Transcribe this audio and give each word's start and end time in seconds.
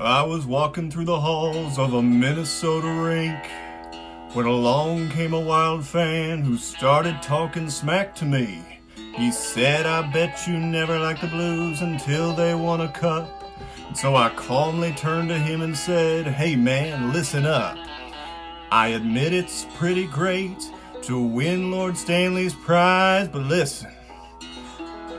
I 0.00 0.22
was 0.22 0.46
walking 0.46 0.90
through 0.90 1.04
the 1.04 1.20
halls 1.20 1.78
of 1.78 1.92
a 1.92 2.02
Minnesota 2.02 2.88
rink 2.88 3.46
when 4.32 4.46
along 4.46 5.10
came 5.10 5.34
a 5.34 5.40
wild 5.40 5.86
fan 5.86 6.42
who 6.42 6.56
started 6.56 7.22
talking 7.22 7.68
smack 7.68 8.14
to 8.16 8.24
me. 8.24 8.80
He 9.14 9.30
said, 9.30 9.86
I 9.86 10.10
bet 10.10 10.46
you 10.48 10.58
never 10.58 10.98
liked 10.98 11.20
the 11.20 11.28
blues 11.28 11.82
until 11.82 12.32
they 12.32 12.54
won 12.54 12.80
a 12.80 12.90
cup. 12.90 13.44
And 13.86 13.96
so 13.96 14.16
I 14.16 14.30
calmly 14.30 14.92
turned 14.92 15.28
to 15.28 15.38
him 15.38 15.60
and 15.60 15.76
said, 15.76 16.26
Hey 16.26 16.56
man, 16.56 17.12
listen 17.12 17.44
up. 17.44 17.76
I 18.70 18.88
admit 18.88 19.34
it's 19.34 19.66
pretty 19.74 20.06
great 20.06 20.58
to 21.02 21.20
win 21.20 21.70
Lord 21.70 21.96
Stanley's 21.96 22.54
prize, 22.54 23.28
but 23.28 23.42
listen. 23.42 23.92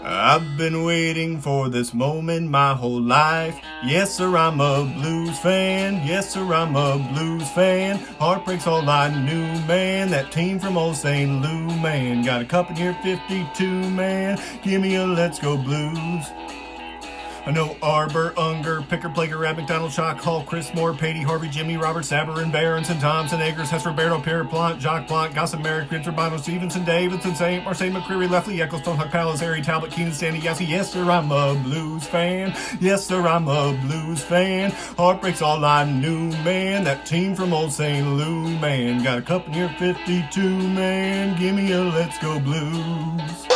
I've 0.05 0.57
been 0.57 0.83
waiting 0.83 1.39
for 1.39 1.69
this 1.69 1.93
moment 1.93 2.49
my 2.49 2.73
whole 2.73 3.01
life. 3.01 3.57
Yes, 3.85 4.13
sir, 4.13 4.35
I'm 4.35 4.59
a 4.59 4.83
blues 4.83 5.39
fan. 5.39 6.05
Yes, 6.05 6.33
sir, 6.33 6.53
I'm 6.53 6.75
a 6.75 6.97
blues 7.13 7.49
fan. 7.51 7.99
Heartbreak's 8.19 8.67
all 8.67 8.89
I 8.89 9.07
knew, 9.07 9.45
man. 9.65 10.09
That 10.09 10.29
team 10.29 10.59
from 10.59 10.77
old 10.77 10.97
St. 10.97 11.41
Lou, 11.41 11.67
man. 11.77 12.21
Got 12.21 12.41
a 12.41 12.45
cup 12.45 12.69
in 12.69 12.75
here, 12.75 12.97
52, 13.01 13.89
man. 13.91 14.37
Give 14.61 14.81
me 14.81 14.95
a 14.95 15.05
let's 15.05 15.39
go 15.39 15.55
blues. 15.55 16.25
I 17.45 17.51
know 17.51 17.75
Arbour, 17.81 18.33
Unger, 18.37 18.81
Picker, 18.83 19.09
Plager, 19.09 19.37
Rab, 19.37 19.57
McDonald, 19.57 19.91
Schock, 19.91 20.17
Hall, 20.17 20.43
Chris 20.43 20.73
Moore, 20.73 20.93
Patey, 20.93 21.21
Harvey, 21.21 21.49
Jimmy, 21.49 21.75
Robert, 21.75 22.05
Sabourin, 22.05 22.53
Berenson, 22.53 22.99
Thompson, 22.99 23.41
Eggers, 23.41 23.69
Hess, 23.69 23.85
Roberto, 23.85 24.17
Pierre, 24.21 24.45
Plante, 24.45 24.79
Jacques 24.79 25.07
Plante, 25.07 25.35
Gossip, 25.35 25.59
Merrick, 25.59 25.89
Vince, 25.89 26.07
Urbano, 26.07 26.39
Stevenson, 26.39 26.85
Davidson, 26.85 27.35
St. 27.35 27.65
Marseille, 27.65 27.91
McCreary, 27.91 28.29
Leftley, 28.29 28.65
Ecclestone, 28.65 28.95
Huck, 28.95 29.11
Palace, 29.11 29.41
Harry, 29.41 29.61
Talbot, 29.61 29.91
Keenan, 29.91 30.13
Stanley, 30.13 30.39
Yassi. 30.39 30.65
Yes, 30.65 30.93
sir, 30.93 31.03
I'm 31.03 31.31
a 31.33 31.53
blues 31.55 32.05
fan. 32.05 32.55
Yes, 32.79 33.05
sir, 33.05 33.27
I'm 33.27 33.49
a 33.49 33.77
blues 33.81 34.23
fan. 34.23 34.71
Heartbreak's 34.97 35.41
all 35.41 35.65
I 35.65 35.83
knew, 35.83 36.29
man. 36.43 36.85
That 36.85 37.05
team 37.05 37.35
from 37.35 37.53
old 37.53 37.73
St. 37.73 38.07
Lou, 38.07 38.57
man. 38.59 39.03
Got 39.03 39.17
a 39.17 39.21
cup 39.21 39.47
here, 39.49 39.69
52, 39.79 40.69
man. 40.69 41.37
Give 41.37 41.53
me 41.53 41.73
a 41.73 41.81
let's 41.81 42.17
go 42.19 42.39
blues. 42.39 43.52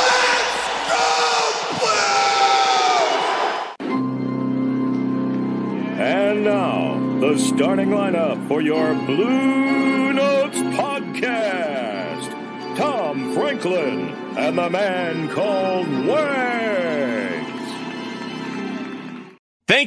And 6.37 6.45
now, 6.45 7.19
the 7.19 7.35
starting 7.39 7.89
lineup 7.89 8.47
for 8.47 8.61
your 8.61 8.93
Blue 8.93 10.13
Notes 10.13 10.59
podcast 10.77 12.77
Tom 12.77 13.33
Franklin 13.33 14.09
and 14.37 14.55
the 14.55 14.69
man 14.69 15.29
called 15.29 15.87
Wags. 16.05 16.36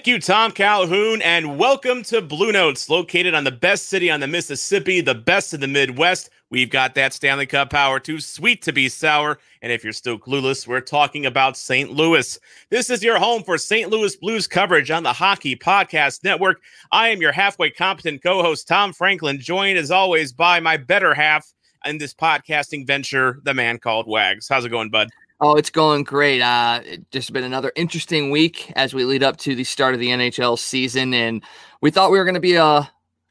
Thank 0.01 0.07
you, 0.07 0.19
Tom 0.19 0.51
Calhoun, 0.53 1.21
and 1.21 1.59
welcome 1.59 2.03
to 2.05 2.23
Blue 2.23 2.53
Notes, 2.53 2.89
located 2.89 3.35
on 3.35 3.45
the 3.45 3.51
best 3.51 3.91
city 3.91 4.11
on 4.11 4.19
the 4.19 4.27
Mississippi, 4.27 5.03
the 5.03 5.15
best 5.15 5.53
in 5.53 5.61
the 5.61 5.69
Midwest. 5.69 6.31
We've 6.49 6.71
got 6.71 6.95
that 6.95 7.13
Stanley 7.13 7.45
Cup 7.45 7.69
power 7.69 8.01
too 8.01 8.19
sweet 8.19 8.63
to 8.63 8.73
be 8.73 8.89
sour. 8.89 9.39
And 9.61 9.71
if 9.71 9.85
you're 9.85 9.93
still 9.93 10.19
clueless, 10.19 10.67
we're 10.67 10.81
talking 10.81 11.27
about 11.27 11.59
St. 11.59 11.91
Louis. 11.91 12.41
This 12.71 12.89
is 12.89 13.03
your 13.03 13.19
home 13.19 13.43
for 13.43 13.59
St. 13.59 13.91
Louis 13.91 14.17
Blues 14.17 14.47
coverage 14.47 14.91
on 14.91 15.03
the 15.03 15.13
Hockey 15.13 15.55
Podcast 15.55 16.25
Network. 16.25 16.63
I 16.91 17.09
am 17.09 17.21
your 17.21 17.33
halfway 17.33 17.69
competent 17.69 18.23
co 18.23 18.43
host, 18.43 18.67
Tom 18.67 18.95
Franklin, 18.95 19.39
joined 19.39 19.77
as 19.77 19.91
always 19.91 20.33
by 20.33 20.61
my 20.61 20.79
better 20.79 21.13
half 21.13 21.53
in 21.85 21.99
this 21.99 22.15
podcasting 22.15 22.87
venture, 22.87 23.41
the 23.43 23.53
man 23.53 23.79
called 23.79 24.09
Wags. 24.09 24.49
How's 24.49 24.65
it 24.65 24.71
going, 24.71 24.89
bud? 24.89 25.11
Oh, 25.43 25.57
it's 25.57 25.71
going 25.71 26.05
great. 26.05 26.43
Uh, 26.43 26.81
it 26.85 27.11
just 27.11 27.33
been 27.33 27.45
another 27.45 27.73
interesting 27.75 28.31
week 28.31 28.71
as 28.77 28.93
we 28.93 29.05
lead 29.05 29.23
up 29.23 29.39
to 29.39 29.55
the 29.55 29.65
start 29.65 29.95
of 29.95 30.01
the 30.01 30.09
NHL 30.09 30.59
season, 30.59 31.15
and 31.15 31.43
we 31.81 31.91
thought 31.91 32.11
we 32.11 32.19
were 32.19 32.25
going 32.25 32.35
to 32.35 32.41
be 32.41 32.59
uh 32.59 32.85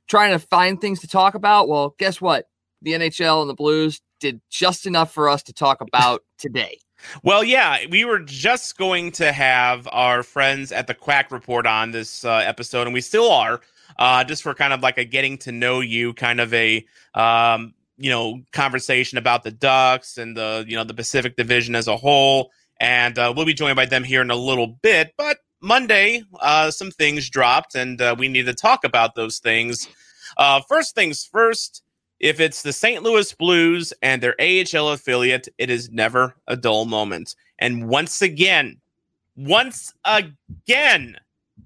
trying 0.08 0.32
to 0.32 0.40
find 0.40 0.82
things 0.82 1.00
to 1.02 1.08
talk 1.08 1.36
about. 1.36 1.70
Well, 1.70 1.96
guess 2.00 2.20
what? 2.20 2.48
The 2.82 2.94
NHL 2.94 3.42
and 3.42 3.50
the 3.50 3.54
Blues 3.54 4.02
did 4.20 4.42
just 4.50 4.88
enough 4.88 5.14
for 5.14 5.30
us 5.30 5.44
to 5.44 5.54
talk 5.54 5.82
about 5.82 6.24
today. 6.40 6.80
Well, 7.24 7.44
yeah, 7.44 7.86
we 7.90 8.04
were 8.04 8.20
just 8.20 8.78
going 8.78 9.12
to 9.14 9.32
have 9.32 9.88
our 9.92 10.24
friends 10.24 10.72
at 10.72 10.88
the 10.88 10.94
Quack 10.94 11.32
Report 11.32 11.66
on 11.66 11.92
this 11.92 12.26
uh, 12.26 12.38
episode, 12.38 12.88
and 12.88 12.94
we 12.94 13.02
still 13.02 13.32
are, 13.32 13.62
uh, 14.00 14.24
just 14.24 14.44
for 14.44 14.54
kind 14.54 14.74
of 14.74 14.82
like 14.82 14.98
a 14.98 15.06
getting 15.06 15.38
to 15.40 15.52
know 15.52 15.80
you 15.80 16.14
kind 16.14 16.42
of 16.42 16.54
a 16.54 16.86
um, 17.14 17.74
you 18.00 18.10
know 18.10 18.42
conversation 18.54 19.18
about 19.18 19.44
the 19.44 19.52
Ducks 19.52 20.18
and 20.18 20.36
the 20.36 20.66
you 20.68 20.76
know 20.76 20.84
the 20.84 20.94
Pacific 20.94 21.36
Division 21.36 21.76
as 21.76 21.88
a 21.88 21.98
whole, 21.98 22.52
and 22.80 23.18
uh, 23.20 23.34
we'll 23.36 23.46
be 23.46 23.54
joined 23.54 23.76
by 23.76 23.86
them 23.86 24.04
here 24.04 24.22
in 24.22 24.32
a 24.32 24.36
little 24.36 24.68
bit. 24.68 25.14
But 25.18 25.38
Monday, 25.62 26.24
uh, 26.40 26.72
some 26.72 26.92
things 26.92 27.30
dropped, 27.30 27.76
and 27.76 28.02
uh, 28.02 28.16
we 28.18 28.28
need 28.28 28.46
to 28.46 28.54
talk 28.54 28.84
about 28.84 29.16
those 29.16 29.40
things. 29.40 29.88
Uh, 30.38 30.62
first 30.68 30.96
things 30.96 31.26
first. 31.26 31.84
If 32.20 32.42
it's 32.42 32.64
the 32.64 32.74
St. 32.74 33.02
Louis 33.02 33.32
Blues 33.34 33.94
and 34.02 34.22
their 34.22 34.36
AHL 34.42 34.90
affiliate, 34.90 35.48
it 35.58 35.70
is 35.70 35.90
never 35.90 36.36
a 36.48 36.58
dull 36.58 36.84
moment. 36.84 37.34
And 37.60 37.88
once 37.88 38.22
again, 38.22 38.82
once 39.38 39.94
again, 40.04 41.16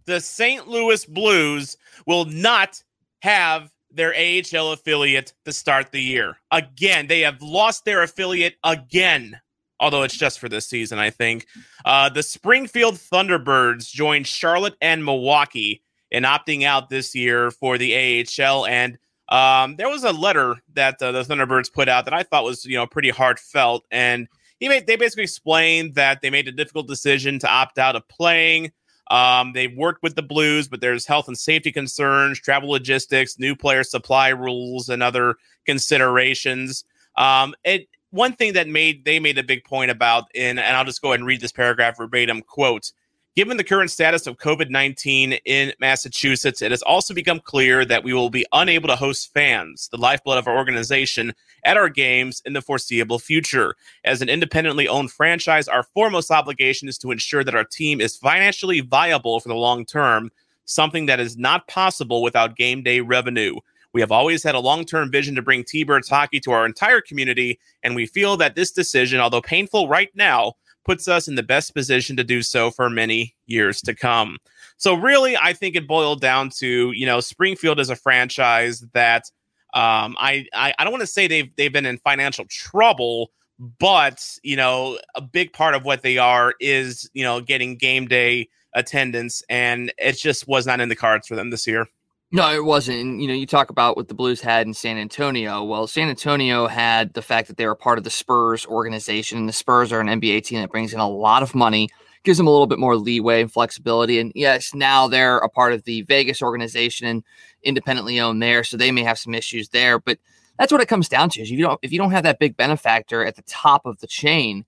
the 0.06 0.20
St. 0.20 0.68
Louis 0.68 1.06
Blues 1.06 1.76
will 2.06 2.26
not 2.26 2.84
have 3.22 3.72
their 3.94 4.14
AHL 4.14 4.72
affiliate 4.72 5.34
to 5.46 5.54
start 5.54 5.92
the 5.92 6.02
year. 6.02 6.38
Again, 6.52 7.08
they 7.08 7.22
have 7.22 7.42
lost 7.42 7.86
their 7.86 8.04
affiliate 8.04 8.56
again, 8.64 9.40
although 9.80 10.04
it's 10.04 10.18
just 10.18 10.40
for 10.40 10.50
this 10.50 10.68
season, 10.68 11.00
I 11.00 11.10
think. 11.10 11.48
Uh, 11.86 12.10
the 12.10 12.24
Springfield 12.24 12.96
Thunderbirds 12.96 13.90
joined 13.92 14.28
Charlotte 14.28 14.76
and 14.82 15.06
Milwaukee 15.06 15.84
in 16.12 16.24
opting 16.24 16.64
out 16.64 16.90
this 16.90 17.16
year 17.16 17.52
for 17.52 17.78
the 17.78 18.26
AHL. 18.40 18.66
And 18.68 18.98
um, 19.30 19.76
there 19.78 19.90
was 19.90 20.04
a 20.04 20.12
letter 20.12 20.58
that 20.74 21.02
uh, 21.02 21.12
the 21.12 21.24
Thunderbirds 21.24 21.74
put 21.74 21.90
out 21.90 22.06
that 22.06 22.14
I 22.14 22.24
thought 22.24 22.44
was, 22.44 22.66
you 22.66 22.78
know, 22.78 22.86
pretty 22.86 23.10
heartfelt. 23.10 23.86
And 23.92 24.28
he 24.60 24.70
made, 24.70 24.88
they 24.88 24.96
basically 24.96 25.24
explained 25.24 25.96
that 25.96 26.22
they 26.22 26.30
made 26.30 26.48
a 26.48 26.52
difficult 26.52 26.88
decision 26.88 27.40
to 27.40 27.50
opt 27.50 27.80
out 27.80 27.96
of 27.96 28.08
playing. 28.08 28.72
Um, 29.12 29.54
they've 29.54 29.76
worked 29.76 30.04
with 30.04 30.16
the 30.16 30.22
Blues, 30.22 30.68
but 30.68 30.82
there's 30.82 31.06
health 31.06 31.28
and 31.28 31.38
safety 31.38 31.72
concerns, 31.72 32.40
travel 32.40 32.70
logistics, 32.70 33.38
new 33.38 33.56
player 33.56 33.84
supply 33.84 34.30
rules, 34.30 34.90
and 34.90 35.04
other 35.04 35.36
considerations. 35.66 36.86
Um, 37.16 37.54
it 37.64 37.88
one 38.12 38.34
thing 38.34 38.54
that 38.54 38.68
made 38.68 39.06
they 39.06 39.20
made 39.20 39.38
a 39.38 39.44
big 39.44 39.64
point 39.64 39.92
about, 39.92 40.26
in, 40.34 40.58
and 40.58 40.78
I'll 40.78 40.86
just 40.86 41.02
go 41.02 41.10
ahead 41.10 41.20
and 41.20 41.28
read 41.28 41.42
this 41.42 41.52
paragraph 41.52 41.98
verbatim. 41.98 42.42
Quote: 42.42 42.92
Given 43.36 43.58
the 43.58 43.64
current 43.64 43.90
status 43.90 44.28
of 44.28 44.38
COVID 44.38 44.70
19 44.70 45.34
in 45.46 45.74
Massachusetts, 45.80 46.62
it 46.62 46.70
has 46.70 46.84
also 46.84 47.16
become 47.16 47.40
clear 47.40 47.84
that 47.84 48.04
we 48.04 48.14
will 48.14 48.30
be 48.30 48.46
unable 48.52 48.88
to 48.90 48.96
host 48.96 49.34
fans, 49.34 49.90
the 49.92 49.98
lifeblood 49.98 50.38
of 50.38 50.48
our 50.48 50.56
organization, 50.56 51.34
at 51.66 51.76
our 51.76 51.90
games 51.90 52.44
in 52.46 52.54
the 52.54 52.62
foreseeable 52.62 53.18
future. 53.18 53.74
As 54.06 54.22
an 54.22 54.30
independently 54.30 54.88
owned 54.88 55.12
franchise, 55.12 55.68
our 55.68 55.82
foremost 55.82 56.30
obligation 56.30 56.88
is 56.88 57.00
to 57.00 57.10
ensure 57.10 57.44
that 57.44 57.56
our 57.56 57.64
team 57.64 58.02
is 58.02 58.16
financially 58.16 58.82
viable 58.82 59.40
for 59.40 59.50
the 59.50 59.56
long 59.56 59.84
term, 59.84 60.30
something 60.66 61.08
that 61.08 61.20
is 61.20 61.36
not 61.36 61.68
possible 61.68 62.22
without 62.22 62.56
game 62.56 62.84
day 62.84 63.00
revenue. 63.00 63.56
We 63.94 64.02
have 64.02 64.12
always 64.12 64.44
had 64.44 64.54
a 64.54 64.60
long 64.60 64.86
term 64.86 65.12
vision 65.12 65.34
to 65.34 65.42
bring 65.42 65.64
T 65.64 65.84
Birds 65.84 66.08
hockey 66.08 66.40
to 66.42 66.52
our 66.52 66.68
entire 66.68 67.02
community, 67.02 67.60
and 67.82 67.96
we 67.96 68.06
feel 68.06 68.38
that 68.38 68.54
this 68.54 68.72
decision, 68.72 69.20
although 69.20 69.42
painful 69.42 69.88
right 69.88 70.16
now, 70.16 70.54
puts 70.86 71.08
us 71.08 71.28
in 71.28 71.36
the 71.36 71.44
best 71.44 71.74
position 71.74 72.16
to 72.18 72.24
do 72.24 72.42
so 72.42 72.72
for 72.72 72.90
many 72.90 73.36
years 73.46 73.82
to 73.82 73.96
come. 73.96 74.38
So 74.78 74.94
really, 74.94 75.38
I 75.38 75.54
think 75.54 75.76
it 75.76 75.88
boiled 75.88 76.22
down 76.22 76.50
to 76.58 76.92
you 76.92 77.06
know 77.06 77.20
Springfield 77.20 77.80
is 77.80 77.90
a 77.90 77.96
franchise 77.96 78.82
that 78.94 79.30
um, 79.74 80.16
I, 80.20 80.46
I 80.54 80.74
I 80.78 80.84
don't 80.84 80.92
want 80.92 81.02
to 81.02 81.08
say 81.08 81.28
they've 81.28 81.56
they've 81.56 81.74
been 81.74 81.86
in 81.86 81.98
financial 82.00 82.46
trouble, 82.50 83.32
but 83.80 84.38
you 84.44 84.56
know 84.56 85.00
a 85.16 85.22
big 85.22 85.54
part 85.54 85.76
of 85.76 85.86
what 85.86 86.02
they 86.02 86.18
are 86.18 86.54
is 86.60 87.10
you 87.14 87.24
know 87.24 87.42
getting 87.42 87.76
game 87.78 88.08
day 88.08 88.50
attendance, 88.76 89.44
and 89.50 89.94
it 89.98 90.14
just 90.18 90.48
was 90.48 90.66
not 90.66 90.80
in 90.80 90.90
the 90.90 90.96
cards 90.96 91.28
for 91.28 91.36
them 91.36 91.50
this 91.50 91.68
year. 91.68 91.88
No, 92.36 92.52
it 92.52 92.66
wasn't. 92.66 93.22
You 93.22 93.28
know, 93.28 93.36
you 93.36 93.46
talk 93.46 93.70
about 93.70 93.96
what 93.96 94.08
the 94.08 94.16
Blues 94.16 94.42
had 94.42 94.66
in 94.66 94.74
San 94.74 94.98
Antonio. 94.98 95.64
Well, 95.64 95.86
San 95.86 96.10
Antonio 96.10 96.66
had 96.66 97.14
the 97.14 97.22
fact 97.22 97.48
that 97.48 97.58
they 97.58 97.68
were 97.68 97.76
part 97.76 98.00
of 98.00 98.04
the 98.04 98.10
Spurs 98.10 98.66
organization, 98.66 99.38
and 99.38 99.48
the 99.48 99.54
Spurs 99.54 99.92
are 99.92 100.02
an 100.02 100.08
NBA 100.08 100.44
team 100.44 100.60
that 100.60 100.72
brings 100.72 100.96
in 100.96 101.00
a 101.00 101.08
lot 101.08 101.44
of 101.44 101.54
money, 101.54 101.90
gives 102.24 102.40
them 102.40 102.48
a 102.48 102.50
little 102.50 102.66
bit 102.66 102.80
more 102.80 102.98
leeway 102.98 103.42
and 103.44 103.52
flexibility. 103.52 104.18
And 104.18 104.32
yes, 104.34 104.74
now 104.74 105.08
they're 105.08 105.38
a 105.38 105.48
part 105.48 105.74
of 105.74 105.84
the 105.84 106.02
Vegas 106.02 106.42
organization 106.42 107.06
and 107.06 107.24
independently 107.62 108.20
owned 108.20 108.42
there, 108.42 108.64
so 108.64 108.78
they 108.78 108.92
may 108.92 109.04
have 109.04 109.20
some 109.20 109.36
issues 109.36 109.70
there. 109.70 110.00
But 110.00 110.18
that's 110.58 110.72
what 110.72 110.82
it 110.82 110.88
comes 110.88 111.08
down 111.08 111.30
to. 111.30 111.42
Is 111.42 111.52
if 111.52 111.56
you 111.56 111.64
don't 111.64 111.80
if 111.84 111.92
you 111.92 112.00
don't 112.00 112.14
have 112.14 112.24
that 112.24 112.40
big 112.40 112.58
benefactor 112.58 113.24
at 113.24 113.36
the 113.36 113.44
top 113.44 113.86
of 113.86 114.00
the 114.00 114.08
chain, 114.08 114.66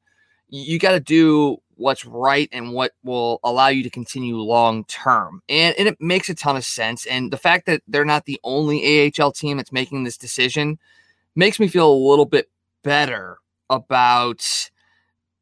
you 0.49 0.77
got 0.77 0.91
to 0.91 0.99
do 0.99 1.57
what's 1.77 2.05
right 2.05 2.49
and 2.51 2.73
what 2.73 2.91
will 3.03 3.39
allow 3.43 3.67
you 3.67 3.83
to 3.83 3.89
continue 3.89 4.37
long 4.37 4.85
term. 4.85 5.41
And, 5.49 5.75
and 5.77 5.87
it 5.87 5.97
makes 5.99 6.29
a 6.29 6.35
ton 6.35 6.55
of 6.55 6.65
sense. 6.65 7.05
And 7.05 7.31
the 7.31 7.37
fact 7.37 7.65
that 7.65 7.81
they're 7.87 8.05
not 8.05 8.25
the 8.25 8.39
only 8.43 9.11
AHL 9.19 9.31
team 9.31 9.57
that's 9.57 9.71
making 9.71 10.03
this 10.03 10.17
decision 10.17 10.79
makes 11.35 11.59
me 11.59 11.67
feel 11.67 11.91
a 11.91 11.93
little 12.09 12.25
bit 12.25 12.49
better 12.83 13.37
about 13.69 14.69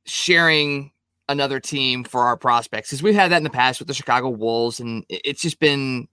sharing 0.06 0.92
another 1.30 1.60
team 1.60 2.04
for 2.04 2.22
our 2.26 2.36
prospects 2.36 2.90
because 2.90 3.02
we've 3.02 3.16
had 3.16 3.32
that 3.32 3.38
in 3.38 3.44
the 3.44 3.50
past 3.50 3.80
with 3.80 3.88
the 3.88 3.94
Chicago 3.94 4.30
Wolves 4.30 4.80
and 4.80 5.06
it's 5.10 5.42
just 5.42 5.60
been 5.60 6.08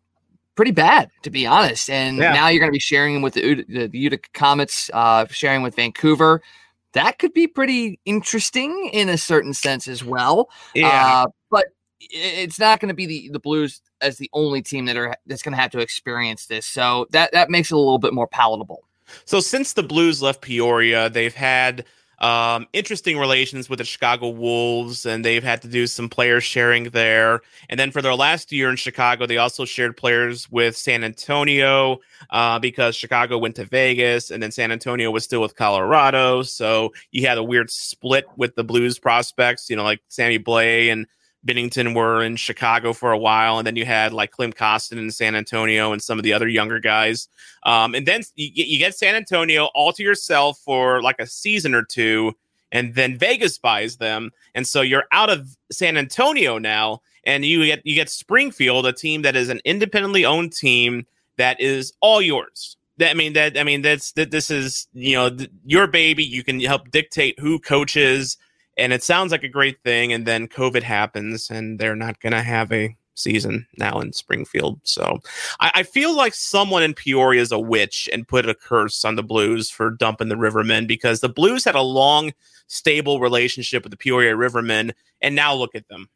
pretty 0.54 0.70
bad, 0.70 1.10
to 1.22 1.30
be 1.30 1.46
honest. 1.46 1.90
And 1.90 2.18
Yeah. 2.18 2.32
now 2.32 2.48
you're 2.48 2.60
going 2.60 2.70
to 2.70 2.76
be 2.76 2.78
sharing 2.78 3.22
with 3.22 3.34
the, 3.34 3.64
the, 3.68 3.86
the 3.88 3.98
Utica 3.98 4.28
Comets, 4.34 4.90
uh, 4.92 5.26
sharing 5.30 5.62
with 5.62 5.74
Vancouver. 5.74 6.42
That 6.92 7.18
could 7.18 7.32
be 7.32 7.46
pretty 7.46 8.00
interesting 8.04 8.90
in 8.92 9.08
a 9.08 9.18
certain 9.18 9.54
sense 9.54 9.86
as 9.86 10.04
well. 10.04 10.50
Uh, 10.88 11.26
but 11.50 11.66
it's 12.00 12.58
not 12.58 12.80
going 12.80 12.88
to 12.88 12.94
be 12.94 13.06
the, 13.06 13.30
the 13.32 13.38
Blues 13.38 13.80
as 14.00 14.16
the 14.16 14.30
only 14.32 14.62
team 14.62 14.86
that 14.86 14.96
are 14.96 15.14
that's 15.26 15.42
going 15.42 15.54
to 15.54 15.60
have 15.60 15.70
to 15.72 15.80
experience 15.80 16.46
this. 16.46 16.66
So 16.66 17.06
that 17.10 17.32
that 17.32 17.50
makes 17.50 17.70
it 17.70 17.74
a 17.74 17.78
little 17.78 17.98
bit 17.98 18.14
more 18.14 18.26
palatable. 18.26 18.82
So 19.24 19.40
since 19.40 19.72
the 19.72 19.82
Blues 19.82 20.22
left 20.22 20.40
Peoria, 20.40 21.10
they've 21.10 21.34
had 21.34 21.84
um, 22.20 22.66
interesting 22.72 23.18
relations 23.18 23.70
with 23.70 23.78
the 23.78 23.84
Chicago 23.84 24.28
Wolves, 24.28 25.06
and 25.06 25.24
they've 25.24 25.42
had 25.42 25.62
to 25.62 25.68
do 25.68 25.86
some 25.86 26.08
player 26.08 26.40
sharing 26.40 26.84
there. 26.90 27.40
And 27.68 27.80
then 27.80 27.90
for 27.90 28.02
their 28.02 28.14
last 28.14 28.52
year 28.52 28.68
in 28.68 28.76
Chicago, 28.76 29.26
they 29.26 29.38
also 29.38 29.64
shared 29.64 29.96
players 29.96 30.50
with 30.50 30.76
San 30.76 31.02
Antonio 31.02 31.98
uh, 32.30 32.58
because 32.58 32.94
Chicago 32.94 33.38
went 33.38 33.56
to 33.56 33.64
Vegas, 33.64 34.30
and 34.30 34.42
then 34.42 34.50
San 34.50 34.70
Antonio 34.70 35.10
was 35.10 35.24
still 35.24 35.40
with 35.40 35.56
Colorado. 35.56 36.42
So 36.42 36.92
you 37.10 37.26
had 37.26 37.38
a 37.38 37.44
weird 37.44 37.70
split 37.70 38.26
with 38.36 38.54
the 38.54 38.64
Blues 38.64 38.98
prospects. 38.98 39.70
You 39.70 39.76
know, 39.76 39.84
like 39.84 40.00
Sammy 40.08 40.38
Blay 40.38 40.90
and 40.90 41.06
Binnington 41.46 41.94
were 41.94 42.22
in 42.22 42.36
Chicago 42.36 42.92
for 42.92 43.12
a 43.12 43.18
while, 43.18 43.58
and 43.58 43.66
then 43.66 43.76
you 43.76 43.84
had 43.84 44.12
like 44.12 44.30
Klim 44.30 44.52
Kostin 44.52 44.98
in 44.98 45.10
San 45.10 45.34
Antonio 45.34 45.92
and 45.92 46.02
some 46.02 46.18
of 46.18 46.22
the 46.22 46.32
other 46.32 46.48
younger 46.48 46.78
guys. 46.78 47.28
Um, 47.62 47.94
and 47.94 48.06
then 48.06 48.22
you 48.36 48.52
get, 48.52 48.66
you 48.66 48.78
get 48.78 48.94
San 48.94 49.14
Antonio 49.14 49.66
all 49.74 49.92
to 49.92 50.02
yourself 50.02 50.58
for 50.58 51.02
like 51.02 51.18
a 51.18 51.26
season 51.26 51.74
or 51.74 51.82
two, 51.82 52.34
and 52.72 52.94
then 52.94 53.18
Vegas 53.18 53.58
buys 53.58 53.96
them, 53.96 54.30
and 54.54 54.66
so 54.66 54.80
you're 54.80 55.06
out 55.12 55.30
of 55.30 55.56
San 55.72 55.96
Antonio 55.96 56.58
now, 56.58 57.00
and 57.24 57.44
you 57.44 57.64
get 57.64 57.84
you 57.84 57.94
get 57.94 58.10
Springfield, 58.10 58.86
a 58.86 58.92
team 58.92 59.22
that 59.22 59.36
is 59.36 59.48
an 59.48 59.60
independently 59.64 60.24
owned 60.24 60.52
team 60.52 61.06
that 61.36 61.60
is 61.60 61.92
all 62.00 62.20
yours. 62.20 62.76
That 62.98 63.12
I 63.12 63.14
mean 63.14 63.32
that 63.32 63.58
I 63.58 63.64
mean 63.64 63.80
that's 63.82 64.12
that 64.12 64.30
this 64.30 64.50
is 64.50 64.86
you 64.92 65.16
know 65.16 65.30
th- 65.30 65.50
your 65.64 65.86
baby. 65.86 66.22
You 66.22 66.44
can 66.44 66.60
help 66.60 66.90
dictate 66.90 67.38
who 67.40 67.58
coaches, 67.58 68.36
and 68.76 68.92
it 68.92 69.02
sounds 69.02 69.32
like 69.32 69.42
a 69.44 69.48
great 69.48 69.82
thing. 69.82 70.12
And 70.12 70.26
then 70.26 70.48
COVID 70.48 70.82
happens, 70.82 71.50
and 71.50 71.78
they're 71.78 71.96
not 71.96 72.20
going 72.20 72.32
to 72.32 72.42
have 72.42 72.72
a 72.72 72.96
season 73.14 73.66
now 73.76 74.00
in 74.00 74.12
Springfield. 74.12 74.80
So 74.84 75.20
I, 75.60 75.70
I 75.76 75.82
feel 75.82 76.16
like 76.16 76.34
someone 76.34 76.82
in 76.82 76.94
Peoria 76.94 77.40
is 77.40 77.52
a 77.52 77.58
witch 77.58 78.08
and 78.12 78.26
put 78.26 78.48
a 78.48 78.54
curse 78.54 79.04
on 79.04 79.16
the 79.16 79.22
Blues 79.22 79.70
for 79.70 79.90
dumping 79.90 80.28
the 80.28 80.36
Rivermen 80.36 80.86
because 80.86 81.20
the 81.20 81.28
Blues 81.28 81.64
had 81.64 81.74
a 81.74 81.82
long, 81.82 82.32
stable 82.66 83.20
relationship 83.20 83.82
with 83.84 83.90
the 83.90 83.96
Peoria 83.96 84.34
Rivermen, 84.34 84.92
and 85.20 85.34
now 85.34 85.54
look 85.54 85.74
at 85.74 85.88
them. 85.88 86.08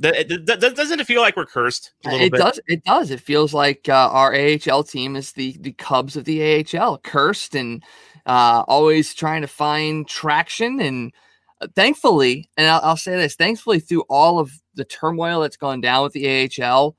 Th- 0.00 0.28
th- 0.28 0.46
th- 0.46 0.74
doesn't 0.74 1.00
it 1.00 1.06
feel 1.06 1.20
like 1.20 1.36
we're 1.36 1.46
cursed 1.46 1.92
a 2.04 2.10
little 2.10 2.26
It 2.26 2.32
bit? 2.32 2.38
does. 2.38 2.60
It 2.68 2.84
does. 2.84 3.10
It 3.10 3.20
feels 3.20 3.52
like 3.52 3.88
uh, 3.88 4.08
our 4.12 4.32
AHL 4.34 4.84
team 4.84 5.16
is 5.16 5.32
the 5.32 5.56
the 5.60 5.72
Cubs 5.72 6.16
of 6.16 6.24
the 6.24 6.64
AHL, 6.78 6.98
cursed 6.98 7.56
and 7.56 7.82
uh, 8.26 8.62
always 8.68 9.14
trying 9.14 9.40
to 9.40 9.48
find 9.48 10.06
traction. 10.06 10.80
And 10.80 11.12
uh, 11.12 11.16
thankfully, 11.74 12.48
and 12.56 12.66
I'll, 12.68 12.80
I'll 12.82 12.96
say 12.96 13.16
this: 13.16 13.34
thankfully, 13.36 13.80
through 13.80 14.04
all 14.08 14.38
of 14.38 14.52
the 14.74 14.84
turmoil 14.84 15.40
that's 15.40 15.56
gone 15.56 15.80
down 15.80 16.02
with 16.02 16.12
the 16.12 16.48
AHL, 16.62 16.96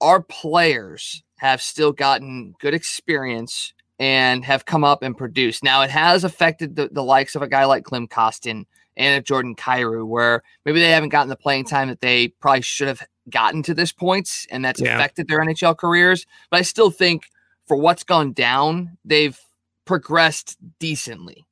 our 0.00 0.22
players 0.22 1.22
have 1.38 1.60
still 1.60 1.92
gotten 1.92 2.54
good 2.60 2.74
experience 2.74 3.72
and 3.98 4.44
have 4.44 4.66
come 4.66 4.84
up 4.84 5.02
and 5.02 5.16
produced. 5.16 5.64
Now, 5.64 5.82
it 5.82 5.90
has 5.90 6.24
affected 6.24 6.76
the, 6.76 6.88
the 6.90 7.02
likes 7.02 7.34
of 7.34 7.42
a 7.42 7.48
guy 7.48 7.64
like 7.64 7.84
Klim 7.84 8.08
Kostin 8.08 8.64
and 8.96 9.18
of 9.18 9.24
Jordan 9.24 9.54
Kyrou, 9.54 10.06
where 10.06 10.42
maybe 10.64 10.80
they 10.80 10.90
haven't 10.90 11.10
gotten 11.10 11.28
the 11.28 11.36
playing 11.36 11.64
time 11.64 11.88
that 11.88 12.00
they 12.00 12.28
probably 12.28 12.62
should 12.62 12.88
have 12.88 13.02
gotten 13.30 13.62
to 13.64 13.74
this 13.74 13.92
point, 13.92 14.28
and 14.50 14.64
that's 14.64 14.80
Yeah. 14.80 14.94
affected 14.96 15.28
their 15.28 15.40
NHL 15.40 15.76
careers. 15.76 16.26
But 16.50 16.58
I 16.58 16.62
still 16.62 16.90
think 16.90 17.24
for 17.66 17.76
what's 17.76 18.04
gone 18.04 18.32
down, 18.32 18.96
they've 19.04 19.38
progressed 19.84 20.56
decently. 20.78 21.45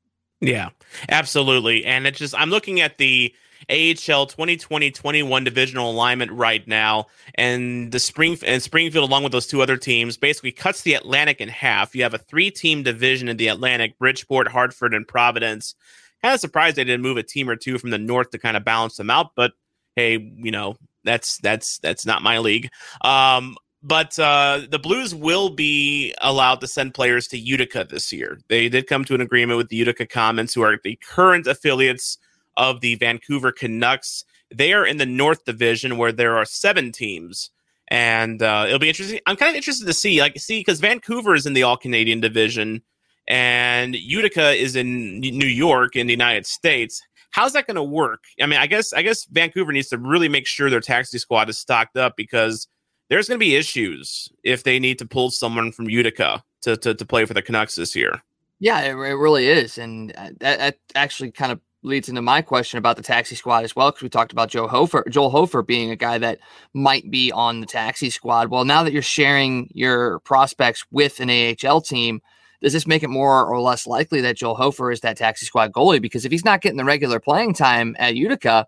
Yeah, 0.44 0.70
absolutely. 1.08 1.84
And 1.84 2.06
it's 2.06 2.18
just 2.18 2.34
I'm 2.38 2.50
looking 2.50 2.80
at 2.80 2.98
the 2.98 3.34
AHL 3.70 4.26
2020-21 4.26 5.44
divisional 5.44 5.90
alignment 5.90 6.30
right 6.32 6.66
now, 6.68 7.06
and 7.36 7.90
the 7.92 7.98
Spring 7.98 8.36
and 8.46 8.62
Springfield, 8.62 9.08
along 9.08 9.22
with 9.22 9.32
those 9.32 9.46
two 9.46 9.62
other 9.62 9.78
teams, 9.78 10.18
basically 10.18 10.52
cuts 10.52 10.82
the 10.82 10.94
Atlantic 10.94 11.40
in 11.40 11.48
half. 11.48 11.94
You 11.94 12.02
have 12.02 12.12
a 12.12 12.18
three-team 12.18 12.82
division 12.82 13.28
in 13.28 13.38
the 13.38 13.48
Atlantic: 13.48 13.98
Bridgeport, 13.98 14.48
Hartford, 14.48 14.92
and 14.92 15.08
Providence. 15.08 15.74
Kind 16.22 16.34
of 16.34 16.40
surprised 16.40 16.76
they 16.76 16.84
didn't 16.84 17.02
move 17.02 17.16
a 17.16 17.22
team 17.22 17.48
or 17.48 17.56
two 17.56 17.78
from 17.78 17.90
the 17.90 17.98
north 17.98 18.30
to 18.30 18.38
kind 18.38 18.56
of 18.56 18.64
balance 18.64 18.96
them 18.96 19.10
out, 19.10 19.30
but 19.34 19.52
hey, 19.96 20.18
you 20.36 20.50
know 20.50 20.76
that's 21.04 21.38
that's 21.38 21.78
that's 21.78 22.04
not 22.04 22.22
my 22.22 22.38
league. 22.38 22.68
Um, 23.02 23.56
but 23.84 24.18
uh, 24.18 24.62
the 24.70 24.78
Blues 24.78 25.14
will 25.14 25.50
be 25.50 26.14
allowed 26.22 26.60
to 26.60 26.66
send 26.66 26.94
players 26.94 27.28
to 27.28 27.38
Utica 27.38 27.86
this 27.88 28.12
year. 28.12 28.40
They 28.48 28.70
did 28.70 28.86
come 28.86 29.04
to 29.04 29.14
an 29.14 29.20
agreement 29.20 29.58
with 29.58 29.68
the 29.68 29.76
Utica 29.76 30.06
Comets, 30.06 30.54
who 30.54 30.62
are 30.62 30.78
the 30.82 30.96
current 30.96 31.46
affiliates 31.46 32.16
of 32.56 32.80
the 32.80 32.94
Vancouver 32.94 33.52
Canucks. 33.52 34.24
They 34.52 34.72
are 34.72 34.86
in 34.86 34.96
the 34.96 35.04
North 35.04 35.44
Division, 35.44 35.98
where 35.98 36.12
there 36.12 36.34
are 36.34 36.46
seven 36.46 36.92
teams, 36.92 37.50
and 37.88 38.42
uh, 38.42 38.64
it'll 38.66 38.78
be 38.78 38.88
interesting. 38.88 39.20
I'm 39.26 39.36
kind 39.36 39.50
of 39.50 39.56
interested 39.56 39.86
to 39.86 39.92
see, 39.92 40.18
like, 40.18 40.40
see, 40.40 40.60
because 40.60 40.80
Vancouver 40.80 41.34
is 41.34 41.44
in 41.44 41.52
the 41.52 41.64
All 41.64 41.76
Canadian 41.76 42.20
Division, 42.20 42.80
and 43.28 43.94
Utica 43.94 44.52
is 44.52 44.76
in 44.76 45.20
New 45.20 45.46
York 45.46 45.94
in 45.94 46.06
the 46.06 46.12
United 46.12 46.46
States. 46.46 47.02
How's 47.32 47.52
that 47.52 47.66
going 47.66 47.74
to 47.74 47.82
work? 47.82 48.24
I 48.40 48.46
mean, 48.46 48.60
I 48.60 48.66
guess 48.66 48.94
I 48.94 49.02
guess 49.02 49.26
Vancouver 49.26 49.72
needs 49.72 49.88
to 49.88 49.98
really 49.98 50.28
make 50.28 50.46
sure 50.46 50.70
their 50.70 50.80
taxi 50.80 51.18
squad 51.18 51.50
is 51.50 51.58
stocked 51.58 51.96
up 51.98 52.14
because 52.16 52.68
there's 53.08 53.28
going 53.28 53.38
to 53.38 53.44
be 53.44 53.56
issues 53.56 54.28
if 54.42 54.64
they 54.64 54.78
need 54.78 54.98
to 54.98 55.06
pull 55.06 55.30
someone 55.30 55.72
from 55.72 55.88
Utica 55.88 56.42
to, 56.62 56.76
to, 56.78 56.94
to 56.94 57.04
play 57.04 57.24
for 57.24 57.34
the 57.34 57.42
Canucks 57.42 57.74
this 57.74 57.94
year. 57.94 58.22
Yeah, 58.60 58.80
it, 58.80 58.92
it 58.92 59.16
really 59.16 59.48
is, 59.48 59.78
and 59.78 60.12
uh, 60.16 60.30
that, 60.40 60.58
that 60.58 60.78
actually 60.94 61.32
kind 61.32 61.52
of 61.52 61.60
leads 61.82 62.08
into 62.08 62.22
my 62.22 62.40
question 62.40 62.78
about 62.78 62.96
the 62.96 63.02
taxi 63.02 63.34
squad 63.34 63.62
as 63.62 63.76
well, 63.76 63.90
because 63.90 64.02
we 64.02 64.08
talked 64.08 64.32
about 64.32 64.48
Joe 64.48 64.66
Hofer, 64.66 65.04
Joel 65.10 65.30
Hofer 65.30 65.62
being 65.62 65.90
a 65.90 65.96
guy 65.96 66.18
that 66.18 66.38
might 66.72 67.10
be 67.10 67.30
on 67.30 67.60
the 67.60 67.66
taxi 67.66 68.10
squad. 68.10 68.48
Well, 68.48 68.64
now 68.64 68.82
that 68.82 68.92
you're 68.92 69.02
sharing 69.02 69.70
your 69.74 70.20
prospects 70.20 70.84
with 70.90 71.20
an 71.20 71.30
AHL 71.30 71.82
team, 71.82 72.22
does 72.62 72.72
this 72.72 72.86
make 72.86 73.02
it 73.02 73.10
more 73.10 73.44
or 73.44 73.60
less 73.60 73.86
likely 73.86 74.22
that 74.22 74.38
Joel 74.38 74.54
Hofer 74.54 74.90
is 74.90 75.00
that 75.00 75.18
taxi 75.18 75.44
squad 75.44 75.72
goalie? 75.72 76.00
Because 76.00 76.24
if 76.24 76.32
he's 76.32 76.44
not 76.44 76.62
getting 76.62 76.78
the 76.78 76.84
regular 76.84 77.20
playing 77.20 77.52
time 77.52 77.94
at 77.98 78.16
Utica, 78.16 78.66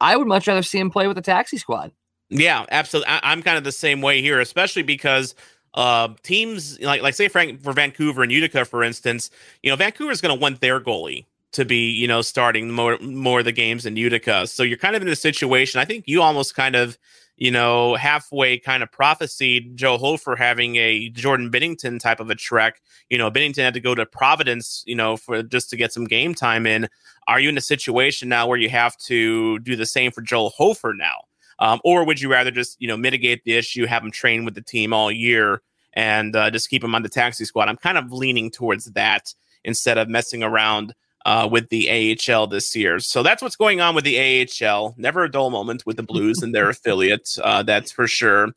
I 0.00 0.16
would 0.16 0.26
much 0.26 0.48
rather 0.48 0.62
see 0.62 0.80
him 0.80 0.90
play 0.90 1.06
with 1.06 1.14
the 1.14 1.22
taxi 1.22 1.58
squad. 1.58 1.92
Yeah, 2.32 2.64
absolutely. 2.70 3.08
I, 3.08 3.32
am 3.32 3.42
kind 3.42 3.58
of 3.58 3.64
the 3.64 3.72
same 3.72 4.00
way 4.00 4.22
here, 4.22 4.40
especially 4.40 4.82
because 4.82 5.34
uh, 5.74 6.08
teams 6.22 6.80
like 6.80 7.02
like 7.02 7.14
say 7.14 7.28
Frank 7.28 7.62
for 7.62 7.74
Vancouver 7.74 8.22
and 8.22 8.32
Utica, 8.32 8.64
for 8.64 8.82
instance, 8.82 9.30
you 9.62 9.70
know, 9.70 9.76
Vancouver's 9.76 10.22
going 10.22 10.34
to 10.34 10.40
want 10.40 10.60
their 10.60 10.80
goalie 10.80 11.26
to 11.52 11.66
be 11.66 11.90
you 11.90 12.08
know 12.08 12.22
starting 12.22 12.70
more 12.70 12.96
more 13.00 13.40
of 13.40 13.44
the 13.44 13.52
games 13.52 13.84
in 13.84 13.96
Utica. 13.96 14.46
So 14.46 14.62
you're 14.62 14.78
kind 14.78 14.96
of 14.96 15.02
in 15.02 15.08
a 15.08 15.16
situation. 15.16 15.78
I 15.78 15.84
think 15.84 16.04
you 16.06 16.22
almost 16.22 16.54
kind 16.54 16.74
of 16.74 16.96
you 17.36 17.50
know 17.50 17.96
halfway 17.96 18.58
kind 18.58 18.82
of 18.82 18.90
prophesied 18.90 19.76
Joe 19.76 19.98
Hofer 19.98 20.34
having 20.34 20.76
a 20.76 21.10
Jordan 21.10 21.50
Binnington 21.50 22.00
type 22.00 22.18
of 22.18 22.30
a 22.30 22.34
trek. 22.34 22.80
You 23.10 23.18
know, 23.18 23.30
Binnington 23.30 23.62
had 23.62 23.74
to 23.74 23.80
go 23.80 23.94
to 23.94 24.06
Providence, 24.06 24.84
you 24.86 24.94
know, 24.94 25.18
for 25.18 25.42
just 25.42 25.68
to 25.68 25.76
get 25.76 25.92
some 25.92 26.06
game 26.06 26.34
time 26.34 26.66
in. 26.66 26.88
Are 27.28 27.40
you 27.40 27.50
in 27.50 27.58
a 27.58 27.62
situation 27.62 28.30
now 28.30 28.46
where 28.46 28.58
you 28.58 28.70
have 28.70 28.96
to 29.08 29.58
do 29.58 29.76
the 29.76 29.86
same 29.86 30.12
for 30.12 30.22
Joel 30.22 30.48
Hofer 30.56 30.94
now? 30.94 31.24
Um, 31.62 31.80
or 31.84 32.04
would 32.04 32.20
you 32.20 32.28
rather 32.28 32.50
just 32.50 32.76
you 32.80 32.88
know 32.88 32.96
mitigate 32.96 33.44
the 33.44 33.54
issue, 33.54 33.86
have 33.86 34.02
him 34.02 34.10
train 34.10 34.44
with 34.44 34.56
the 34.56 34.60
team 34.60 34.92
all 34.92 35.12
year, 35.12 35.62
and 35.92 36.34
uh, 36.34 36.50
just 36.50 36.68
keep 36.68 36.82
him 36.82 36.94
on 36.94 37.04
the 37.04 37.08
taxi 37.08 37.44
squad? 37.44 37.68
I'm 37.68 37.76
kind 37.76 37.96
of 37.96 38.12
leaning 38.12 38.50
towards 38.50 38.86
that 38.86 39.32
instead 39.62 39.96
of 39.96 40.08
messing 40.08 40.42
around 40.42 40.92
uh, 41.24 41.48
with 41.48 41.68
the 41.68 42.18
AHL 42.28 42.48
this 42.48 42.74
year. 42.74 42.98
So 42.98 43.22
that's 43.22 43.40
what's 43.40 43.54
going 43.54 43.80
on 43.80 43.94
with 43.94 44.02
the 44.02 44.18
AHL. 44.66 44.96
Never 44.98 45.22
a 45.22 45.30
dull 45.30 45.50
moment 45.50 45.86
with 45.86 45.96
the 45.96 46.02
Blues 46.02 46.42
and 46.42 46.52
their 46.52 46.68
affiliate, 46.68 47.38
uh, 47.44 47.62
that's 47.62 47.92
for 47.92 48.08
sure. 48.08 48.48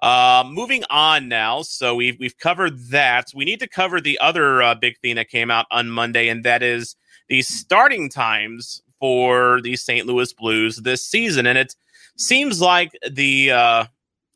Uh, 0.00 0.42
moving 0.46 0.82
on 0.88 1.28
now, 1.28 1.60
so 1.60 1.94
we've 1.94 2.18
we've 2.18 2.38
covered 2.38 2.78
that. 2.88 3.32
We 3.34 3.44
need 3.44 3.60
to 3.60 3.68
cover 3.68 4.00
the 4.00 4.18
other 4.18 4.62
uh, 4.62 4.74
big 4.74 4.98
thing 5.00 5.16
that 5.16 5.28
came 5.28 5.50
out 5.50 5.66
on 5.70 5.90
Monday, 5.90 6.28
and 6.28 6.42
that 6.44 6.62
is 6.62 6.96
the 7.28 7.42
starting 7.42 8.08
times 8.08 8.80
for 8.98 9.60
the 9.60 9.76
St. 9.76 10.06
Louis 10.06 10.32
Blues 10.32 10.76
this 10.76 11.04
season, 11.04 11.46
and 11.46 11.58
it 11.58 11.74
seems 12.16 12.60
like 12.60 12.92
the 13.10 13.50
uh, 13.50 13.84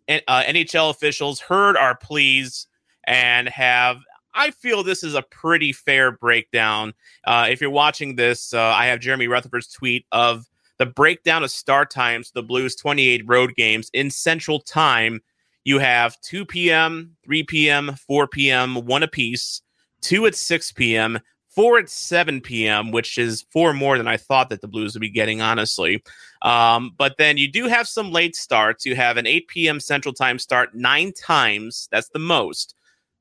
N- 0.09 0.21
uh, 0.27 0.43
NHL 0.43 0.91
officials 0.91 1.41
heard 1.41 1.77
our 1.77 1.97
pleas 1.97 2.67
and 3.05 3.49
have. 3.49 3.99
I 4.35 4.51
feel 4.51 4.83
this 4.83 5.03
is 5.03 5.15
a 5.15 5.23
pretty 5.23 5.73
fair 5.73 6.13
breakdown. 6.13 6.95
Uh, 7.25 7.49
if 7.51 7.61
you're 7.61 7.71
watching 7.71 8.17
this, 8.17 8.55
uh, 8.55 8.61
I 8.61 8.87
have 8.87 9.01
Jeremy 9.01 9.27
Rutherford's 9.27 9.73
tweet 9.73 10.07
of 10.13 10.47
the 10.79 10.87
breakdown 10.87 11.43
of 11.43 11.51
start 11.51 11.91
times, 11.91 12.31
the 12.31 12.43
Blues 12.43 12.75
28 12.77 13.23
road 13.27 13.55
games 13.55 13.91
in 13.93 14.11
Central 14.11 14.61
Time. 14.61 15.21
You 15.65 15.79
have 15.79 16.21
2 16.23 16.47
p.m., 16.47 17.17
3 17.25 17.43
p.m., 17.45 17.95
4 18.07 18.27
p.m., 18.29 18.87
one 18.87 19.03
apiece, 19.03 19.63
two 20.01 20.27
at 20.27 20.35
6 20.35 20.73
p.m., 20.73 21.19
four 21.55 21.79
at 21.79 21.91
7 21.91 22.41
p.m., 22.41 22.91
which 22.93 23.19
is 23.19 23.45
four 23.51 23.73
more 23.73 23.99
than 23.99 24.09
I 24.09 24.17
thought 24.17 24.51
that 24.51 24.61
the 24.61 24.69
Blues 24.69 24.95
would 24.95 25.01
be 25.01 25.11
getting, 25.11 25.41
honestly. 25.41 26.03
Um, 26.43 26.93
but 26.97 27.17
then 27.19 27.37
you 27.37 27.51
do 27.51 27.67
have 27.67 27.89
some 27.89 28.13
late 28.13 28.37
starts. 28.37 28.87
You 28.87 28.97
have 28.97 29.17
an 29.17 29.27
8 29.27 29.49
p.m. 29.49 29.81
Central 29.81 30.15
Time 30.15 30.39
start 30.39 30.75
nine 30.75 31.13
times. 31.13 31.89
That's 31.91 32.09
the 32.09 32.19
most, 32.19 32.75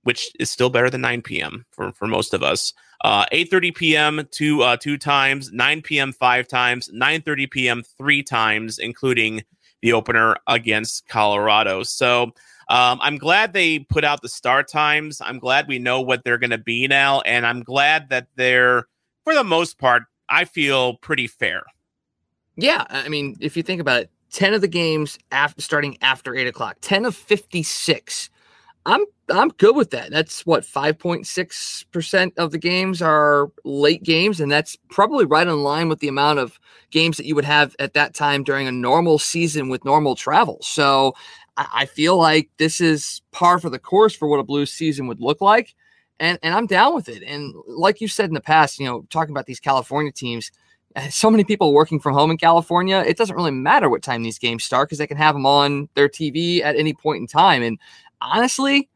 which 0.03 0.31
is 0.39 0.49
still 0.49 0.69
better 0.69 0.89
than 0.89 1.01
9 1.01 1.21
p.m. 1.23 1.65
for, 1.71 1.91
for 1.93 2.07
most 2.07 2.33
of 2.33 2.43
us. 2.43 2.73
Uh, 3.01 3.25
8:30 3.31 3.75
p.m. 3.75 4.27
two 4.29 4.61
uh, 4.61 4.75
two 4.75 4.97
times, 4.97 5.53
9 5.53 5.81
p.m. 5.83 6.11
five 6.11 6.49
times, 6.49 6.89
9:30 6.93 7.49
p.m. 7.49 7.83
three 7.97 8.21
times, 8.21 8.77
including 8.77 9.41
the 9.81 9.93
opener 9.93 10.35
against 10.47 11.07
Colorado. 11.07 11.83
So 11.83 12.33
um, 12.69 12.99
I'm 13.01 13.17
glad 13.17 13.53
they 13.53 13.79
put 13.79 14.03
out 14.03 14.21
the 14.21 14.29
start 14.29 14.67
times. 14.67 15.21
I'm 15.21 15.39
glad 15.39 15.67
we 15.67 15.79
know 15.79 16.01
what 16.01 16.23
they're 16.23 16.37
going 16.37 16.51
to 16.51 16.57
be 16.57 16.87
now, 16.87 17.21
and 17.21 17.45
I'm 17.45 17.63
glad 17.63 18.09
that 18.09 18.27
they're, 18.35 18.85
for 19.23 19.33
the 19.33 19.43
most 19.43 19.79
part, 19.79 20.03
I 20.29 20.45
feel 20.45 20.97
pretty 20.97 21.27
fair. 21.27 21.63
Yeah, 22.55 22.85
I 22.89 23.09
mean, 23.09 23.37
if 23.39 23.57
you 23.57 23.63
think 23.63 23.81
about 23.81 24.03
it, 24.03 24.11
ten 24.31 24.53
of 24.53 24.61
the 24.61 24.67
games 24.67 25.17
after 25.31 25.61
starting 25.61 25.97
after 26.01 26.35
eight 26.35 26.47
o'clock, 26.47 26.77
ten 26.81 27.05
of 27.05 27.15
fifty-six. 27.15 28.29
I'm 28.85 29.05
I'm 29.31 29.49
good 29.49 29.75
with 29.75 29.91
that. 29.91 30.09
That's 30.09 30.45
what 30.45 30.63
5.6% 30.63 32.31
of 32.37 32.51
the 32.51 32.57
games 32.57 33.01
are 33.01 33.51
late 33.63 34.01
games 34.03 34.39
and 34.39 34.51
that's 34.51 34.77
probably 34.89 35.25
right 35.25 35.45
in 35.45 35.61
line 35.63 35.89
with 35.89 35.99
the 35.99 36.07
amount 36.07 36.39
of 36.39 36.59
games 36.89 37.17
that 37.17 37.27
you 37.27 37.35
would 37.35 37.45
have 37.45 37.75
at 37.77 37.93
that 37.93 38.15
time 38.15 38.43
during 38.43 38.67
a 38.67 38.71
normal 38.71 39.19
season 39.19 39.69
with 39.69 39.85
normal 39.85 40.15
travel. 40.15 40.57
So 40.61 41.13
I, 41.73 41.85
feel 41.85 42.17
like 42.17 42.49
this 42.57 42.79
is 42.79 43.21
par 43.31 43.59
for 43.59 43.69
the 43.69 43.79
course 43.79 44.15
for 44.15 44.27
what 44.27 44.39
a 44.39 44.43
Blues 44.43 44.71
season 44.71 45.07
would 45.07 45.19
look 45.19 45.41
like. 45.41 45.75
And, 46.19 46.37
and 46.43 46.53
I'm 46.53 46.67
down 46.67 46.95
with 46.95 47.09
it. 47.09 47.23
And 47.23 47.53
like 47.67 48.01
you 48.01 48.07
said 48.07 48.29
in 48.29 48.33
the 48.33 48.41
past, 48.41 48.79
you 48.79 48.85
know, 48.85 49.05
talking 49.09 49.31
about 49.31 49.45
these 49.45 49.59
California 49.59 50.11
teams, 50.11 50.51
eh, 50.95 51.09
so 51.09 51.29
many 51.31 51.43
people 51.43 51.73
working 51.73 51.99
from 51.99 52.13
home 52.13 52.31
in 52.31 52.37
California, 52.37 53.03
it 53.05 53.17
doesn't 53.17 53.35
really 53.35 53.51
matter 53.51 53.89
what 53.89 54.03
time 54.03 54.23
these 54.23 54.39
games 54.39 54.63
start 54.63 54.89
because 54.89 54.97
they 54.97 55.07
can 55.07 55.17
have 55.17 55.35
them 55.35 55.45
on 55.45 55.89
their 55.95 56.09
TV 56.09 56.61
at 56.61 56.75
any 56.75 56.93
point 56.93 57.21
in 57.21 57.27
time. 57.27 57.61
And 57.63 57.77
honestly, 58.21 58.89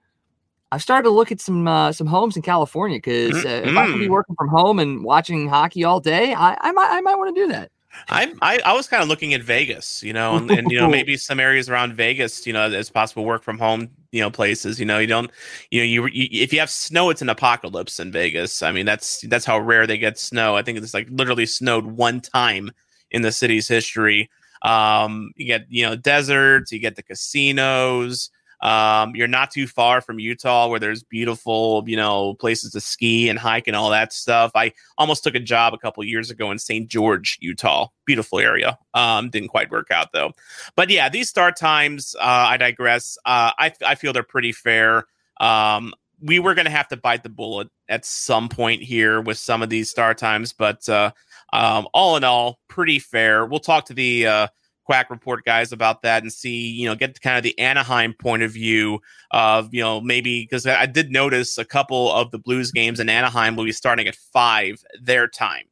I've 0.74 0.82
started 0.82 1.04
to 1.04 1.12
look 1.12 1.32
at 1.32 1.40
some 1.40 1.68
uh, 1.68 1.92
some 1.92 2.08
homes 2.08 2.36
in 2.36 2.42
California 2.42 2.98
because 2.98 3.46
uh, 3.46 3.48
mm-hmm. 3.48 3.70
if 3.70 3.78
I 3.78 3.86
can 3.86 4.00
be 4.00 4.10
working 4.10 4.36
from 4.36 4.50
home 4.50 4.80
and 4.80 5.04
watching 5.04 5.48
hockey 5.48 5.84
all 5.84 6.00
day, 6.00 6.34
I, 6.34 6.58
I 6.60 6.72
might 6.72 6.90
I 6.90 7.00
might 7.02 7.16
want 7.16 7.36
to 7.36 7.42
do 7.42 7.48
that. 7.50 7.72
I, 8.10 8.34
I, 8.42 8.60
I 8.66 8.74
was 8.74 8.88
kind 8.88 9.02
of 9.02 9.10
looking 9.10 9.34
at 9.34 9.42
Vegas, 9.42 10.04
you 10.04 10.14
know, 10.14 10.36
and, 10.36 10.50
and, 10.52 10.72
you 10.72 10.80
know 10.80 10.88
maybe 10.90 11.18
some 11.18 11.40
areas 11.40 11.70
around 11.70 11.94
Vegas, 11.94 12.46
you 12.46 12.54
know, 12.54 12.64
as 12.64 12.90
possible 12.90 13.26
work 13.26 13.44
from 13.44 13.58
home, 13.58 13.90
you 14.12 14.22
know, 14.22 14.30
places. 14.30 14.80
You 14.80 14.86
know, 14.86 15.00
you 15.00 15.08
don't, 15.08 15.32
you 15.72 15.82
know, 15.82 15.86
you, 15.86 16.08
you, 16.08 16.28
if 16.32 16.54
you 16.54 16.60
have 16.60 16.70
snow, 16.70 17.10
it's 17.10 17.22
an 17.22 17.30
apocalypse 17.30 18.00
in 18.00 18.12
Vegas. 18.12 18.62
I 18.62 18.72
mean, 18.72 18.86
that's 18.86 19.22
that's 19.22 19.46
how 19.46 19.60
rare 19.60 19.88
they 19.88 19.98
get 19.98 20.18
snow. 20.18 20.56
I 20.56 20.62
think 20.62 20.78
it's 20.78 20.94
like 20.94 21.08
literally 21.10 21.46
snowed 21.46 21.86
one 21.86 22.22
time 22.22 22.72
in 23.12 23.22
the 23.22 23.32
city's 23.32 23.68
history. 23.68 24.30
Um, 24.64 25.32
you 25.36 25.46
get 25.46 25.66
you 25.70 25.86
know 25.86 25.96
deserts, 25.96 26.72
you 26.72 26.80
get 26.80 26.96
the 26.96 27.04
casinos. 27.04 28.30
Um, 28.64 29.14
you're 29.14 29.28
not 29.28 29.52
too 29.52 29.68
far 29.68 30.00
from 30.00 30.20
Utah, 30.20 30.70
where 30.70 30.80
there's 30.80 31.04
beautiful, 31.04 31.84
you 31.86 31.98
know, 31.98 32.36
places 32.36 32.72
to 32.72 32.80
ski 32.80 33.28
and 33.28 33.38
hike 33.38 33.68
and 33.68 33.76
all 33.76 33.90
that 33.90 34.14
stuff. 34.14 34.52
I 34.56 34.72
almost 34.98 35.22
took 35.24 35.36
a 35.36 35.40
job 35.40 35.74
a 35.74 35.78
couple 35.78 36.02
years 36.06 36.32
ago 36.32 36.50
in 36.50 36.58
St. 36.58 36.88
George, 36.88 37.38
Utah. 37.42 37.90
Beautiful 38.06 38.40
area. 38.40 38.80
Um, 38.94 39.30
didn't 39.30 39.50
quite 39.50 39.70
work 39.70 39.92
out 39.92 40.14
though. 40.14 40.32
But 40.78 40.90
yeah, 40.90 41.10
these 41.10 41.30
start 41.30 41.58
times. 41.58 42.16
Uh, 42.18 42.48
I 42.50 42.58
digress. 42.58 43.18
Uh, 43.26 43.52
I 43.58 43.74
I 43.86 43.96
feel 43.96 44.14
they're 44.14 44.24
pretty 44.24 44.54
fair. 44.54 45.08
Um, 45.42 45.94
we 46.22 46.40
were 46.40 46.56
going 46.56 46.66
to 46.66 46.72
have 46.72 46.88
to 46.88 46.98
bite 46.98 47.24
the 47.24 47.30
bullet 47.30 47.68
at 47.90 48.06
some 48.06 48.48
point 48.48 48.82
here 48.82 49.20
with 49.20 49.38
some 49.38 49.62
of 49.62 49.70
these 49.70 49.90
start 49.90 50.18
times, 50.18 50.54
but 50.54 50.88
uh, 50.88 51.12
um, 51.52 51.86
all 51.94 52.16
in 52.16 52.24
all, 52.24 52.60
pretty 52.70 52.98
fair. 52.98 53.46
We'll 53.46 53.60
talk 53.60 53.86
to 53.88 53.94
the 53.94 54.26
uh, 54.26 54.48
Quack 54.86 55.10
Report 55.10 55.44
guys 55.46 55.72
about 55.72 56.02
that 56.02 56.24
and 56.24 56.32
see, 56.32 56.70
you 56.70 56.88
know, 56.88 56.96
get 56.96 57.20
kind 57.22 57.38
of 57.38 57.44
the 57.44 57.58
Anaheim 57.58 58.14
point 58.14 58.44
of 58.44 58.52
view 58.52 59.02
of, 59.32 59.74
you 59.74 59.82
know, 59.82 60.02
maybe 60.02 60.44
because 60.44 60.68
I 60.68 60.86
did 60.86 61.12
notice 61.12 61.58
a 61.58 61.66
couple 61.66 62.12
of 62.12 62.32
the 62.32 62.40
Blues 62.40 62.72
games 62.72 63.00
in 63.00 63.10
Anaheim 63.10 63.56
will 63.56 63.66
be 63.66 63.72
starting 63.72 64.08
at 64.08 64.16
five 64.16 64.84
their 65.02 65.28
time. 65.28 65.66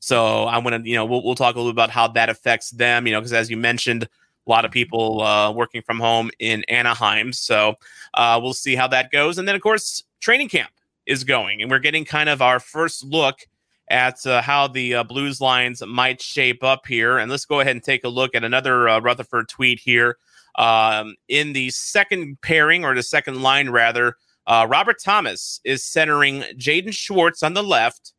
So 0.00 0.44
I 0.44 0.58
want 0.58 0.84
to, 0.84 0.88
you 0.88 0.96
know, 0.96 1.04
we'll, 1.04 1.22
we'll 1.24 1.34
talk 1.34 1.54
a 1.54 1.58
little 1.58 1.70
about 1.70 1.90
how 1.90 2.08
that 2.08 2.28
affects 2.28 2.70
them, 2.70 3.06
you 3.06 3.12
know, 3.12 3.20
because 3.20 3.32
as 3.32 3.50
you 3.50 3.56
mentioned, 3.56 4.04
a 4.04 4.50
lot 4.50 4.64
of 4.64 4.70
people 4.70 5.22
uh, 5.22 5.50
working 5.50 5.82
from 5.82 5.98
home 5.98 6.30
in 6.38 6.64
Anaheim. 6.64 7.32
So 7.32 7.76
uh, 8.12 8.38
we'll 8.42 8.52
see 8.52 8.76
how 8.76 8.88
that 8.88 9.10
goes. 9.10 9.38
And 9.38 9.48
then, 9.48 9.54
of 9.54 9.62
course, 9.62 10.04
training 10.20 10.50
camp 10.50 10.70
is 11.06 11.24
going, 11.24 11.62
and 11.62 11.70
we're 11.70 11.78
getting 11.78 12.04
kind 12.04 12.28
of 12.28 12.42
our 12.42 12.60
first 12.60 13.04
look 13.04 13.46
at 13.88 14.24
uh, 14.26 14.40
how 14.40 14.66
the 14.66 14.94
uh, 14.94 15.04
Blues 15.04 15.40
lines 15.40 15.82
might 15.86 16.20
shape 16.20 16.62
up 16.64 16.86
here. 16.86 17.18
And 17.18 17.30
let's 17.30 17.44
go 17.44 17.60
ahead 17.60 17.76
and 17.76 17.82
take 17.82 18.04
a 18.04 18.08
look 18.08 18.34
at 18.34 18.44
another 18.44 18.88
uh, 18.88 19.00
Rutherford 19.00 19.48
tweet 19.48 19.80
here. 19.80 20.16
Um, 20.56 21.16
in 21.28 21.52
the 21.52 21.70
second 21.70 22.40
pairing, 22.40 22.84
or 22.84 22.94
the 22.94 23.02
second 23.02 23.42
line 23.42 23.70
rather, 23.70 24.16
uh, 24.46 24.66
Robert 24.68 25.02
Thomas 25.02 25.60
is 25.64 25.82
centering 25.82 26.42
Jaden 26.56 26.94
Schwartz 26.94 27.42
on 27.42 27.54
the 27.54 27.62
left, 27.62 28.12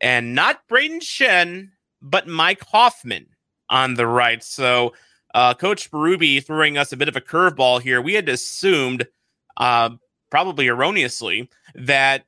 and 0.00 0.34
not 0.34 0.66
Brayden 0.68 1.00
Schenn, 1.00 1.70
but 2.02 2.26
Mike 2.26 2.62
Hoffman 2.62 3.26
on 3.70 3.94
the 3.94 4.06
right. 4.06 4.42
So, 4.42 4.94
uh, 5.34 5.54
Coach 5.54 5.90
Berube 5.90 6.44
throwing 6.44 6.78
us 6.78 6.92
a 6.92 6.96
bit 6.96 7.08
of 7.08 7.16
a 7.16 7.20
curveball 7.20 7.80
here. 7.80 8.00
We 8.00 8.14
had 8.14 8.28
assumed, 8.28 9.06
uh, 9.56 9.90
probably 10.30 10.68
erroneously, 10.68 11.48
that 11.74 12.24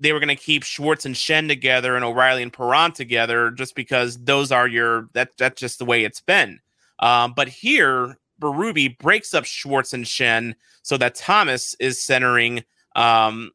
they 0.00 0.12
were 0.12 0.20
going 0.20 0.28
to 0.28 0.36
keep 0.36 0.62
Schwartz 0.62 1.04
and 1.04 1.14
Schenn 1.14 1.48
together 1.48 1.96
and 1.96 2.04
O'Reilly 2.04 2.42
and 2.42 2.52
Perron 2.52 2.92
together 2.92 3.50
just 3.50 3.74
because 3.74 4.18
those 4.18 4.52
are 4.52 4.68
your 4.68 5.08
that 5.12 5.36
that's 5.36 5.60
just 5.60 5.78
the 5.78 5.84
way 5.84 6.04
it's 6.04 6.20
been. 6.20 6.60
Um, 7.00 7.32
but 7.34 7.48
here, 7.48 8.18
Berube 8.40 8.98
breaks 8.98 9.34
up 9.34 9.44
Schwartz 9.44 9.92
and 9.92 10.04
Schenn 10.04 10.54
so 10.82 10.96
that 10.96 11.14
Thomas 11.14 11.74
is 11.80 12.00
centering 12.00 12.64
um, 12.96 13.50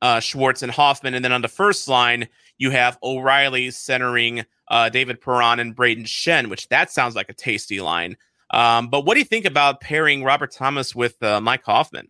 uh, 0.00 0.20
Schwartz 0.20 0.62
and 0.62 0.72
Hoffman, 0.72 1.14
and 1.14 1.24
then 1.24 1.32
on 1.32 1.42
the 1.42 1.48
first 1.48 1.88
line 1.88 2.28
you 2.58 2.70
have 2.70 2.98
O'Reilly 3.02 3.70
centering 3.70 4.44
uh, 4.68 4.88
David 4.88 5.20
Perron 5.20 5.60
and 5.60 5.76
Brayden 5.76 6.04
Schenn, 6.04 6.48
which 6.48 6.68
that 6.68 6.90
sounds 6.90 7.14
like 7.14 7.28
a 7.28 7.34
tasty 7.34 7.80
line. 7.80 8.16
Um, 8.50 8.88
but 8.88 9.04
what 9.04 9.14
do 9.14 9.20
you 9.20 9.24
think 9.26 9.46
about 9.46 9.80
pairing 9.80 10.24
Robert 10.24 10.52
Thomas 10.52 10.94
with 10.94 11.22
uh, 11.22 11.40
Mike 11.40 11.64
Hoffman? 11.64 12.08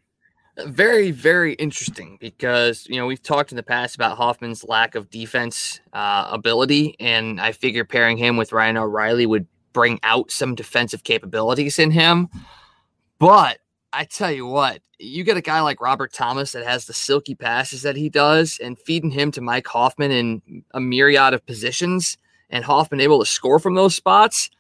Very 0.67 1.11
very 1.11 1.55
interesting 1.55 2.19
because 2.21 2.87
you 2.89 2.97
know 2.97 3.07
we've 3.07 3.23
talked 3.23 3.53
in 3.53 3.57
the 3.57 3.63
past 3.63 3.95
about 3.95 4.19
hoffman's 4.19 4.65
lack 4.65 4.95
of 4.95 5.09
defense 5.11 5.81
uh, 5.95 6.29
ability 6.31 6.95
and 7.01 7.41
i 7.41 7.53
figure 7.53 7.85
pairing 7.85 8.19
him 8.19 8.37
with 8.37 8.53
ryan 8.53 8.77
o'reilly 8.77 9.25
would 9.25 9.47
bring 9.73 9.99
out 10.03 10.31
some 10.31 10.55
defensive 10.55 11.03
capabilities 11.03 11.79
in 11.79 11.91
him. 11.91 12.29
But 13.19 13.61
i 13.93 14.05
tell 14.05 14.31
you 14.31 14.47
what 14.47 14.83
you 14.99 15.25
get 15.25 15.37
a 15.37 15.43
guy 15.43 15.61
like 15.61 15.81
robert 15.81 16.13
thomas 16.13 16.53
that 16.53 16.67
has 16.67 16.87
the 16.87 16.95
silky 16.95 17.35
passes 17.35 17.83
that 17.83 17.97
he 17.97 18.09
does 18.09 18.59
and 18.63 18.79
feeding 18.79 19.11
him 19.11 19.31
to 19.33 19.41
mike 19.41 19.67
hoffman 19.67 20.11
in 20.11 20.65
a 20.73 20.81
myriad 20.81 21.35
of 21.35 21.45
positions 21.47 22.19
and 22.51 22.65
hoffman 22.65 23.01
able 23.01 23.19
to 23.19 23.27
score 23.27 23.59
from 23.59 23.75
those 23.75 23.95
spots 23.95 24.51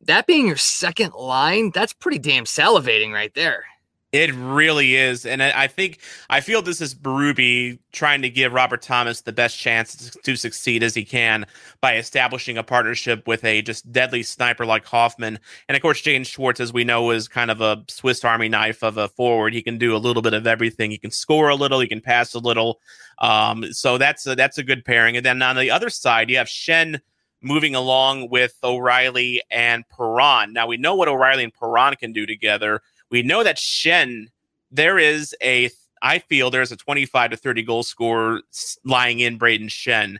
that 0.00 0.26
being 0.26 0.46
your 0.46 0.56
second 0.56 1.12
line 1.14 1.70
that's 1.72 1.92
pretty 1.92 2.18
damn 2.18 2.44
salivating 2.44 3.12
right 3.12 3.34
there 3.34 3.64
it 4.12 4.34
really 4.34 4.94
is. 4.94 5.24
And 5.24 5.42
I 5.42 5.66
think, 5.66 5.98
I 6.28 6.40
feel 6.40 6.60
this 6.60 6.82
is 6.82 6.94
Berube 6.94 7.78
trying 7.92 8.20
to 8.20 8.28
give 8.28 8.52
Robert 8.52 8.82
Thomas 8.82 9.22
the 9.22 9.32
best 9.32 9.58
chance 9.58 10.14
to 10.22 10.36
succeed 10.36 10.82
as 10.82 10.94
he 10.94 11.02
can 11.02 11.46
by 11.80 11.96
establishing 11.96 12.58
a 12.58 12.62
partnership 12.62 13.26
with 13.26 13.42
a 13.42 13.62
just 13.62 13.90
deadly 13.90 14.22
sniper 14.22 14.66
like 14.66 14.84
Hoffman. 14.84 15.38
And 15.66 15.76
of 15.76 15.80
course, 15.80 16.02
James 16.02 16.26
Schwartz, 16.26 16.60
as 16.60 16.74
we 16.74 16.84
know, 16.84 17.10
is 17.10 17.26
kind 17.26 17.50
of 17.50 17.62
a 17.62 17.82
Swiss 17.88 18.22
Army 18.22 18.50
knife 18.50 18.82
of 18.82 18.98
a 18.98 19.08
forward. 19.08 19.54
He 19.54 19.62
can 19.62 19.78
do 19.78 19.96
a 19.96 19.98
little 19.98 20.22
bit 20.22 20.34
of 20.34 20.46
everything. 20.46 20.90
He 20.90 20.98
can 20.98 21.10
score 21.10 21.48
a 21.48 21.56
little, 21.56 21.80
he 21.80 21.88
can 21.88 22.02
pass 22.02 22.34
a 22.34 22.38
little. 22.38 22.80
Um, 23.18 23.72
so 23.72 23.96
that's 23.96 24.26
a, 24.26 24.34
that's 24.34 24.58
a 24.58 24.62
good 24.62 24.84
pairing. 24.84 25.16
And 25.16 25.24
then 25.24 25.40
on 25.40 25.56
the 25.56 25.70
other 25.70 25.88
side, 25.88 26.28
you 26.28 26.36
have 26.36 26.48
Schenn 26.48 27.00
moving 27.40 27.74
along 27.74 28.28
with 28.28 28.56
O'Reilly 28.62 29.42
and 29.50 29.88
Perron. 29.88 30.52
Now 30.52 30.66
we 30.66 30.76
know 30.76 30.94
what 30.94 31.08
O'Reilly 31.08 31.44
and 31.44 31.54
Perron 31.54 31.94
can 31.96 32.12
do 32.12 32.26
together. 32.26 32.82
We 33.12 33.22
know 33.22 33.44
that 33.44 33.58
Schenn, 33.58 34.28
there 34.70 34.98
is 34.98 35.36
a, 35.42 35.70
I 36.00 36.18
feel 36.18 36.50
there's 36.50 36.72
a 36.72 36.76
25 36.76 37.32
to 37.32 37.36
30 37.36 37.62
goal 37.62 37.82
scorer 37.82 38.40
lying 38.84 39.20
in 39.20 39.38
Brayden 39.38 39.68
Schenn. 39.68 40.16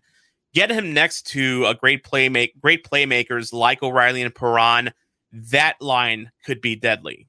Get 0.53 0.71
him 0.71 0.93
next 0.93 1.27
to 1.29 1.65
a 1.65 1.75
great 1.75 2.05
playmake, 2.05 2.53
great 2.61 2.85
playmakers 2.85 3.51
like 3.55 3.83
O'Reilly 3.83 4.21
and 4.21 4.35
Perron. 4.35 4.93
That 5.33 5.81
line 5.81 6.31
could 6.45 6.61
be 6.61 6.77
deadly. 6.77 7.27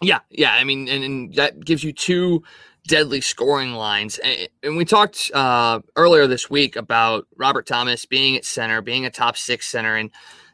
Yeah, 0.00 0.20
yeah. 0.30 0.54
I 0.54 0.64
mean, 0.64 0.88
and, 0.88 1.04
and 1.04 1.34
that 1.34 1.62
gives 1.62 1.84
you 1.84 1.92
two 1.92 2.42
deadly 2.88 3.20
scoring 3.20 3.74
lines. 3.74 4.16
And, 4.18 4.48
and 4.62 4.76
we 4.78 4.86
talked 4.86 5.30
uh, 5.34 5.80
earlier 5.96 6.26
this 6.26 6.48
week 6.48 6.76
about 6.76 7.26
Robert 7.36 7.66
Thomas 7.66 8.06
being 8.06 8.36
at 8.36 8.46
center, 8.46 8.80
being 8.80 9.04
a 9.04 9.10
top 9.10 9.36
six 9.36 9.68
center, 9.68 9.96
and 9.96 10.10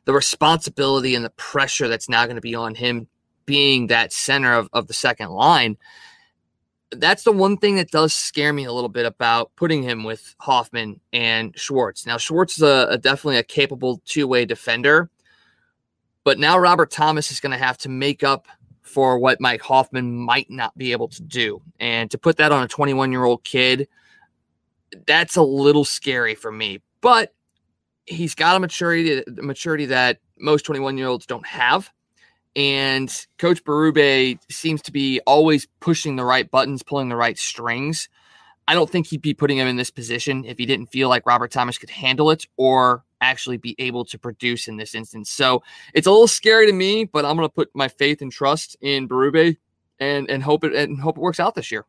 the 0.06 0.12
responsibility 0.12 1.14
and 1.14 1.25
the 1.25 1.30
pressure 1.30 1.87
that's 1.87 2.08
now 2.08 2.25
going 2.25 2.34
to 2.34 2.42
be 2.42 2.56
on 2.56 2.75
him 2.75 3.06
being 3.48 3.86
that 3.86 4.12
center 4.12 4.52
of, 4.52 4.68
of 4.74 4.88
the 4.88 4.92
second 4.92 5.30
line. 5.30 5.78
that's 6.90 7.22
the 7.22 7.32
one 7.32 7.56
thing 7.56 7.76
that 7.76 7.90
does 7.90 8.12
scare 8.12 8.52
me 8.52 8.64
a 8.64 8.72
little 8.72 8.90
bit 8.90 9.06
about 9.06 9.50
putting 9.56 9.82
him 9.82 10.04
with 10.04 10.34
Hoffman 10.38 11.00
and 11.14 11.58
Schwartz. 11.58 12.04
Now, 12.04 12.18
Schwartz 12.18 12.58
is 12.58 12.62
a, 12.62 12.88
a 12.90 12.98
definitely 12.98 13.38
a 13.38 13.42
capable 13.42 14.02
two 14.04 14.28
way 14.28 14.44
defender, 14.44 15.08
but 16.24 16.38
now 16.38 16.58
Robert 16.58 16.90
Thomas 16.90 17.32
is 17.32 17.40
going 17.40 17.52
to 17.52 17.64
have 17.64 17.78
to 17.78 17.88
make 17.88 18.22
up 18.22 18.48
for 18.82 19.18
what 19.18 19.40
Mike 19.40 19.62
Hoffman 19.62 20.14
might 20.14 20.50
not 20.50 20.76
be 20.76 20.92
able 20.92 21.08
to 21.08 21.22
do. 21.22 21.62
And 21.80 22.10
to 22.10 22.18
put 22.18 22.36
that 22.36 22.52
on 22.52 22.62
a 22.62 22.68
21 22.68 23.12
year 23.12 23.24
old 23.24 23.44
kid, 23.44 23.88
that's 25.06 25.36
a 25.36 25.42
little 25.42 25.86
scary 25.86 26.34
for 26.34 26.52
me. 26.52 26.82
But 27.00 27.34
he's 28.04 28.34
got 28.34 28.56
a 28.56 28.60
maturity, 28.60 29.22
maturity 29.26 29.86
that 29.86 30.18
most 30.38 30.64
21 30.64 30.98
year 30.98 31.08
olds 31.08 31.24
don't 31.24 31.46
have. 31.46 31.90
And 32.56 33.26
Coach 33.38 33.62
Berube 33.64 34.38
seems 34.50 34.82
to 34.82 34.92
be 34.92 35.20
always 35.26 35.66
pushing 35.80 36.16
the 36.16 36.24
right 36.24 36.50
buttons, 36.50 36.82
pulling 36.82 37.08
the 37.08 37.16
right 37.16 37.38
strings. 37.38 38.08
I 38.66 38.74
don't 38.74 38.90
think 38.90 39.06
he'd 39.06 39.22
be 39.22 39.34
putting 39.34 39.56
him 39.56 39.68
in 39.68 39.76
this 39.76 39.90
position 39.90 40.44
if 40.44 40.58
he 40.58 40.66
didn't 40.66 40.92
feel 40.92 41.08
like 41.08 41.26
Robert 41.26 41.50
Thomas 41.50 41.78
could 41.78 41.90
handle 41.90 42.30
it 42.30 42.46
or 42.56 43.04
actually 43.20 43.56
be 43.56 43.74
able 43.78 44.04
to 44.06 44.18
produce 44.18 44.68
in 44.68 44.76
this 44.76 44.94
instance. 44.94 45.30
So 45.30 45.62
it's 45.94 46.06
a 46.06 46.10
little 46.10 46.28
scary 46.28 46.66
to 46.66 46.72
me, 46.72 47.04
but 47.04 47.24
I'm 47.24 47.36
going 47.36 47.48
to 47.48 47.54
put 47.54 47.70
my 47.74 47.88
faith 47.88 48.20
and 48.22 48.30
trust 48.30 48.76
in 48.80 49.08
Berube 49.08 49.56
and 50.00 50.30
and 50.30 50.42
hope 50.42 50.64
it 50.64 50.74
and 50.74 51.00
hope 51.00 51.16
it 51.16 51.20
works 51.20 51.40
out 51.40 51.54
this 51.54 51.70
year. 51.70 51.84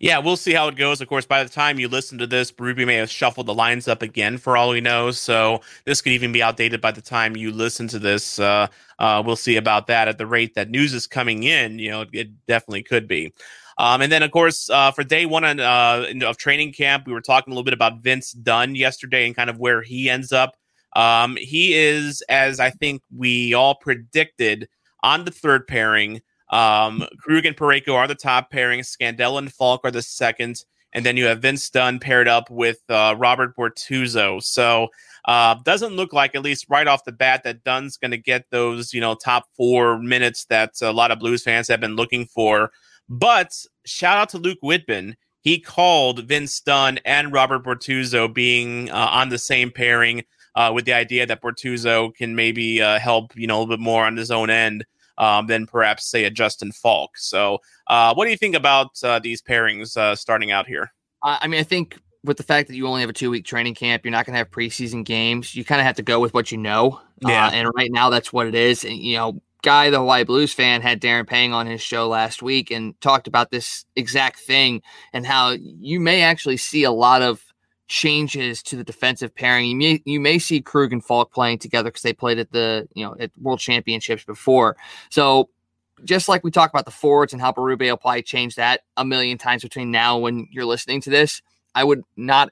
Yeah, 0.00 0.18
we'll 0.18 0.36
see 0.36 0.52
how 0.52 0.68
it 0.68 0.76
goes. 0.76 1.00
Of 1.00 1.08
course, 1.08 1.26
by 1.26 1.44
the 1.44 1.50
time 1.50 1.78
you 1.78 1.88
listen 1.88 2.18
to 2.18 2.26
this, 2.26 2.52
Ruby 2.58 2.84
may 2.84 2.96
have 2.96 3.10
shuffled 3.10 3.46
the 3.46 3.54
lines 3.54 3.86
up 3.86 4.02
again 4.02 4.38
for 4.38 4.56
all 4.56 4.70
we 4.70 4.80
know. 4.80 5.10
So 5.10 5.60
this 5.84 6.00
could 6.00 6.12
even 6.12 6.32
be 6.32 6.42
outdated 6.42 6.80
by 6.80 6.90
the 6.90 7.02
time 7.02 7.36
you 7.36 7.52
listen 7.52 7.86
to 7.88 7.98
this. 7.98 8.38
Uh, 8.38 8.66
uh, 8.98 9.22
we'll 9.24 9.36
see 9.36 9.56
about 9.56 9.86
that 9.88 10.08
at 10.08 10.18
the 10.18 10.26
rate 10.26 10.54
that 10.54 10.70
news 10.70 10.94
is 10.94 11.06
coming 11.06 11.44
in. 11.44 11.78
You 11.78 11.90
know, 11.90 12.04
it 12.12 12.30
definitely 12.46 12.82
could 12.82 13.06
be. 13.06 13.32
Um, 13.78 14.00
and 14.02 14.10
then, 14.10 14.22
of 14.22 14.30
course, 14.30 14.70
uh, 14.70 14.90
for 14.90 15.04
day 15.04 15.26
one 15.26 15.44
on, 15.44 15.60
uh, 15.60 16.06
of 16.24 16.36
training 16.38 16.72
camp, 16.72 17.06
we 17.06 17.12
were 17.12 17.20
talking 17.20 17.52
a 17.52 17.54
little 17.54 17.64
bit 17.64 17.74
about 17.74 18.00
Vince 18.00 18.32
Dunn 18.32 18.74
yesterday 18.74 19.26
and 19.26 19.36
kind 19.36 19.50
of 19.50 19.58
where 19.58 19.82
he 19.82 20.08
ends 20.08 20.32
up. 20.32 20.56
Um, 20.96 21.36
he 21.36 21.74
is, 21.74 22.22
as 22.28 22.60
I 22.60 22.70
think 22.70 23.02
we 23.14 23.52
all 23.52 23.74
predicted, 23.74 24.68
on 25.02 25.24
the 25.24 25.30
third 25.30 25.66
pairing. 25.66 26.22
Um, 26.50 27.04
Krug 27.18 27.46
and 27.46 27.56
Parayko 27.56 27.94
are 27.94 28.08
the 28.08 28.14
top 28.14 28.50
pairing. 28.50 28.80
Scandella 28.80 29.38
and 29.38 29.52
Faulk 29.52 29.80
are 29.84 29.90
the 29.90 30.02
second. 30.02 30.64
And 30.92 31.04
then 31.04 31.16
you 31.16 31.26
have 31.26 31.42
Vince 31.42 31.68
Dunn 31.70 31.98
paired 31.98 32.28
up 32.28 32.48
with 32.50 32.78
uh, 32.88 33.16
Robert 33.18 33.56
Bortuzzo. 33.56 34.42
So 34.42 34.88
uh, 35.24 35.56
doesn't 35.64 35.96
look 35.96 36.12
like, 36.12 36.34
at 36.36 36.42
least 36.42 36.66
right 36.68 36.86
off 36.86 37.04
the 37.04 37.12
bat, 37.12 37.42
that 37.42 37.64
Dunn's 37.64 37.96
going 37.96 38.12
to 38.12 38.16
get 38.16 38.44
those, 38.50 38.94
you 38.94 39.00
know, 39.00 39.14
top 39.14 39.48
four 39.56 39.98
minutes 39.98 40.44
that 40.46 40.80
a 40.82 40.92
lot 40.92 41.10
of 41.10 41.18
Blues 41.18 41.42
fans 41.42 41.66
have 41.68 41.80
been 41.80 41.96
looking 41.96 42.26
for. 42.26 42.70
But 43.08 43.52
shout 43.84 44.16
out 44.16 44.28
to 44.30 44.38
Luke 44.38 44.58
Whitman. 44.62 45.16
He 45.40 45.58
called 45.58 46.26
Vince 46.26 46.60
Dunn 46.60 46.98
and 47.04 47.32
Robert 47.32 47.64
Bortuzzo 47.64 48.32
being 48.32 48.90
uh, 48.90 49.08
on 49.10 49.28
the 49.28 49.38
same 49.38 49.70
pairing 49.70 50.22
uh, 50.54 50.70
with 50.72 50.84
the 50.84 50.94
idea 50.94 51.26
that 51.26 51.42
Bortuzzo 51.42 52.14
can 52.14 52.34
maybe 52.36 52.80
uh, 52.80 52.98
help, 52.98 53.32
you 53.34 53.46
know, 53.46 53.56
a 53.56 53.60
little 53.60 53.76
bit 53.76 53.82
more 53.82 54.04
on 54.04 54.16
his 54.16 54.30
own 54.30 54.48
end 54.48 54.86
um, 55.18 55.46
than 55.46 55.66
perhaps 55.66 56.06
say 56.06 56.24
a 56.24 56.30
Justin 56.30 56.72
Faulk. 56.72 57.16
So, 57.16 57.58
uh, 57.86 58.14
what 58.14 58.24
do 58.24 58.30
you 58.30 58.36
think 58.36 58.54
about 58.54 58.90
uh, 59.02 59.18
these 59.18 59.42
pairings 59.42 59.96
uh, 59.96 60.14
starting 60.14 60.50
out 60.50 60.66
here? 60.66 60.92
I 61.22 61.46
mean, 61.46 61.60
I 61.60 61.62
think 61.62 61.98
with 62.22 62.36
the 62.36 62.42
fact 62.42 62.68
that 62.68 62.76
you 62.76 62.86
only 62.86 63.00
have 63.00 63.10
a 63.10 63.14
two 63.14 63.30
week 63.30 63.44
training 63.44 63.74
camp, 63.74 64.04
you're 64.04 64.12
not 64.12 64.26
going 64.26 64.34
to 64.34 64.38
have 64.38 64.50
preseason 64.50 65.04
games. 65.04 65.54
You 65.54 65.64
kind 65.64 65.80
of 65.80 65.86
have 65.86 65.96
to 65.96 66.02
go 66.02 66.20
with 66.20 66.34
what 66.34 66.52
you 66.52 66.58
know. 66.58 67.00
Uh, 67.24 67.28
yeah. 67.28 67.50
and 67.52 67.68
right 67.74 67.90
now, 67.90 68.10
that's 68.10 68.32
what 68.32 68.46
it 68.46 68.54
is. 68.54 68.84
And, 68.84 68.96
you 68.96 69.16
know, 69.16 69.40
Guy, 69.62 69.88
the 69.88 69.98
Hawaii 69.98 70.24
Blues 70.24 70.52
fan, 70.52 70.82
had 70.82 71.00
Darren 71.00 71.26
Pang 71.26 71.54
on 71.54 71.66
his 71.66 71.80
show 71.80 72.08
last 72.08 72.42
week 72.42 72.70
and 72.70 73.00
talked 73.00 73.26
about 73.26 73.50
this 73.50 73.86
exact 73.96 74.40
thing 74.40 74.82
and 75.14 75.26
how 75.26 75.56
you 75.58 76.00
may 76.00 76.20
actually 76.20 76.58
see 76.58 76.84
a 76.84 76.90
lot 76.90 77.22
of 77.22 77.42
changes 77.88 78.62
to 78.62 78.76
the 78.76 78.84
defensive 78.84 79.34
pairing. 79.34 79.68
You 79.68 79.76
may 79.76 80.02
you 80.04 80.20
may 80.20 80.38
see 80.38 80.60
Krug 80.60 80.92
and 80.92 81.04
Faulk 81.04 81.32
playing 81.32 81.58
together 81.58 81.90
because 81.90 82.02
they 82.02 82.12
played 82.12 82.38
at 82.38 82.52
the 82.52 82.88
you 82.94 83.04
know 83.04 83.16
at 83.18 83.30
World 83.40 83.60
Championships 83.60 84.24
before. 84.24 84.76
So 85.10 85.50
just 86.04 86.28
like 86.28 86.42
we 86.42 86.50
talk 86.50 86.70
about 86.70 86.84
the 86.84 86.90
forwards 86.90 87.32
and 87.32 87.40
how 87.40 87.52
Berube 87.52 87.80
will 87.80 87.96
probably 87.96 88.22
change 88.22 88.56
that 88.56 88.80
a 88.96 89.04
million 89.04 89.38
times 89.38 89.62
between 89.62 89.90
now 89.90 90.18
when 90.18 90.48
you're 90.50 90.64
listening 90.64 91.00
to 91.02 91.10
this, 91.10 91.40
I 91.74 91.84
would 91.84 92.02
not 92.16 92.50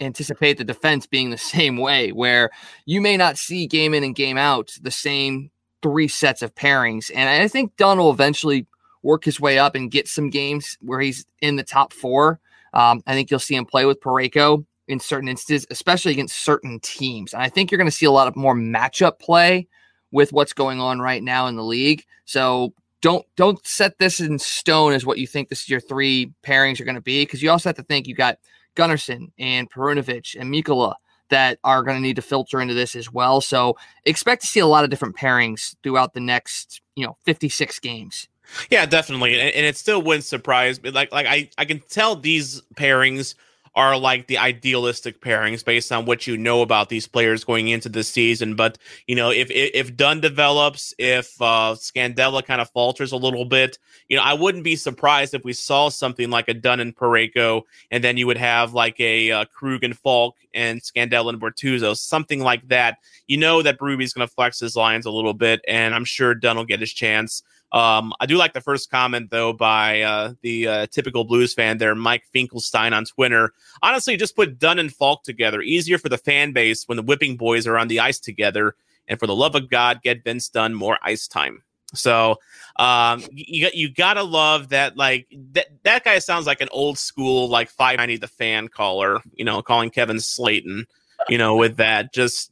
anticipate 0.00 0.58
the 0.58 0.64
defense 0.64 1.06
being 1.06 1.30
the 1.30 1.38
same 1.56 1.76
way 1.76 2.10
where 2.12 2.50
you 2.86 3.00
may 3.00 3.16
not 3.16 3.38
see 3.38 3.66
game 3.66 3.94
in 3.94 4.04
and 4.04 4.14
game 4.14 4.38
out 4.38 4.72
the 4.82 4.90
same 4.90 5.50
three 5.82 6.08
sets 6.08 6.42
of 6.42 6.54
pairings. 6.54 7.10
And 7.14 7.28
I 7.28 7.48
think 7.48 7.76
Dunn 7.76 7.98
will 7.98 8.12
eventually 8.12 8.66
work 9.02 9.24
his 9.24 9.40
way 9.40 9.58
up 9.58 9.74
and 9.74 9.90
get 9.90 10.08
some 10.08 10.30
games 10.30 10.78
where 10.80 11.00
he's 11.00 11.26
in 11.40 11.56
the 11.56 11.64
top 11.64 11.92
four. 11.92 12.40
Um, 12.72 13.02
I 13.06 13.14
think 13.14 13.30
you'll 13.30 13.40
see 13.40 13.54
him 13.54 13.66
play 13.66 13.84
with 13.84 14.00
Parayko 14.00 14.64
in 14.88 15.00
certain 15.00 15.28
instances, 15.28 15.66
especially 15.70 16.12
against 16.12 16.38
certain 16.38 16.80
teams. 16.80 17.32
And 17.32 17.42
I 17.42 17.48
think 17.48 17.70
you're 17.70 17.78
going 17.78 17.90
to 17.90 17.96
see 17.96 18.06
a 18.06 18.10
lot 18.10 18.28
of 18.28 18.36
more 18.36 18.54
matchup 18.54 19.18
play 19.18 19.68
with 20.10 20.32
what's 20.32 20.52
going 20.52 20.80
on 20.80 21.00
right 21.00 21.22
now 21.22 21.46
in 21.46 21.56
the 21.56 21.64
league. 21.64 22.04
So 22.24 22.74
don't 23.00 23.26
don't 23.36 23.64
set 23.66 23.98
this 23.98 24.20
in 24.20 24.38
stone 24.38 24.92
as 24.92 25.04
what 25.04 25.18
you 25.18 25.26
think 25.26 25.48
this 25.48 25.62
is 25.62 25.68
your 25.68 25.80
three 25.80 26.32
pairings 26.44 26.80
are 26.80 26.84
going 26.84 26.94
to 26.94 27.00
be 27.00 27.22
because 27.22 27.42
you 27.42 27.50
also 27.50 27.68
have 27.68 27.76
to 27.76 27.82
think 27.82 28.06
you 28.06 28.14
got 28.14 28.38
Gunnarsson 28.76 29.32
and 29.38 29.70
Perunovich 29.70 30.36
and 30.38 30.52
Mikkola 30.52 30.94
that 31.30 31.58
are 31.64 31.82
going 31.82 31.96
to 31.96 32.02
need 32.02 32.16
to 32.16 32.22
filter 32.22 32.60
into 32.60 32.74
this 32.74 32.94
as 32.94 33.10
well. 33.10 33.40
So 33.40 33.76
expect 34.04 34.42
to 34.42 34.46
see 34.46 34.60
a 34.60 34.66
lot 34.66 34.84
of 34.84 34.90
different 34.90 35.16
pairings 35.16 35.74
throughout 35.82 36.14
the 36.14 36.20
next, 36.20 36.82
you 36.94 37.06
know, 37.06 37.16
56 37.24 37.78
games. 37.80 38.28
Yeah, 38.70 38.86
definitely, 38.86 39.38
and, 39.40 39.54
and 39.54 39.66
it 39.66 39.76
still 39.76 40.02
wouldn't 40.02 40.24
surprise 40.24 40.82
me. 40.82 40.90
Like, 40.90 41.12
like 41.12 41.26
I, 41.26 41.48
I 41.58 41.64
can 41.64 41.80
tell 41.88 42.16
these 42.16 42.62
pairings 42.74 43.34
are 43.74 43.96
like 43.96 44.26
the 44.26 44.36
idealistic 44.36 45.20
pairings 45.20 45.64
based 45.64 45.90
on 45.92 46.04
what 46.04 46.26
you 46.26 46.36
know 46.36 46.60
about 46.60 46.88
these 46.88 47.08
players 47.08 47.44
going 47.44 47.68
into 47.68 47.88
the 47.88 48.04
season. 48.04 48.54
But 48.54 48.78
you 49.06 49.14
know, 49.14 49.30
if 49.30 49.50
if, 49.50 49.96
Dunn 49.96 50.20
develops, 50.20 50.94
if 50.98 51.40
uh, 51.40 51.74
Scandella 51.76 52.44
kind 52.44 52.60
of 52.60 52.70
falters 52.70 53.12
a 53.12 53.16
little 53.16 53.44
bit, 53.44 53.78
you 54.08 54.16
know, 54.16 54.22
I 54.22 54.34
wouldn't 54.34 54.64
be 54.64 54.76
surprised 54.76 55.34
if 55.34 55.44
we 55.44 55.52
saw 55.52 55.88
something 55.88 56.30
like 56.30 56.48
a 56.48 56.54
Dunn 56.54 56.80
and 56.80 56.94
Parayko, 56.94 57.62
and 57.90 58.04
then 58.04 58.16
you 58.16 58.26
would 58.26 58.36
have 58.36 58.74
like 58.74 59.00
a 59.00 59.30
uh, 59.30 59.44
Krug 59.46 59.84
and 59.84 59.96
Faulk 59.96 60.36
and 60.54 60.80
Scandella 60.80 61.30
and 61.30 61.40
Bortuzzo, 61.40 61.96
something 61.96 62.40
like 62.40 62.68
that. 62.68 62.98
You 63.26 63.38
know 63.38 63.62
that 63.62 63.78
Berube's 63.78 64.12
going 64.12 64.26
to 64.26 64.34
flex 64.34 64.60
his 64.60 64.76
lines 64.76 65.06
a 65.06 65.10
little 65.10 65.34
bit, 65.34 65.62
and 65.66 65.94
I'm 65.94 66.04
sure 66.04 66.34
Dunn 66.34 66.56
will 66.56 66.64
get 66.66 66.80
his 66.80 66.92
chance. 66.92 67.42
Um, 67.72 68.12
I 68.20 68.26
do 68.26 68.36
like 68.36 68.52
the 68.52 68.60
first 68.60 68.90
comment 68.90 69.30
though 69.30 69.52
by 69.52 70.02
uh, 70.02 70.34
the 70.42 70.68
uh, 70.68 70.86
typical 70.88 71.24
blues 71.24 71.54
fan 71.54 71.78
there, 71.78 71.94
Mike 71.94 72.24
Finkelstein 72.32 72.92
on 72.92 73.06
Twitter. 73.06 73.52
Honestly, 73.82 74.16
just 74.16 74.36
put 74.36 74.58
Dunn 74.58 74.78
and 74.78 74.92
Faulk 74.92 75.24
together. 75.24 75.62
Easier 75.62 75.98
for 75.98 76.10
the 76.10 76.18
fan 76.18 76.52
base 76.52 76.86
when 76.86 76.96
the 76.96 77.02
whipping 77.02 77.36
boys 77.36 77.66
are 77.66 77.78
on 77.78 77.88
the 77.88 78.00
ice 78.00 78.18
together. 78.18 78.74
And 79.08 79.18
for 79.18 79.26
the 79.26 79.34
love 79.34 79.54
of 79.54 79.70
God, 79.70 80.02
get 80.02 80.22
Vince 80.22 80.48
Dunn 80.48 80.74
more 80.74 80.98
ice 81.02 81.26
time. 81.26 81.62
So 81.94 82.36
um, 82.76 83.22
you 83.32 83.68
you 83.72 83.90
gotta 83.90 84.22
love 84.22 84.70
that. 84.70 84.96
Like 84.96 85.26
that 85.52 85.68
that 85.82 86.04
guy 86.04 86.18
sounds 86.18 86.46
like 86.46 86.60
an 86.60 86.68
old 86.70 86.98
school 86.98 87.48
like 87.48 87.68
590 87.70 88.18
the 88.18 88.28
fan 88.28 88.68
caller. 88.68 89.20
You 89.34 89.44
know, 89.44 89.62
calling 89.62 89.90
Kevin 89.90 90.16
Slaten. 90.16 90.84
You 91.28 91.38
know, 91.38 91.56
with 91.56 91.76
that 91.76 92.12
just 92.12 92.50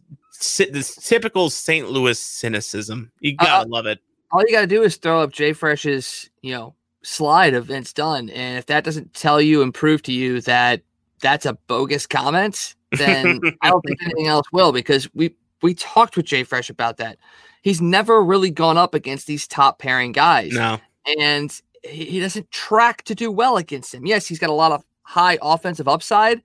this 0.58 0.94
typical 0.94 1.50
St. 1.50 1.90
Louis 1.90 2.18
cynicism. 2.18 3.12
You 3.20 3.36
gotta 3.36 3.66
uh, 3.66 3.68
love 3.68 3.86
it 3.86 4.00
all 4.32 4.42
you 4.42 4.52
got 4.52 4.62
to 4.62 4.66
do 4.66 4.82
is 4.82 4.96
throw 4.96 5.20
up 5.20 5.32
JFresh's, 5.32 6.30
you 6.42 6.52
know, 6.52 6.74
slide 7.02 7.54
of 7.54 7.66
Vince 7.66 7.92
Dunn, 7.92 8.30
and 8.30 8.58
if 8.58 8.66
that 8.66 8.84
doesn't 8.84 9.14
tell 9.14 9.40
you 9.40 9.62
and 9.62 9.72
prove 9.72 10.02
to 10.02 10.12
you 10.12 10.40
that 10.42 10.82
that's 11.20 11.46
a 11.46 11.54
bogus 11.66 12.06
comment, 12.06 12.74
then 12.92 13.40
I 13.62 13.70
don't 13.70 13.82
think 13.82 14.02
anything 14.02 14.26
else 14.26 14.46
will. 14.52 14.72
Because 14.72 15.12
we 15.14 15.34
we 15.62 15.74
talked 15.74 16.16
with 16.16 16.26
JFresh 16.26 16.70
about 16.70 16.98
that. 16.98 17.18
He's 17.62 17.80
never 17.80 18.22
really 18.22 18.50
gone 18.50 18.78
up 18.78 18.94
against 18.94 19.26
these 19.26 19.46
top 19.46 19.78
pairing 19.78 20.12
guys. 20.12 20.52
No, 20.52 20.78
and 21.18 21.60
he, 21.82 22.04
he 22.06 22.20
doesn't 22.20 22.50
track 22.50 23.02
to 23.04 23.14
do 23.14 23.30
well 23.30 23.56
against 23.56 23.94
him. 23.94 24.06
Yes, 24.06 24.26
he's 24.26 24.38
got 24.38 24.50
a 24.50 24.54
lot 24.54 24.72
of 24.72 24.84
high 25.02 25.38
offensive 25.42 25.88
upside, 25.88 26.42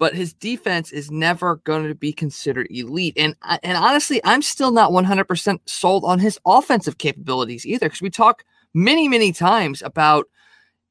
but 0.00 0.14
his 0.14 0.32
defense 0.32 0.92
is 0.92 1.10
never 1.10 1.56
going 1.56 1.86
to 1.86 1.94
be 1.94 2.10
considered 2.10 2.66
elite. 2.70 3.12
And 3.18 3.36
and 3.62 3.76
honestly, 3.76 4.20
I'm 4.24 4.40
still 4.40 4.72
not 4.72 4.92
100% 4.92 5.60
sold 5.66 6.04
on 6.06 6.18
his 6.18 6.40
offensive 6.46 6.96
capabilities 6.96 7.66
either 7.66 7.86
because 7.86 8.00
we 8.00 8.08
talk 8.08 8.42
many 8.72 9.08
many 9.08 9.30
times 9.30 9.82
about 9.82 10.26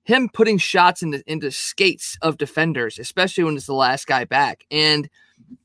him 0.04 0.30
putting 0.32 0.60
shots 0.60 1.02
into 1.02 1.24
into 1.26 1.50
skates 1.50 2.18
of 2.22 2.38
defenders, 2.38 3.00
especially 3.00 3.44
when 3.44 3.56
it's 3.58 3.66
the 3.66 3.74
last 3.74 4.06
guy 4.06 4.26
back. 4.26 4.64
And 4.70 5.10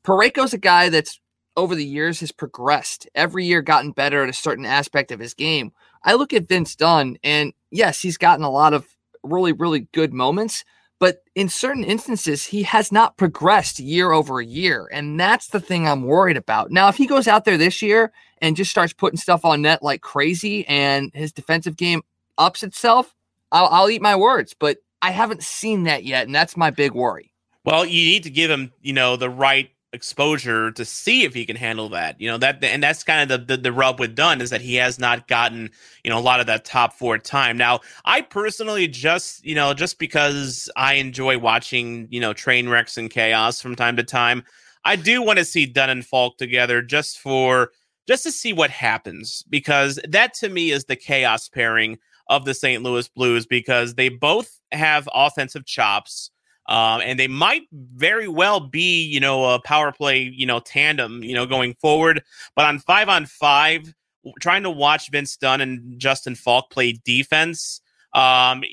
Parayko's 0.03 0.53
a 0.53 0.57
guy 0.57 0.89
that's 0.89 1.21
over 1.55 1.75
the 1.75 1.85
years 1.85 2.21
has 2.21 2.31
progressed 2.31 3.07
every 3.13 3.45
year, 3.45 3.61
gotten 3.61 3.91
better 3.91 4.23
at 4.23 4.29
a 4.29 4.33
certain 4.33 4.65
aspect 4.65 5.11
of 5.11 5.19
his 5.19 5.35
game. 5.35 5.71
I 6.03 6.15
look 6.15 6.33
at 6.33 6.47
Vince 6.47 6.75
Dunn, 6.75 7.17
and 7.23 7.53
yes, 7.69 8.01
he's 8.01 8.17
gotten 8.17 8.43
a 8.43 8.49
lot 8.49 8.73
of 8.73 8.87
really 9.23 9.53
really 9.53 9.87
good 9.93 10.13
moments 10.13 10.65
but 10.99 11.23
in 11.35 11.49
certain 11.49 11.83
instances, 11.83 12.45
he 12.45 12.63
has 12.63 12.91
not 12.91 13.17
progressed 13.17 13.79
year 13.79 14.11
over 14.11 14.41
year. 14.41 14.89
And 14.91 15.19
that's 15.19 15.47
the 15.47 15.59
thing 15.59 15.87
I'm 15.87 16.03
worried 16.03 16.37
about. 16.37 16.71
Now, 16.71 16.87
if 16.87 16.95
he 16.95 17.05
goes 17.05 17.27
out 17.27 17.45
there 17.45 17.57
this 17.57 17.81
year 17.81 18.13
and 18.41 18.55
just 18.55 18.71
starts 18.71 18.93
putting 18.93 19.17
stuff 19.17 19.43
on 19.43 19.61
net 19.61 19.83
like 19.83 20.01
crazy 20.01 20.65
and 20.67 21.11
his 21.13 21.31
defensive 21.31 21.75
game 21.75 22.01
ups 22.37 22.63
itself, 22.63 23.13
I'll, 23.51 23.67
I'll 23.67 23.89
eat 23.89 24.01
my 24.01 24.15
words. 24.15 24.55
But 24.57 24.77
I 25.01 25.11
haven't 25.11 25.43
seen 25.43 25.83
that 25.83 26.05
yet, 26.05 26.25
and 26.25 26.33
that's 26.33 26.55
my 26.55 26.71
big 26.71 26.93
worry. 26.93 27.31
Well, 27.65 27.85
you 27.85 28.05
need 28.05 28.23
to 28.23 28.29
give 28.29 28.49
him, 28.49 28.71
you 28.81 28.93
know, 28.93 29.17
the 29.17 29.29
right 29.29 29.69
exposure 29.95 30.71
to 30.71 30.85
see 30.85 31.23
if 31.23 31.33
he 31.33 31.45
can 31.45 31.55
handle 31.55 31.89
that. 31.89 32.19
You 32.21 32.29
know 32.29 32.37
that, 32.37 32.63
and 32.63 32.83
that's 32.83 33.03
kind 33.03 33.31
of 33.31 33.47
the, 33.47 33.55
the 33.55 33.61
the 33.61 33.71
rub 33.71 33.99
with 33.99 34.15
Dunn 34.15 34.41
is 34.41 34.51
that 34.51 34.61
he 34.61 34.75
has 34.75 34.99
not 34.99 35.27
gotten 35.27 35.71
you 36.03 36.11
know 36.11 36.19
a 36.19 36.21
lot 36.21 36.39
of 36.39 36.45
that 36.47 36.65
top 36.65 36.93
four 36.93 37.17
time. 37.17 37.57
Now, 37.57 37.79
I 38.05 38.21
personally 38.21 38.87
just 38.87 39.43
you 39.43 39.55
know 39.55 39.73
just 39.73 39.97
because 39.97 40.69
I 40.75 40.95
enjoy 40.95 41.39
watching 41.39 42.07
you 42.11 42.19
know 42.19 42.33
train 42.33 42.69
wrecks 42.69 42.97
and 42.97 43.09
chaos 43.09 43.61
from 43.61 43.75
time 43.75 43.95
to 43.97 44.03
time, 44.03 44.43
I 44.83 44.95
do 44.95 45.23
want 45.23 45.39
to 45.39 45.45
see 45.45 45.65
Dunn 45.65 45.89
and 45.89 46.05
Faulk 46.05 46.37
together 46.37 46.81
just 46.81 47.19
for 47.19 47.71
just 48.07 48.23
to 48.23 48.31
see 48.31 48.53
what 48.53 48.69
happens 48.69 49.43
because 49.49 49.99
that 50.07 50.33
to 50.35 50.49
me 50.49 50.71
is 50.71 50.85
the 50.85 50.95
chaos 50.95 51.49
pairing 51.49 51.97
of 52.29 52.45
the 52.45 52.53
St. 52.53 52.83
Louis 52.83 53.07
Blues 53.09 53.45
because 53.45 53.95
they 53.95 54.09
both 54.09 54.59
have 54.71 55.07
offensive 55.13 55.65
chops. 55.65 56.31
Um, 56.67 57.01
and 57.03 57.19
they 57.19 57.27
might 57.27 57.63
very 57.71 58.27
well 58.27 58.59
be, 58.59 59.03
you 59.03 59.19
know, 59.19 59.53
a 59.53 59.61
power 59.61 59.91
play, 59.91 60.21
you 60.21 60.45
know, 60.45 60.59
tandem, 60.59 61.23
you 61.23 61.35
know, 61.35 61.45
going 61.45 61.75
forward. 61.75 62.23
But 62.55 62.65
on 62.65 62.79
five 62.79 63.07
on 63.07 63.27
five, 63.27 63.93
trying 64.39 64.63
to 64.63 64.71
watch 64.71 65.11
Vince 65.11 65.37
Dunn 65.37 65.61
and 65.61 65.99
Justin 65.99 66.35
Faulk 66.35 66.71
play 66.71 66.93
defense, 67.05 67.81
um, 68.13 68.63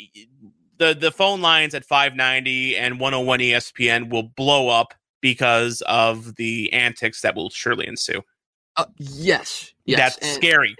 the 0.79 0.95
the 0.95 1.13
phone 1.13 1.41
lines 1.43 1.75
at 1.75 1.85
590 1.85 2.77
and 2.77 2.99
101 2.99 3.41
ESPN 3.41 4.11
will 4.11 4.23
blow 4.23 4.69
up 4.69 4.95
because 5.21 5.83
of 5.83 6.35
the 6.37 6.73
antics 6.73 7.21
that 7.21 7.35
will 7.35 7.51
surely 7.51 7.87
ensue. 7.87 8.23
Uh, 8.77 8.87
yes, 8.99 9.73
yes, 9.85 9.99
That's 9.99 10.19
and, 10.19 10.35
scary. 10.35 10.75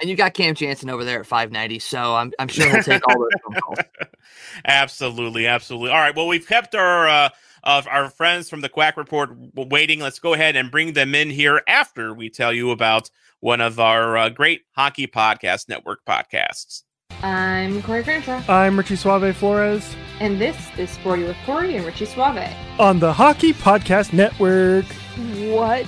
And 0.00 0.08
you 0.08 0.16
got 0.16 0.34
Cam 0.34 0.54
Janssen 0.54 0.90
over 0.90 1.04
there 1.04 1.20
at 1.20 1.26
590, 1.26 1.78
so 1.80 2.14
I'm 2.14 2.32
I'm 2.38 2.48
sure 2.48 2.70
he'll 2.70 2.82
take 2.82 3.06
all 3.08 3.18
those 3.18 3.30
phone 3.44 3.60
calls. 3.60 3.78
absolutely, 4.64 5.46
absolutely. 5.46 5.90
All 5.90 5.96
right. 5.98 6.14
Well, 6.14 6.26
we've 6.26 6.46
kept 6.46 6.74
our 6.74 7.08
uh, 7.08 7.28
of 7.64 7.86
our 7.88 8.08
friends 8.10 8.48
from 8.48 8.60
the 8.60 8.68
Quack 8.68 8.96
Report 8.96 9.30
waiting. 9.54 10.00
Let's 10.00 10.18
go 10.18 10.34
ahead 10.34 10.56
and 10.56 10.70
bring 10.70 10.92
them 10.92 11.14
in 11.14 11.30
here 11.30 11.62
after 11.66 12.14
we 12.14 12.30
tell 12.30 12.52
you 12.52 12.70
about 12.70 13.10
one 13.40 13.60
of 13.60 13.78
our 13.78 14.16
uh, 14.16 14.28
great 14.28 14.62
hockey 14.72 15.06
podcast 15.06 15.68
network 15.68 16.00
podcasts. 16.06 16.82
I'm 17.22 17.82
Corey 17.82 18.04
Crenshaw, 18.04 18.42
I'm 18.48 18.78
Richie 18.78 18.94
Suave 18.94 19.34
Flores 19.36 19.96
and 20.20 20.40
this 20.40 20.56
is 20.76 20.90
Sporty 20.90 21.24
with 21.24 21.36
Corey 21.46 21.76
and 21.76 21.84
Richie 21.86 22.04
Suave. 22.04 22.52
on 22.78 22.98
the 23.00 23.12
Hockey 23.12 23.52
Podcast 23.52 24.12
Network. 24.12 24.84
What 25.52 25.86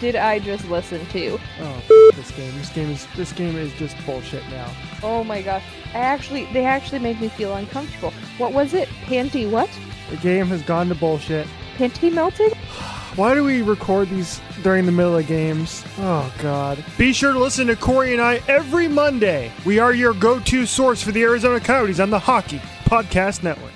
did 0.00 0.16
I 0.16 0.38
just 0.38 0.68
listen 0.68 1.04
to? 1.06 1.38
Oh, 1.60 2.10
this 2.14 2.30
game. 2.32 2.54
This 2.56 2.70
game 2.70 2.90
is 2.90 3.06
this 3.16 3.32
game 3.32 3.56
is 3.56 3.72
just 3.74 3.96
bullshit 4.04 4.46
now. 4.50 4.70
Oh 5.02 5.24
my 5.24 5.42
gosh. 5.42 5.62
I 5.94 5.98
actually 5.98 6.46
they 6.52 6.64
actually 6.64 6.98
made 6.98 7.20
me 7.20 7.28
feel 7.28 7.54
uncomfortable. 7.54 8.12
What 8.38 8.52
was 8.52 8.74
it? 8.74 8.88
Panty 9.06 9.50
what? 9.50 9.70
The 10.10 10.16
game 10.16 10.46
has 10.48 10.62
gone 10.62 10.88
to 10.88 10.94
bullshit. 10.94 11.46
Panty 11.76 12.12
melted? 12.12 12.54
Why 13.16 13.34
do 13.34 13.42
we 13.42 13.62
record 13.62 14.10
these 14.10 14.40
during 14.62 14.86
the 14.86 14.92
middle 14.92 15.16
of 15.16 15.26
games? 15.26 15.84
Oh 15.98 16.32
God. 16.38 16.84
Be 16.96 17.12
sure 17.12 17.32
to 17.32 17.38
listen 17.38 17.66
to 17.66 17.74
Corey 17.76 18.12
and 18.12 18.22
I 18.22 18.40
every 18.46 18.86
Monday. 18.86 19.50
We 19.64 19.80
are 19.80 19.92
your 19.92 20.14
go-to 20.14 20.66
source 20.66 21.02
for 21.02 21.10
the 21.10 21.22
Arizona 21.22 21.58
Coyotes 21.58 21.98
on 21.98 22.10
the 22.10 22.18
Hockey 22.18 22.60
Podcast 22.84 23.42
Network. 23.42 23.72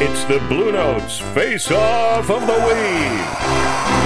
It's 0.00 0.24
the 0.26 0.38
Blue 0.46 0.70
Notes 0.70 1.18
Face 1.18 1.72
Off 1.72 2.30
of 2.30 2.46
the 2.46 2.52
Week. 2.52 3.97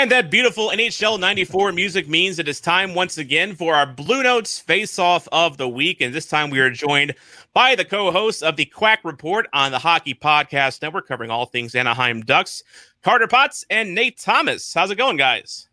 And 0.00 0.10
that 0.12 0.30
beautiful 0.30 0.70
NHL 0.70 1.20
94 1.20 1.72
music 1.72 2.08
means 2.08 2.38
it 2.38 2.48
is 2.48 2.58
time 2.58 2.94
once 2.94 3.18
again 3.18 3.54
for 3.54 3.74
our 3.74 3.84
Blue 3.84 4.22
Notes 4.22 4.58
face 4.58 4.98
off 4.98 5.28
of 5.30 5.58
the 5.58 5.68
week. 5.68 6.00
And 6.00 6.14
this 6.14 6.24
time 6.24 6.48
we 6.48 6.58
are 6.60 6.70
joined 6.70 7.14
by 7.52 7.74
the 7.74 7.84
co 7.84 8.10
hosts 8.10 8.40
of 8.40 8.56
the 8.56 8.64
Quack 8.64 9.00
Report 9.04 9.46
on 9.52 9.72
the 9.72 9.78
Hockey 9.78 10.14
Podcast 10.14 10.80
Network, 10.80 11.06
covering 11.06 11.30
all 11.30 11.44
things 11.44 11.74
Anaheim 11.74 12.22
Ducks, 12.22 12.64
Carter 13.02 13.26
Potts 13.26 13.66
and 13.68 13.94
Nate 13.94 14.16
Thomas. 14.16 14.72
How's 14.72 14.90
it 14.90 14.96
going, 14.96 15.18
guys? 15.18 15.68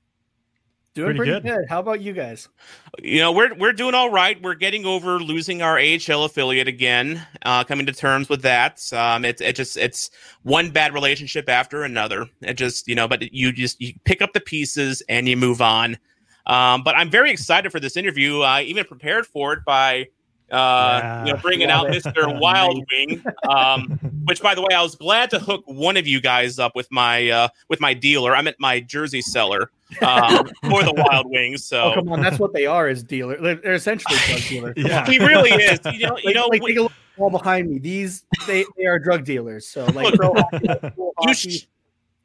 Doing 0.98 1.16
Pretty 1.16 1.32
pretty, 1.32 1.48
good. 1.48 1.60
good. 1.60 1.70
How 1.70 1.80
about 1.80 2.02
you 2.02 2.12
guys? 2.12 2.50
You 2.98 3.20
know, 3.20 3.32
we're 3.32 3.54
we're 3.54 3.72
doing 3.72 3.94
all 3.94 4.10
right. 4.10 4.42
We're 4.42 4.56
getting 4.56 4.84
over 4.88 5.20
losing 5.20 5.62
our 5.62 5.78
AHL 5.78 6.24
affiliate 6.24 6.68
again, 6.68 7.24
uh, 7.44 7.64
coming 7.66 7.86
to 7.86 7.94
terms 7.94 8.30
with 8.30 8.42
that. 8.42 8.82
Um, 8.92 9.24
it's 9.24 9.40
it 9.40 9.56
just 9.56 9.78
it's 9.78 10.10
one 10.42 10.72
bad 10.72 10.96
relationship 10.96 11.50
after 11.50 11.84
another. 11.84 12.26
It 12.42 12.56
just 12.56 12.88
you 12.88 12.96
know, 12.96 13.08
but 13.08 13.32
you 13.32 13.52
just 13.52 13.80
you 13.80 13.94
pick 14.06 14.24
up 14.24 14.34
the 14.34 14.40
pieces 14.42 15.04
and 15.08 15.30
you 15.30 15.38
move 15.38 15.62
on. 15.62 16.00
Um, 16.48 16.82
but 16.82 16.96
I'm 16.96 17.12
very 17.12 17.30
excited 17.30 17.72
for 17.72 17.80
this 17.80 17.96
interview. 17.96 18.40
I 18.42 18.64
even 18.64 18.84
prepared 18.84 19.28
for 19.28 19.54
it 19.54 19.60
by 19.68 20.08
uh, 20.52 21.24
you 21.26 21.34
know 21.34 21.40
bringing 21.40 21.70
out 21.70 21.88
Mr. 21.88 22.40
Wild 22.42 22.84
Wing. 22.92 23.24
Um, 23.50 24.00
which, 24.26 24.42
by 24.42 24.56
the 24.56 24.62
way, 24.62 24.74
I 24.76 24.82
was 24.82 24.96
glad 24.96 25.30
to 25.32 25.40
hook 25.40 25.64
one 25.66 25.98
of 25.98 26.08
you 26.08 26.22
guys 26.22 26.60
up 26.60 26.76
with 26.76 26.88
my 26.92 27.30
uh, 27.30 27.48
with 27.70 27.80
my 27.80 27.94
dealer. 27.94 28.36
I'm 28.36 28.48
at 28.48 28.60
my 28.60 28.80
jersey 28.80 29.22
seller 29.22 29.72
um, 30.02 30.46
for 30.70 30.84
the 30.84 30.94
Wild 30.96 31.28
Wings. 31.30 31.64
So 31.66 31.92
Oh, 31.92 31.96
come 31.96 32.10
on. 32.10 32.22
That's 32.22 32.40
what 32.40 32.54
they 32.54 32.66
are 32.66 32.90
is 32.90 33.04
dealer. 33.04 33.38
They're, 33.42 33.56
they're 33.56 33.74
essentially 33.74 34.18
drug 34.28 34.42
dealers. 34.50 34.76
Come 34.76 34.86
Yeah. 34.86 35.02
on. 35.02 35.12
he 35.12 35.20
really 35.20 35.52
is. 35.52 35.80
You 35.86 36.08
know, 36.08 36.18
you 36.18 36.24
Like, 36.26 36.36
know, 36.36 36.46
like 36.48 36.62
we- 36.62 36.72
take 36.72 36.80
a 36.80 36.82
look 36.84 36.92
at 36.92 37.16
the 37.16 37.22
wall 37.22 37.30
behind 37.30 37.70
me. 37.70 37.80
These 37.80 38.26
they, 38.46 38.66
they 38.78 38.86
are 38.86 39.00
drug 39.00 39.24
dealers. 39.26 39.68
So 39.68 39.86
like 39.86 40.06
Look, 40.12 40.16
pro 40.16 40.34
hockey, 40.34 40.68
cool 40.96 41.14
you 41.22 41.34
sh- 41.34 41.66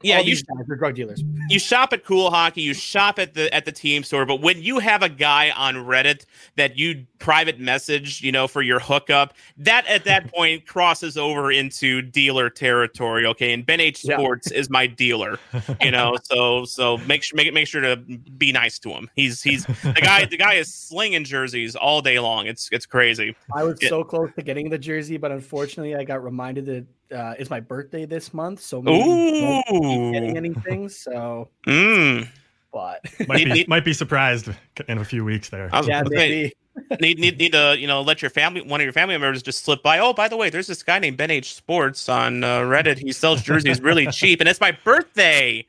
yeah, 0.03 0.17
all 0.17 0.21
you 0.23 0.31
these 0.31 0.43
guys 0.43 0.69
are 0.69 0.75
drug 0.75 0.95
dealers. 0.95 1.23
you 1.49 1.59
shop 1.59 1.93
at 1.93 2.05
Cool 2.05 2.29
Hockey, 2.29 2.61
you 2.61 2.73
shop 2.73 3.19
at 3.19 3.33
the 3.33 3.53
at 3.53 3.65
the 3.65 3.71
team 3.71 4.03
store, 4.03 4.25
but 4.25 4.41
when 4.41 4.61
you 4.61 4.79
have 4.79 5.01
a 5.01 5.09
guy 5.09 5.51
on 5.51 5.75
Reddit 5.75 6.25
that 6.55 6.77
you 6.77 7.05
private 7.19 7.59
message, 7.59 8.21
you 8.21 8.31
know, 8.31 8.47
for 8.47 8.61
your 8.61 8.79
hookup, 8.79 9.33
that 9.57 9.87
at 9.87 10.03
that 10.05 10.31
point 10.33 10.67
crosses 10.67 11.17
over 11.17 11.51
into 11.51 12.01
dealer 12.01 12.49
territory. 12.49 13.25
Okay, 13.25 13.53
and 13.53 13.65
Ben 13.65 13.79
H 13.79 14.03
Yeah. 14.03 14.17
Sports 14.17 14.51
is 14.51 14.69
my 14.69 14.87
dealer, 14.87 15.39
you 15.81 15.91
know, 15.91 16.17
so 16.23 16.65
so 16.65 16.97
make 16.99 17.23
sure 17.23 17.35
make 17.37 17.47
it 17.47 17.53
make 17.53 17.67
sure 17.67 17.81
to 17.81 17.95
be 17.95 18.51
nice 18.51 18.79
to 18.79 18.89
him. 18.89 19.09
He's 19.15 19.41
he's 19.41 19.65
the 19.65 19.99
guy 20.01 20.25
the 20.25 20.37
guy 20.37 20.55
is 20.55 20.73
slinging 20.73 21.23
jerseys 21.23 21.75
all 21.75 22.01
day 22.01 22.19
long. 22.19 22.47
It's 22.47 22.69
it's 22.71 22.85
crazy. 22.85 23.35
I 23.55 23.63
was 23.63 23.77
Yeah. 23.81 23.89
so 23.89 24.03
close 24.03 24.29
to 24.35 24.41
getting 24.41 24.69
the 24.69 24.77
jersey, 24.77 25.17
but 25.17 25.31
unfortunately, 25.31 25.95
I 25.95 26.03
got 26.03 26.23
reminded 26.23 26.65
that 26.67 26.85
uh, 27.13 27.35
it's 27.37 27.49
my 27.49 27.59
birthday 27.59 28.05
this 28.05 28.33
month, 28.33 28.61
so 28.61 28.81
maybe 28.81 29.03
I 29.43 29.63
won't 29.69 30.11
be 30.11 30.11
getting 30.11 30.37
anything. 30.37 30.89
So, 30.89 31.49
mm. 31.67 32.27
but 32.71 33.01
Might 33.27 33.45
be, 33.45 33.65
might 33.67 33.85
be 33.85 33.93
surprised 33.93 34.49
in 34.87 34.97
a 34.97 35.05
few 35.05 35.23
weeks 35.23 35.49
there. 35.49 35.69
I 35.71 35.79
was 35.79 35.87
yeah, 35.87 36.03
gonna 36.03 36.17
say, 36.17 36.27
maybe. 36.29 36.53
need, 37.01 37.19
need 37.19 37.37
need 37.37 37.51
to 37.51 37.75
you 37.77 37.85
know 37.85 38.01
let 38.01 38.21
your 38.21 38.31
family 38.31 38.61
one 38.61 38.81
of 38.81 38.83
your 38.83 38.93
family 38.93 39.13
members 39.13 39.43
just 39.43 39.63
slip 39.63 39.83
by. 39.83 39.99
Oh, 39.99 40.13
by 40.13 40.27
the 40.27 40.37
way, 40.37 40.49
there's 40.49 40.67
this 40.67 40.83
guy 40.83 40.99
named 40.99 41.17
Ben 41.17 41.31
H 41.31 41.53
Sports 41.53 42.09
on 42.09 42.43
uh, 42.43 42.61
Reddit. 42.61 42.97
He 42.97 43.11
sells 43.11 43.41
jerseys 43.43 43.79
really 43.81 44.07
cheap, 44.07 44.39
and 44.39 44.49
it's 44.49 44.61
my 44.61 44.71
birthday. 44.83 45.65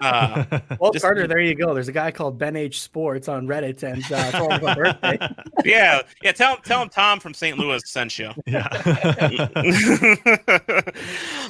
Uh, 0.00 0.60
Well, 0.80 0.92
Just- 0.92 1.04
Carter, 1.04 1.26
there 1.26 1.40
you 1.40 1.54
go. 1.54 1.74
There's 1.74 1.88
a 1.88 1.92
guy 1.92 2.10
called 2.10 2.38
Ben 2.38 2.56
H 2.56 2.80
Sports 2.80 3.28
on 3.28 3.46
Reddit, 3.46 3.82
and 3.82 4.02
uh, 4.12 4.30
told 4.32 4.52
him 4.52 4.62
my 4.62 4.74
birthday. 4.74 5.18
yeah, 5.64 6.02
yeah. 6.22 6.32
Tell 6.32 6.56
him 6.56 6.62
tell 6.64 6.82
him 6.82 6.88
Tom 6.88 7.20
from 7.20 7.34
St. 7.34 7.58
Louis 7.58 7.82
sent 7.86 8.18
you. 8.18 8.30
yeah. 8.46 8.68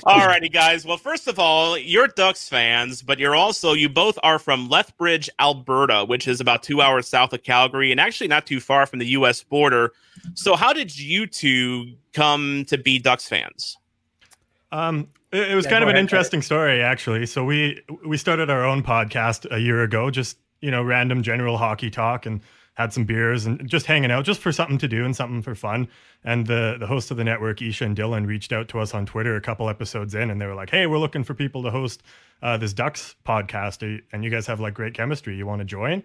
all 0.04 0.26
righty, 0.26 0.48
guys. 0.48 0.84
Well, 0.84 0.96
first 0.96 1.28
of 1.28 1.38
all, 1.38 1.76
you're 1.78 2.08
Ducks 2.08 2.48
fans, 2.48 3.02
but 3.02 3.18
you're 3.18 3.34
also 3.34 3.72
you 3.72 3.88
both 3.88 4.18
are 4.22 4.38
from 4.38 4.68
Lethbridge, 4.68 5.28
Alberta, 5.40 6.04
which 6.04 6.28
is 6.28 6.40
about 6.40 6.62
two 6.62 6.80
hours 6.80 7.08
south 7.08 7.32
of 7.32 7.42
Calgary, 7.42 7.90
and 7.90 8.00
actually 8.00 8.28
not 8.28 8.46
too 8.46 8.60
far 8.60 8.86
from 8.86 8.98
the 8.98 9.06
U.S. 9.08 9.42
border. 9.42 9.92
So, 10.34 10.56
how 10.56 10.72
did 10.72 10.96
you 10.98 11.26
two 11.26 11.92
come 12.12 12.64
to 12.68 12.78
be 12.78 12.98
Ducks 12.98 13.28
fans? 13.28 13.76
Um, 14.72 15.08
it, 15.34 15.50
it 15.50 15.54
was 15.54 15.64
Yeah, 15.64 15.70
kind 15.72 15.82
of 15.84 15.90
an 15.90 15.96
interesting 15.96 16.42
story, 16.42 16.82
actually. 16.82 17.26
So 17.26 17.44
we 17.44 17.82
we 18.04 18.16
started 18.16 18.50
our 18.50 18.64
own 18.64 18.82
podcast 18.82 19.46
a 19.50 19.58
year 19.58 19.82
ago, 19.82 20.10
just 20.10 20.38
you 20.60 20.70
know, 20.70 20.82
random 20.82 21.22
general 21.22 21.58
hockey 21.58 21.90
talk, 21.90 22.26
and 22.26 22.40
had 22.74 22.92
some 22.92 23.04
beers 23.04 23.46
and 23.46 23.68
just 23.68 23.86
hanging 23.86 24.10
out, 24.10 24.24
just 24.24 24.40
for 24.40 24.50
something 24.50 24.78
to 24.78 24.88
do 24.88 25.04
and 25.04 25.14
something 25.14 25.42
for 25.42 25.54
fun. 25.54 25.88
And 26.24 26.46
the 26.46 26.76
the 26.78 26.86
host 26.86 27.10
of 27.10 27.16
the 27.16 27.24
network, 27.24 27.60
Isha 27.62 27.84
and 27.84 27.96
Dylan, 27.96 28.26
reached 28.26 28.52
out 28.52 28.68
to 28.68 28.80
us 28.80 28.94
on 28.94 29.06
Twitter 29.06 29.36
a 29.36 29.40
couple 29.40 29.68
episodes 29.68 30.14
in, 30.14 30.30
and 30.30 30.40
they 30.40 30.46
were 30.46 30.54
like, 30.54 30.70
"Hey, 30.70 30.86
we're 30.86 30.98
looking 30.98 31.24
for 31.24 31.34
people 31.34 31.62
to 31.64 31.70
host 31.70 32.02
uh, 32.42 32.56
this 32.56 32.72
Ducks 32.72 33.16
podcast, 33.26 34.02
and 34.12 34.24
you 34.24 34.30
guys 34.30 34.46
have 34.46 34.60
like 34.60 34.74
great 34.74 34.94
chemistry. 34.94 35.36
You 35.36 35.46
want 35.46 35.60
to 35.60 35.64
join?" 35.64 36.02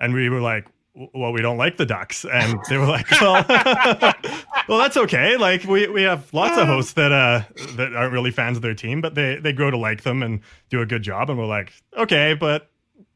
And 0.00 0.14
we 0.14 0.28
were 0.28 0.40
like. 0.40 0.66
"W- 0.94 1.10
Well, 1.14 1.32
we 1.32 1.42
don't 1.42 1.56
like 1.58 1.76
the 1.76 1.86
Ducks, 1.86 2.24
and 2.24 2.58
they 2.68 2.78
were 2.78 2.86
like, 2.86 3.10
"Well, 3.20 3.44
well, 4.68 4.78
that's 4.78 4.96
okay. 4.96 5.36
Like 5.36 5.64
we, 5.64 5.88
we 5.88 6.02
have 6.02 6.32
lots 6.32 6.58
of 6.58 6.66
hosts 6.66 6.94
that 6.94 7.12
uh 7.12 7.42
that 7.76 7.94
aren't 7.94 8.12
really 8.12 8.30
fans 8.30 8.56
of 8.56 8.62
their 8.62 8.74
team, 8.74 9.00
but 9.00 9.14
they 9.14 9.36
they 9.36 9.52
grow 9.52 9.70
to 9.70 9.78
like 9.78 10.02
them 10.02 10.22
and 10.22 10.40
do 10.70 10.80
a 10.80 10.86
good 10.86 11.02
job. 11.02 11.30
And 11.30 11.38
we're 11.38 11.46
like, 11.46 11.72
okay, 11.96 12.34
but 12.34 12.70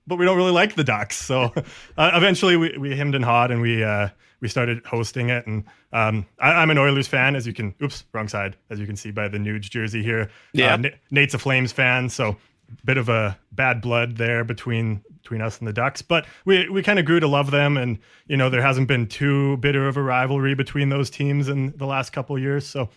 but 0.06 0.16
we 0.16 0.24
don't 0.24 0.36
really 0.36 0.52
like 0.52 0.74
the 0.74 0.84
Ducks. 0.84 1.16
So 1.16 1.52
uh, 1.96 2.10
eventually 2.14 2.56
we, 2.56 2.76
we 2.78 2.96
hemmed 2.96 3.14
and 3.14 3.24
hawed 3.24 3.50
and 3.50 3.60
we 3.60 3.82
uh, 3.82 4.08
we 4.40 4.48
started 4.48 4.84
hosting 4.86 5.30
it. 5.30 5.46
And 5.46 5.64
um, 5.92 6.26
I, 6.38 6.62
am 6.62 6.70
an 6.70 6.78
Oilers 6.78 7.08
fan, 7.08 7.34
as 7.36 7.46
you 7.46 7.52
can. 7.52 7.74
Oops, 7.82 8.04
wrong 8.12 8.28
side, 8.28 8.56
as 8.70 8.78
you 8.78 8.86
can 8.86 8.96
see 8.96 9.10
by 9.10 9.28
the 9.28 9.38
Nuge 9.38 9.62
jersey 9.70 10.02
here. 10.02 10.30
Yeah, 10.52 10.74
uh, 10.74 10.90
Nate's 11.10 11.34
a 11.34 11.38
Flames 11.38 11.72
fan, 11.72 12.08
so 12.08 12.36
bit 12.84 12.96
of 12.96 13.08
a 13.08 13.38
bad 13.52 13.80
blood 13.80 14.16
there 14.16 14.44
between 14.44 15.02
between 15.22 15.40
us 15.40 15.58
and 15.58 15.66
the 15.66 15.72
Ducks. 15.72 16.02
But 16.02 16.26
we 16.44 16.68
we 16.68 16.82
kind 16.82 16.98
of 16.98 17.04
grew 17.04 17.20
to 17.20 17.26
love 17.26 17.50
them, 17.50 17.76
and 17.76 17.98
you 18.26 18.36
know 18.36 18.50
there 18.50 18.62
hasn't 18.62 18.88
been 18.88 19.06
too 19.06 19.56
bitter 19.58 19.88
of 19.88 19.96
a 19.96 20.02
rivalry 20.02 20.54
between 20.54 20.88
those 20.88 21.10
teams 21.10 21.48
in 21.48 21.76
the 21.76 21.86
last 21.86 22.10
couple 22.10 22.38
years. 22.38 22.66
So 22.66 22.88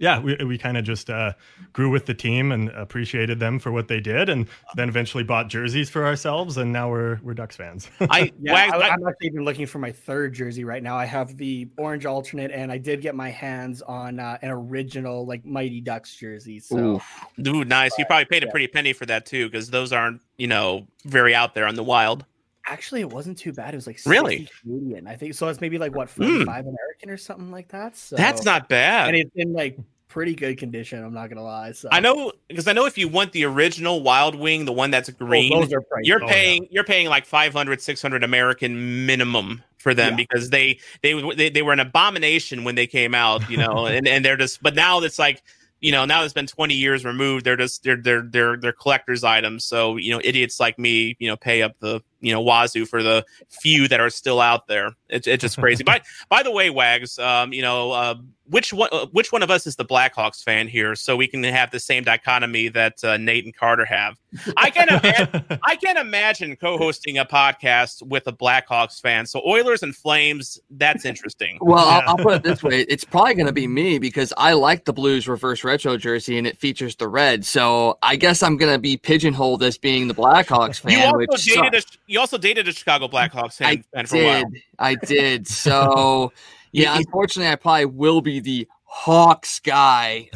yeah, 0.00 0.18
we, 0.18 0.34
we 0.46 0.56
kind 0.56 0.78
of 0.78 0.84
just 0.84 1.10
uh, 1.10 1.34
grew 1.74 1.90
with 1.90 2.06
the 2.06 2.14
team 2.14 2.52
and 2.52 2.70
appreciated 2.70 3.38
them 3.38 3.58
for 3.58 3.70
what 3.70 3.86
they 3.86 4.00
did, 4.00 4.30
and 4.30 4.48
then 4.74 4.88
eventually 4.88 5.22
bought 5.22 5.48
jerseys 5.48 5.90
for 5.90 6.06
ourselves, 6.06 6.56
and 6.56 6.72
now 6.72 6.90
we're 6.90 7.20
we're 7.22 7.34
Ducks 7.34 7.54
fans. 7.54 7.88
I, 8.00 8.32
yeah, 8.40 8.54
I, 8.54 8.88
am 8.94 9.06
actually 9.06 9.26
even 9.26 9.44
looking 9.44 9.66
for 9.66 9.78
my 9.78 9.92
third 9.92 10.32
jersey 10.32 10.64
right 10.64 10.82
now. 10.82 10.96
I 10.96 11.04
have 11.04 11.36
the 11.36 11.68
orange 11.76 12.06
alternate, 12.06 12.50
and 12.50 12.72
I 12.72 12.78
did 12.78 13.02
get 13.02 13.14
my 13.14 13.28
hands 13.28 13.82
on 13.82 14.18
uh, 14.18 14.38
an 14.40 14.50
original 14.50 15.26
like 15.26 15.44
Mighty 15.44 15.82
Ducks 15.82 16.16
jersey. 16.16 16.60
So, 16.60 16.78
Oof. 16.78 17.26
dude, 17.40 17.68
nice. 17.68 17.92
you 17.98 18.06
probably 18.06 18.24
paid 18.24 18.42
a 18.42 18.48
pretty 18.48 18.68
penny 18.68 18.94
for 18.94 19.04
that 19.04 19.26
too, 19.26 19.50
because 19.50 19.68
those 19.68 19.92
aren't 19.92 20.22
you 20.38 20.46
know 20.46 20.86
very 21.04 21.34
out 21.34 21.54
there 21.54 21.66
on 21.66 21.74
the 21.74 21.84
wild. 21.84 22.24
Actually, 22.66 23.00
it 23.00 23.10
wasn't 23.10 23.38
too 23.38 23.52
bad. 23.52 23.74
It 23.74 23.76
was 23.76 23.86
like 23.86 24.00
really 24.06 24.48
Canadian. 24.62 25.06
I 25.06 25.16
think 25.16 25.34
so. 25.34 25.48
It's 25.48 25.60
maybe 25.60 25.78
like 25.78 25.94
what 25.94 26.10
hmm. 26.10 26.22
forty 26.22 26.44
five 26.44 26.64
mm. 26.64 26.68
American 26.68 27.10
or 27.10 27.16
something 27.16 27.50
like 27.50 27.68
that. 27.68 27.96
So 27.96 28.16
that's 28.16 28.44
not 28.44 28.68
bad. 28.68 29.08
And 29.08 29.16
it's 29.16 29.30
in 29.34 29.52
like 29.52 29.78
pretty 30.10 30.34
good 30.34 30.58
condition. 30.58 31.02
I'm 31.02 31.14
not 31.14 31.28
gonna 31.28 31.42
lie. 31.42 31.72
So 31.72 31.88
I 31.90 32.00
know 32.00 32.32
because 32.48 32.68
I 32.68 32.72
know 32.72 32.84
if 32.84 32.98
you 32.98 33.08
want 33.08 33.32
the 33.32 33.44
original 33.44 34.02
Wild 34.02 34.34
Wing, 34.34 34.66
the 34.66 34.72
one 34.72 34.90
that's 34.90 35.08
oh, 35.08 35.12
green, 35.12 35.52
oh, 35.54 35.66
you're 36.02 36.20
paying 36.20 36.62
oh, 36.62 36.64
yeah. 36.64 36.68
you're 36.70 36.84
paying 36.84 37.08
like 37.08 37.24
500, 37.24 37.80
600 37.80 38.22
American 38.22 39.06
minimum 39.06 39.62
for 39.78 39.94
them 39.94 40.12
yeah. 40.12 40.16
because 40.16 40.50
they, 40.50 40.78
they 41.02 41.14
they 41.34 41.48
they 41.48 41.62
were 41.62 41.72
an 41.72 41.80
abomination 41.80 42.64
when 42.64 42.74
they 42.74 42.86
came 42.86 43.14
out, 43.14 43.48
you 43.48 43.56
know, 43.56 43.86
and 43.86 44.06
and 44.06 44.24
they're 44.24 44.36
just 44.36 44.62
but 44.62 44.74
now 44.74 45.00
it's 45.00 45.18
like 45.18 45.42
you 45.80 45.92
know 45.92 46.04
now 46.04 46.22
it's 46.22 46.34
been 46.34 46.46
20 46.46 46.74
years 46.74 47.06
removed 47.06 47.44
they're 47.44 47.56
just 47.56 47.82
they're 47.82 47.96
they're 47.96 48.20
they're 48.22 48.56
they're 48.58 48.72
collectors 48.72 49.24
items 49.24 49.64
so 49.64 49.96
you 49.96 50.10
know 50.10 50.20
idiots 50.22 50.60
like 50.60 50.78
me 50.78 51.16
you 51.18 51.26
know 51.26 51.38
pay 51.38 51.62
up 51.62 51.72
the 51.80 52.02
you 52.20 52.32
know 52.32 52.40
wazoo 52.40 52.86
for 52.86 53.02
the 53.02 53.24
few 53.48 53.88
that 53.88 54.00
are 54.00 54.10
still 54.10 54.40
out 54.40 54.66
there 54.66 54.94
it's, 55.10 55.26
it's 55.26 55.42
just 55.42 55.58
crazy 55.58 55.84
by 55.84 56.00
by 56.28 56.42
the 56.42 56.50
way 56.50 56.70
wags 56.70 57.18
um 57.18 57.52
you 57.52 57.62
know 57.62 57.92
uh, 57.92 58.14
which 58.50 58.72
one 58.72 58.88
uh, 58.92 59.06
which 59.12 59.32
one 59.32 59.42
of 59.42 59.50
us 59.50 59.66
is 59.66 59.76
the 59.76 59.84
Blackhawks 59.84 60.42
fan 60.42 60.66
here, 60.66 60.94
so 60.94 61.16
we 61.16 61.26
can 61.26 61.42
have 61.44 61.70
the 61.70 61.78
same 61.78 62.02
dichotomy 62.02 62.68
that 62.68 63.02
uh, 63.04 63.16
Nate 63.16 63.44
and 63.44 63.56
Carter 63.56 63.84
have. 63.84 64.16
I 64.56 64.70
can 64.70 64.88
imagine, 65.04 65.58
I 65.64 65.76
can 65.76 65.96
imagine 65.96 66.56
co-hosting 66.56 67.18
a 67.18 67.24
podcast 67.24 68.02
with 68.02 68.26
a 68.26 68.32
Blackhawks 68.32 69.00
fan. 69.00 69.26
So 69.26 69.40
Oilers 69.46 69.82
and 69.82 69.94
Flames, 69.94 70.58
that's 70.70 71.04
interesting. 71.04 71.58
Well, 71.70 71.86
yeah. 71.86 71.98
I'll, 71.98 72.08
I'll, 72.08 72.16
put 72.16 72.34
it 72.34 72.42
this 72.42 72.62
way: 72.62 72.80
it's 72.80 73.04
probably 73.04 73.34
going 73.34 73.46
to 73.46 73.52
be 73.52 73.68
me 73.68 73.98
because 73.98 74.32
I 74.36 74.54
like 74.54 74.86
the 74.86 74.92
Blues 74.92 75.28
reverse 75.28 75.62
retro 75.62 75.96
jersey 75.96 76.36
and 76.36 76.46
it 76.46 76.58
features 76.58 76.96
the 76.96 77.06
red. 77.06 77.44
So 77.44 77.98
I 78.02 78.16
guess 78.16 78.42
I'm 78.42 78.56
going 78.56 78.72
to 78.72 78.78
be 78.78 78.96
pigeonholed 78.96 79.62
as 79.62 79.78
being 79.78 80.08
the 80.08 80.14
Blackhawks 80.14 80.80
fan. 80.80 80.92
You 80.92 81.26
also 81.30 81.62
dated 81.62 81.74
a, 81.74 81.86
you 82.06 82.18
also 82.18 82.38
dated 82.38 82.66
a 82.66 82.72
Chicago 82.72 83.06
Blackhawks 83.06 83.58
fan, 83.58 83.84
I 83.94 84.02
did. 84.02 84.46
I 84.80 84.96
did. 85.02 85.46
So. 85.46 86.32
Yeah, 86.72 86.96
unfortunately, 86.96 87.50
I 87.50 87.56
probably 87.56 87.86
will 87.86 88.20
be 88.20 88.38
the 88.38 88.68
Hawks 88.84 89.60
guy. 89.60 90.28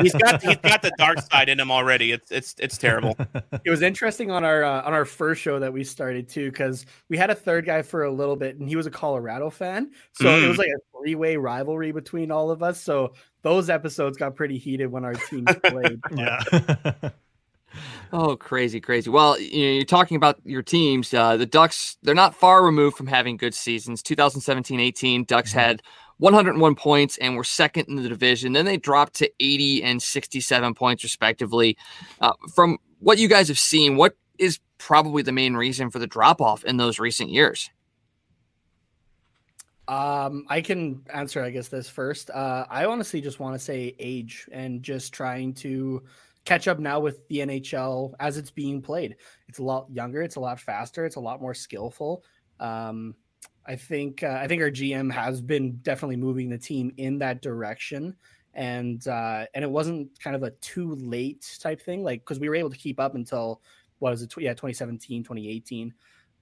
he's 0.00 0.12
got 0.12 0.42
he's 0.42 0.56
got 0.56 0.82
the 0.82 0.92
dark 0.98 1.20
side 1.20 1.48
in 1.48 1.60
him 1.60 1.70
already. 1.70 2.10
It's 2.10 2.30
it's 2.32 2.54
it's 2.58 2.76
terrible. 2.76 3.16
It 3.64 3.70
was 3.70 3.80
interesting 3.80 4.30
on 4.30 4.44
our 4.44 4.64
uh, 4.64 4.82
on 4.82 4.92
our 4.92 5.04
first 5.04 5.40
show 5.40 5.60
that 5.60 5.72
we 5.72 5.84
started 5.84 6.28
too 6.28 6.50
because 6.50 6.84
we 7.08 7.16
had 7.16 7.30
a 7.30 7.34
third 7.34 7.64
guy 7.64 7.82
for 7.82 8.02
a 8.02 8.12
little 8.12 8.34
bit 8.34 8.58
and 8.58 8.68
he 8.68 8.74
was 8.74 8.86
a 8.86 8.90
Colorado 8.90 9.50
fan, 9.50 9.92
so 10.12 10.24
mm. 10.24 10.44
it 10.44 10.48
was 10.48 10.56
mm. 10.56 10.60
like 10.60 10.68
a 10.68 10.98
three 10.98 11.14
way 11.14 11.36
rivalry 11.36 11.92
between 11.92 12.32
all 12.32 12.50
of 12.50 12.60
us. 12.62 12.80
So 12.80 13.14
those 13.42 13.70
episodes 13.70 14.16
got 14.16 14.34
pretty 14.34 14.58
heated 14.58 14.86
when 14.86 15.04
our 15.04 15.14
teams 15.14 15.54
played. 15.64 16.00
yeah. 16.16 16.42
Oh, 18.12 18.36
crazy, 18.36 18.80
crazy. 18.80 19.08
Well, 19.10 19.38
you 19.40 19.64
know, 19.64 19.72
you're 19.72 19.84
talking 19.84 20.16
about 20.16 20.38
your 20.44 20.62
teams. 20.62 21.12
Uh, 21.14 21.36
the 21.36 21.46
Ducks, 21.46 21.96
they're 22.02 22.14
not 22.14 22.34
far 22.34 22.64
removed 22.64 22.96
from 22.96 23.06
having 23.06 23.36
good 23.36 23.54
seasons. 23.54 24.02
2017 24.02 24.80
18, 24.80 25.24
Ducks 25.24 25.50
mm-hmm. 25.50 25.58
had 25.58 25.82
101 26.18 26.74
points 26.74 27.18
and 27.18 27.36
were 27.36 27.44
second 27.44 27.88
in 27.88 27.96
the 27.96 28.08
division. 28.08 28.52
Then 28.52 28.64
they 28.64 28.76
dropped 28.76 29.14
to 29.14 29.30
80 29.40 29.82
and 29.82 30.02
67 30.02 30.74
points, 30.74 31.02
respectively. 31.02 31.76
Uh, 32.20 32.32
from 32.54 32.78
what 33.00 33.18
you 33.18 33.28
guys 33.28 33.48
have 33.48 33.58
seen, 33.58 33.96
what 33.96 34.16
is 34.38 34.60
probably 34.78 35.22
the 35.22 35.32
main 35.32 35.54
reason 35.54 35.90
for 35.90 35.98
the 35.98 36.06
drop 36.06 36.40
off 36.40 36.64
in 36.64 36.76
those 36.76 36.98
recent 36.98 37.30
years? 37.30 37.70
Um, 39.88 40.46
I 40.48 40.60
can 40.60 41.02
answer, 41.12 41.42
I 41.42 41.50
guess, 41.50 41.68
this 41.68 41.88
first. 41.88 42.30
Uh, 42.30 42.66
I 42.70 42.84
honestly 42.84 43.20
just 43.20 43.40
want 43.40 43.54
to 43.54 43.58
say 43.58 43.94
age 43.98 44.48
and 44.52 44.82
just 44.82 45.12
trying 45.12 45.54
to 45.54 46.02
catch 46.44 46.68
up 46.68 46.78
now 46.78 47.00
with 47.00 47.26
the 47.28 47.38
NHL 47.38 48.14
as 48.20 48.36
it's 48.36 48.50
being 48.50 48.82
played. 48.82 49.16
It's 49.48 49.58
a 49.58 49.62
lot 49.62 49.86
younger, 49.90 50.22
it's 50.22 50.36
a 50.36 50.40
lot 50.40 50.60
faster, 50.60 51.04
it's 51.04 51.16
a 51.16 51.20
lot 51.20 51.40
more 51.40 51.54
skillful. 51.54 52.24
Um, 52.60 53.14
I 53.66 53.76
think 53.76 54.22
uh, 54.22 54.38
I 54.40 54.48
think 54.48 54.60
our 54.62 54.70
GM 54.70 55.12
has 55.12 55.40
been 55.40 55.76
definitely 55.82 56.16
moving 56.16 56.48
the 56.48 56.58
team 56.58 56.92
in 56.96 57.18
that 57.18 57.42
direction, 57.42 58.16
and 58.54 59.06
uh, 59.06 59.46
and 59.54 59.64
it 59.64 59.70
wasn't 59.70 60.08
kind 60.20 60.34
of 60.34 60.42
a 60.42 60.50
too 60.50 60.96
late 60.96 61.58
type 61.60 61.80
thing, 61.80 62.02
like 62.02 62.20
because 62.20 62.40
we 62.40 62.48
were 62.48 62.56
able 62.56 62.70
to 62.70 62.76
keep 62.76 62.98
up 62.98 63.14
until 63.14 63.60
what 64.00 64.10
was 64.10 64.22
it? 64.22 64.32
Yeah, 64.36 64.50
2017, 64.50 65.22
2018. 65.22 65.94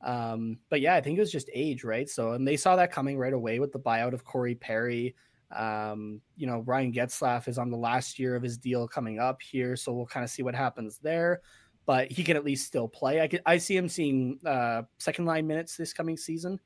Um, 0.03 0.59
but 0.71 0.81
yeah, 0.81 0.95
I 0.95 1.03
think 1.03 1.19
it 1.19 1.21
was 1.21 1.31
just 1.31 1.51
age, 1.53 1.85
right? 1.85 2.09
So 2.09 2.33
and 2.33 2.49
they 2.49 2.57
saw 2.57 2.77
that 2.77 2.91
coming 2.91 3.19
right 3.19 3.35
away 3.35 3.59
with 3.59 3.73
the 3.73 3.79
buyout 3.79 4.15
of 4.15 4.25
Corey 4.25 4.55
Perry. 4.55 5.15
Um, 5.57 6.21
you 6.37 6.47
know, 6.47 6.61
Ryan 6.61 6.93
Getzlaf 6.93 7.49
is 7.49 7.59
on 7.59 7.71
the 7.71 7.77
last 7.77 8.19
year 8.19 8.37
of 8.37 8.43
his 8.43 8.57
deal 8.57 8.87
coming 8.87 9.19
up 9.19 9.43
here, 9.43 9.77
so 9.77 9.93
we'll 9.93 10.07
kind 10.07 10.25
of 10.25 10.31
see 10.31 10.43
what 10.43 10.55
happens 10.55 10.99
there. 10.99 11.41
But 11.87 12.11
he 12.11 12.23
can 12.23 12.37
at 12.37 12.45
least 12.45 12.67
still 12.67 12.87
play. 12.87 13.21
I 13.21 13.29
could, 13.29 13.43
I 13.47 13.59
see 13.59 13.77
him 13.77 13.89
seeing 13.89 14.39
uh, 14.47 14.83
second 14.99 15.25
line 15.25 15.47
minutes 15.47 15.77
this 15.77 15.93
coming 15.93 16.17
season. 16.17 16.61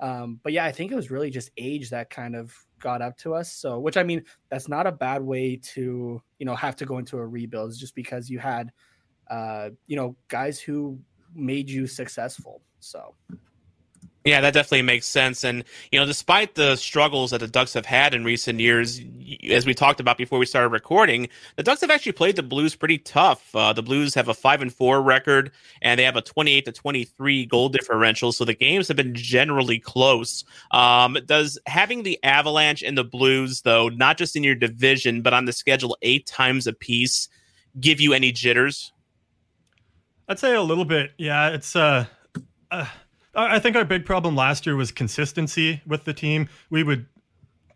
Um, 0.00 0.40
but 0.42 0.52
yeah, 0.52 0.64
I 0.64 0.72
think 0.72 0.90
it 0.90 0.96
was 0.96 1.10
really 1.10 1.30
just 1.30 1.50
age 1.58 1.90
that 1.90 2.08
kind 2.08 2.34
of 2.34 2.54
got 2.80 3.02
up 3.02 3.18
to 3.18 3.34
us. 3.34 3.52
So, 3.52 3.78
which 3.78 3.98
I 3.98 4.02
mean, 4.02 4.24
that's 4.48 4.68
not 4.68 4.86
a 4.86 4.92
bad 4.92 5.22
way 5.22 5.56
to 5.74 6.22
you 6.38 6.46
know 6.46 6.54
have 6.54 6.76
to 6.76 6.86
go 6.86 6.98
into 6.98 7.18
a 7.18 7.26
rebuild. 7.26 7.70
It's 7.70 7.78
just 7.78 7.94
because 7.94 8.30
you 8.30 8.38
had 8.38 8.72
uh, 9.30 9.70
you 9.86 9.96
know 9.96 10.16
guys 10.28 10.58
who 10.58 10.98
made 11.34 11.68
you 11.68 11.86
successful. 11.86 12.62
So 12.80 13.14
yeah, 14.24 14.42
that 14.42 14.52
definitely 14.52 14.82
makes 14.82 15.06
sense. 15.06 15.44
And, 15.44 15.64
you 15.90 15.98
know, 15.98 16.04
despite 16.04 16.54
the 16.54 16.76
struggles 16.76 17.30
that 17.30 17.38
the 17.38 17.48
Ducks 17.48 17.72
have 17.72 17.86
had 17.86 18.12
in 18.12 18.22
recent 18.22 18.60
years, 18.60 19.00
as 19.48 19.64
we 19.64 19.72
talked 19.72 19.98
about 19.98 20.18
before 20.18 20.38
we 20.38 20.44
started 20.44 20.68
recording, 20.68 21.30
the 21.56 21.62
Ducks 21.62 21.80
have 21.80 21.90
actually 21.90 22.12
played 22.12 22.36
the 22.36 22.42
Blues 22.42 22.76
pretty 22.76 22.98
tough. 22.98 23.54
Uh, 23.54 23.72
the 23.72 23.82
Blues 23.82 24.14
have 24.14 24.28
a 24.28 24.34
5 24.34 24.60
and 24.60 24.74
4 24.74 25.00
record 25.00 25.52
and 25.80 25.98
they 25.98 26.04
have 26.04 26.16
a 26.16 26.22
28 26.22 26.66
to 26.66 26.72
23 26.72 27.46
goal 27.46 27.70
differential. 27.70 28.30
So 28.30 28.44
the 28.44 28.52
games 28.52 28.88
have 28.88 28.96
been 28.98 29.14
generally 29.14 29.78
close. 29.78 30.44
Um, 30.70 31.16
does 31.24 31.58
having 31.66 32.02
the 32.02 32.22
Avalanche 32.22 32.82
and 32.82 32.98
the 32.98 33.04
Blues, 33.04 33.62
though, 33.62 33.88
not 33.88 34.18
just 34.18 34.36
in 34.36 34.44
your 34.44 34.54
division, 34.54 35.22
but 35.22 35.32
on 35.32 35.46
the 35.46 35.52
schedule 35.52 35.96
eight 36.02 36.26
times 36.26 36.66
a 36.66 36.74
piece, 36.74 37.30
give 37.80 38.02
you 38.02 38.12
any 38.12 38.32
jitters? 38.32 38.92
I'd 40.28 40.38
say 40.38 40.54
a 40.54 40.62
little 40.62 40.84
bit. 40.84 41.12
Yeah, 41.16 41.48
it's, 41.48 41.74
uh, 41.74 42.04
uh 42.70 42.86
I 43.34 43.58
think 43.58 43.76
our 43.76 43.84
big 43.84 44.04
problem 44.04 44.34
last 44.34 44.66
year 44.66 44.76
was 44.76 44.90
consistency 44.90 45.82
with 45.86 46.04
the 46.04 46.12
team. 46.12 46.48
We 46.68 46.82
would, 46.82 47.06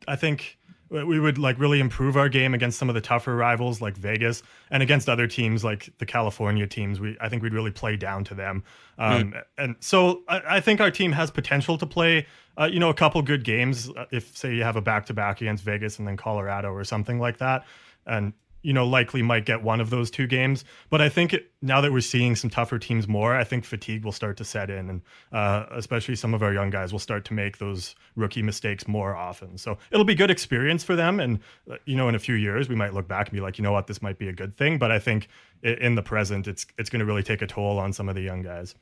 I 0.08 0.16
think, 0.16 0.58
we 0.90 1.18
would 1.18 1.38
like 1.38 1.58
really 1.58 1.80
improve 1.80 2.16
our 2.16 2.28
game 2.28 2.54
against 2.54 2.78
some 2.78 2.88
of 2.88 2.94
the 2.94 3.00
tougher 3.00 3.34
rivals 3.34 3.80
like 3.80 3.96
Vegas 3.96 4.42
and 4.70 4.82
against 4.82 5.08
other 5.08 5.26
teams 5.26 5.64
like 5.64 5.90
the 5.98 6.06
California 6.06 6.66
teams. 6.66 7.00
We 7.00 7.16
I 7.20 7.28
think 7.28 7.42
we'd 7.42 7.54
really 7.54 7.70
play 7.70 7.96
down 7.96 8.24
to 8.24 8.34
them. 8.34 8.62
Um, 8.98 9.32
mm. 9.32 9.42
And 9.58 9.76
so 9.80 10.22
I, 10.28 10.42
I, 10.48 10.60
think 10.60 10.80
our 10.80 10.90
team 10.90 11.10
has 11.12 11.30
potential 11.30 11.78
to 11.78 11.86
play, 11.86 12.26
uh, 12.56 12.68
you 12.70 12.78
know, 12.78 12.90
a 12.90 12.94
couple 12.94 13.20
good 13.22 13.42
games. 13.42 13.90
Uh, 13.90 14.04
if 14.12 14.36
say 14.36 14.54
you 14.54 14.62
have 14.62 14.76
a 14.76 14.80
back 14.80 15.06
to 15.06 15.14
back 15.14 15.40
against 15.40 15.64
Vegas 15.64 15.98
and 15.98 16.06
then 16.06 16.16
Colorado 16.16 16.70
or 16.72 16.84
something 16.84 17.18
like 17.18 17.38
that, 17.38 17.64
and 18.06 18.32
you 18.64 18.72
know, 18.72 18.86
likely 18.86 19.20
might 19.20 19.44
get 19.44 19.62
one 19.62 19.78
of 19.78 19.90
those 19.90 20.10
two 20.10 20.26
games. 20.26 20.64
But 20.88 21.02
I 21.02 21.10
think 21.10 21.34
it, 21.34 21.52
now 21.60 21.82
that 21.82 21.92
we're 21.92 22.00
seeing 22.00 22.34
some 22.34 22.48
tougher 22.48 22.78
teams 22.78 23.06
more, 23.06 23.36
I 23.36 23.44
think 23.44 23.66
fatigue 23.66 24.04
will 24.04 24.12
start 24.12 24.38
to 24.38 24.44
set 24.44 24.70
in, 24.70 24.88
and 24.88 25.02
uh, 25.32 25.66
especially 25.72 26.16
some 26.16 26.32
of 26.32 26.42
our 26.42 26.52
young 26.52 26.70
guys 26.70 26.90
will 26.90 26.98
start 26.98 27.26
to 27.26 27.34
make 27.34 27.58
those 27.58 27.94
rookie 28.16 28.42
mistakes 28.42 28.88
more 28.88 29.14
often. 29.14 29.58
So 29.58 29.76
it'll 29.90 30.06
be 30.06 30.14
good 30.14 30.30
experience 30.30 30.82
for 30.82 30.96
them, 30.96 31.20
and 31.20 31.40
uh, 31.70 31.76
you 31.84 31.94
know, 31.94 32.08
in 32.08 32.14
a 32.14 32.18
few 32.18 32.34
years 32.36 32.68
we 32.68 32.74
might 32.74 32.94
look 32.94 33.06
back 33.06 33.28
and 33.28 33.34
be 33.34 33.40
like, 33.42 33.58
you 33.58 33.62
know 33.62 33.72
what, 33.72 33.86
this 33.86 34.00
might 34.00 34.18
be 34.18 34.28
a 34.28 34.32
good 34.32 34.56
thing. 34.56 34.78
But 34.78 34.90
I 34.90 34.98
think 34.98 35.28
in 35.62 35.94
the 35.94 36.02
present, 36.02 36.48
it's 36.48 36.66
it's 36.78 36.88
going 36.88 37.00
to 37.00 37.06
really 37.06 37.22
take 37.22 37.42
a 37.42 37.46
toll 37.46 37.78
on 37.78 37.92
some 37.92 38.08
of 38.08 38.14
the 38.14 38.22
young 38.22 38.42
guys. 38.42 38.74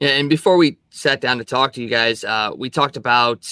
Yeah, 0.00 0.10
and 0.10 0.28
before 0.28 0.56
we 0.56 0.78
sat 0.90 1.20
down 1.20 1.38
to 1.38 1.44
talk 1.44 1.72
to 1.74 1.82
you 1.82 1.88
guys, 1.88 2.24
uh, 2.24 2.50
we 2.56 2.70
talked 2.70 2.96
about 2.96 3.48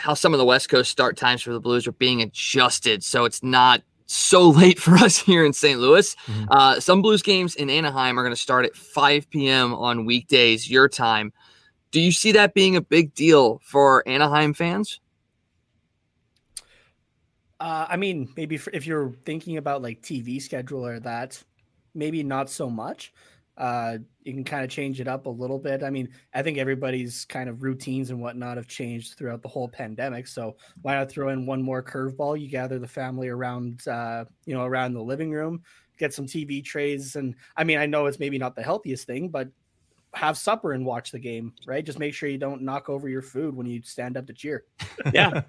how 0.00 0.12
some 0.14 0.34
of 0.34 0.38
the 0.38 0.44
West 0.44 0.68
Coast 0.68 0.90
start 0.90 1.16
times 1.16 1.40
for 1.40 1.52
the 1.52 1.60
Blues 1.60 1.86
are 1.86 1.92
being 1.92 2.20
adjusted, 2.20 3.04
so 3.04 3.24
it's 3.24 3.44
not 3.44 3.82
so 4.06 4.48
late 4.50 4.78
for 4.78 4.94
us 4.94 5.18
here 5.18 5.44
in 5.44 5.52
St. 5.52 5.78
Louis. 5.78 6.16
Mhm. 6.26 6.46
Uh, 6.50 6.80
some 6.80 7.02
Blues 7.02 7.22
games 7.22 7.54
in 7.56 7.68
Anaheim 7.68 8.18
are 8.18 8.22
going 8.22 8.34
to 8.34 8.40
start 8.40 8.64
at 8.64 8.76
5 8.76 9.28
p.m. 9.30 9.74
on 9.74 10.06
weekdays, 10.06 10.70
your 10.70 10.88
time. 10.88 11.32
Do 11.90 12.00
you 12.00 12.12
see 12.12 12.32
that 12.32 12.54
being 12.54 12.76
a 12.76 12.80
big 12.80 13.14
deal 13.14 13.60
for 13.64 14.06
Anaheim 14.08 14.54
fans? 14.54 15.00
Uh, 17.58 17.86
I 17.88 17.96
mean, 17.96 18.28
maybe 18.36 18.56
if 18.72 18.86
you're 18.86 19.14
thinking 19.24 19.56
about 19.56 19.82
like 19.82 20.02
TV 20.02 20.42
schedule 20.42 20.86
or 20.86 21.00
that, 21.00 21.42
maybe 21.94 22.22
not 22.22 22.50
so 22.50 22.68
much. 22.68 23.12
Uh, 23.56 23.98
you 24.22 24.34
can 24.34 24.44
kind 24.44 24.64
of 24.64 24.70
change 24.70 25.00
it 25.00 25.08
up 25.08 25.26
a 25.26 25.30
little 25.30 25.58
bit. 25.58 25.82
I 25.82 25.90
mean, 25.90 26.08
I 26.34 26.42
think 26.42 26.58
everybody's 26.58 27.24
kind 27.24 27.48
of 27.48 27.62
routines 27.62 28.10
and 28.10 28.20
whatnot 28.20 28.56
have 28.56 28.66
changed 28.66 29.16
throughout 29.16 29.42
the 29.42 29.48
whole 29.48 29.68
pandemic. 29.68 30.26
So 30.26 30.56
why 30.82 30.94
not 30.94 31.10
throw 31.10 31.30
in 31.30 31.46
one 31.46 31.62
more 31.62 31.82
curveball? 31.82 32.40
You 32.40 32.48
gather 32.48 32.78
the 32.78 32.88
family 32.88 33.28
around, 33.28 33.86
uh, 33.88 34.26
you 34.44 34.54
know, 34.54 34.64
around 34.64 34.92
the 34.92 35.02
living 35.02 35.30
room, 35.30 35.62
get 35.98 36.12
some 36.12 36.26
TV 36.26 36.62
trays, 36.62 37.16
and 37.16 37.34
I 37.56 37.64
mean, 37.64 37.78
I 37.78 37.86
know 37.86 38.06
it's 38.06 38.18
maybe 38.18 38.38
not 38.38 38.56
the 38.56 38.62
healthiest 38.62 39.06
thing, 39.06 39.28
but 39.28 39.48
have 40.16 40.38
supper 40.38 40.72
and 40.72 40.84
watch 40.84 41.10
the 41.10 41.18
game, 41.18 41.52
right? 41.66 41.84
Just 41.84 41.98
make 41.98 42.14
sure 42.14 42.28
you 42.28 42.38
don't 42.38 42.62
knock 42.62 42.88
over 42.88 43.06
your 43.08 43.20
food 43.20 43.54
when 43.54 43.66
you 43.66 43.82
stand 43.82 44.16
up 44.16 44.26
to 44.26 44.32
cheer. 44.32 44.64
Yeah. 45.12 45.42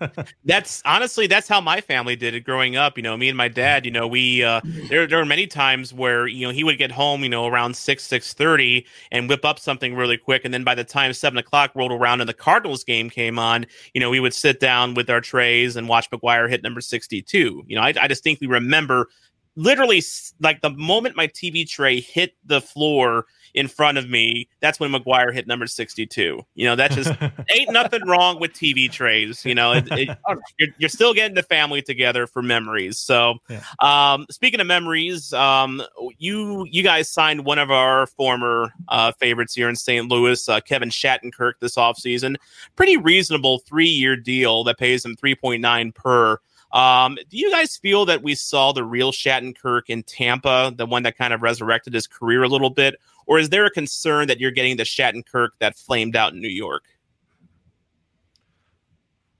that's 0.45 0.83
honestly 0.85 1.25
that's 1.25 1.47
how 1.47 1.59
my 1.59 1.81
family 1.81 2.15
did 2.15 2.35
it 2.35 2.41
growing 2.41 2.75
up 2.75 2.95
you 2.95 3.01
know 3.01 3.17
me 3.17 3.27
and 3.27 3.35
my 3.35 3.47
dad 3.47 3.85
you 3.85 3.91
know 3.91 4.07
we 4.07 4.43
uh 4.43 4.61
there 4.89 5.07
there 5.07 5.17
were 5.17 5.25
many 5.25 5.47
times 5.47 5.93
where 5.93 6.27
you 6.27 6.45
know 6.45 6.53
he 6.53 6.63
would 6.63 6.77
get 6.77 6.91
home 6.91 7.23
you 7.23 7.29
know 7.29 7.47
around 7.47 7.75
6 7.75 8.03
six 8.03 8.33
thirty 8.33 8.85
and 9.11 9.29
whip 9.29 9.43
up 9.45 9.57
something 9.57 9.95
really 9.95 10.17
quick 10.17 10.43
and 10.45 10.53
then 10.53 10.63
by 10.63 10.75
the 10.75 10.83
time 10.83 11.11
seven 11.13 11.37
o'clock 11.37 11.71
rolled 11.75 11.91
around 11.91 12.21
and 12.21 12.29
the 12.29 12.33
cardinals 12.33 12.83
game 12.83 13.09
came 13.09 13.39
on 13.39 13.65
you 13.93 13.99
know 13.99 14.09
we 14.09 14.19
would 14.19 14.33
sit 14.33 14.59
down 14.59 14.93
with 14.93 15.09
our 15.09 15.21
trays 15.21 15.75
and 15.75 15.87
watch 15.87 16.09
McGwire 16.11 16.49
hit 16.49 16.61
number 16.61 16.81
62 16.81 17.63
you 17.65 17.75
know 17.75 17.81
i, 17.81 17.93
I 17.99 18.07
distinctly 18.07 18.47
remember 18.47 19.07
literally 19.55 20.03
like 20.39 20.61
the 20.61 20.69
moment 20.69 21.15
my 21.15 21.27
tv 21.27 21.67
tray 21.67 21.99
hit 21.99 22.35
the 22.45 22.61
floor 22.61 23.25
in 23.57 23.67
front 23.67 23.97
of 23.97 24.09
me 24.09 24.47
that's 24.59 24.79
when 24.79 24.91
McGwire 24.91 25.33
hit 25.33 25.47
number 25.47 25.67
62 25.67 26.41
you 26.55 26.65
know 26.65 26.75
that 26.75 26.91
just 26.91 27.11
ain't 27.51 27.71
nothing 27.71 28.05
wrong 28.07 28.39
with 28.39 28.53
TV 28.53 28.89
trays. 28.91 29.45
You 29.45 29.55
know, 29.55 29.73
it, 29.73 29.85
it, 29.91 30.17
you're, 30.59 30.69
you're 30.77 30.89
still 30.89 31.13
getting 31.13 31.35
the 31.35 31.43
family 31.43 31.81
together 31.81 32.27
for 32.27 32.41
memories. 32.41 32.97
So, 32.97 33.35
Yeah. 33.49 33.61
um, 33.79 34.25
speaking 34.29 34.59
of 34.59 34.67
memories, 34.67 35.33
um, 35.33 35.81
you 36.17 36.65
you 36.69 36.83
guys 36.83 37.09
signed 37.09 37.45
one 37.45 37.59
of 37.59 37.71
our 37.71 38.07
former 38.07 38.71
uh, 38.87 39.11
favorites 39.13 39.53
here 39.55 39.69
in 39.69 39.75
St. 39.75 40.07
Louis, 40.09 40.47
uh, 40.49 40.59
Kevin 40.61 40.89
Shattenkirk, 40.89 41.53
this 41.59 41.75
offseason. 41.75 42.35
Pretty 42.75 42.97
reasonable 42.97 43.59
three 43.59 43.87
year 43.87 44.15
deal 44.15 44.63
that 44.65 44.77
pays 44.77 45.03
him 45.05 45.15
3.9 45.15 45.93
per. 45.95 46.39
Um, 46.71 47.17
do 47.29 47.37
you 47.37 47.49
guys 47.51 47.77
feel 47.77 48.05
that 48.05 48.21
we 48.21 48.35
saw 48.35 48.73
the 48.73 48.83
real 48.83 49.11
Shattenkirk 49.11 49.83
in 49.87 50.03
Tampa, 50.03 50.73
the 50.75 50.85
one 50.85 51.03
that 51.03 51.17
kind 51.17 51.33
of 51.33 51.41
resurrected 51.41 51.93
his 51.93 52.07
career 52.07 52.43
a 52.43 52.49
little 52.49 52.69
bit? 52.69 52.99
Or 53.25 53.39
is 53.39 53.49
there 53.49 53.65
a 53.65 53.71
concern 53.71 54.27
that 54.27 54.39
you're 54.39 54.51
getting 54.51 54.77
the 54.77 54.83
Shattenkirk 54.83 55.49
that 55.59 55.75
flamed 55.75 56.15
out 56.15 56.33
in 56.33 56.41
New 56.41 56.47
York? 56.47 56.83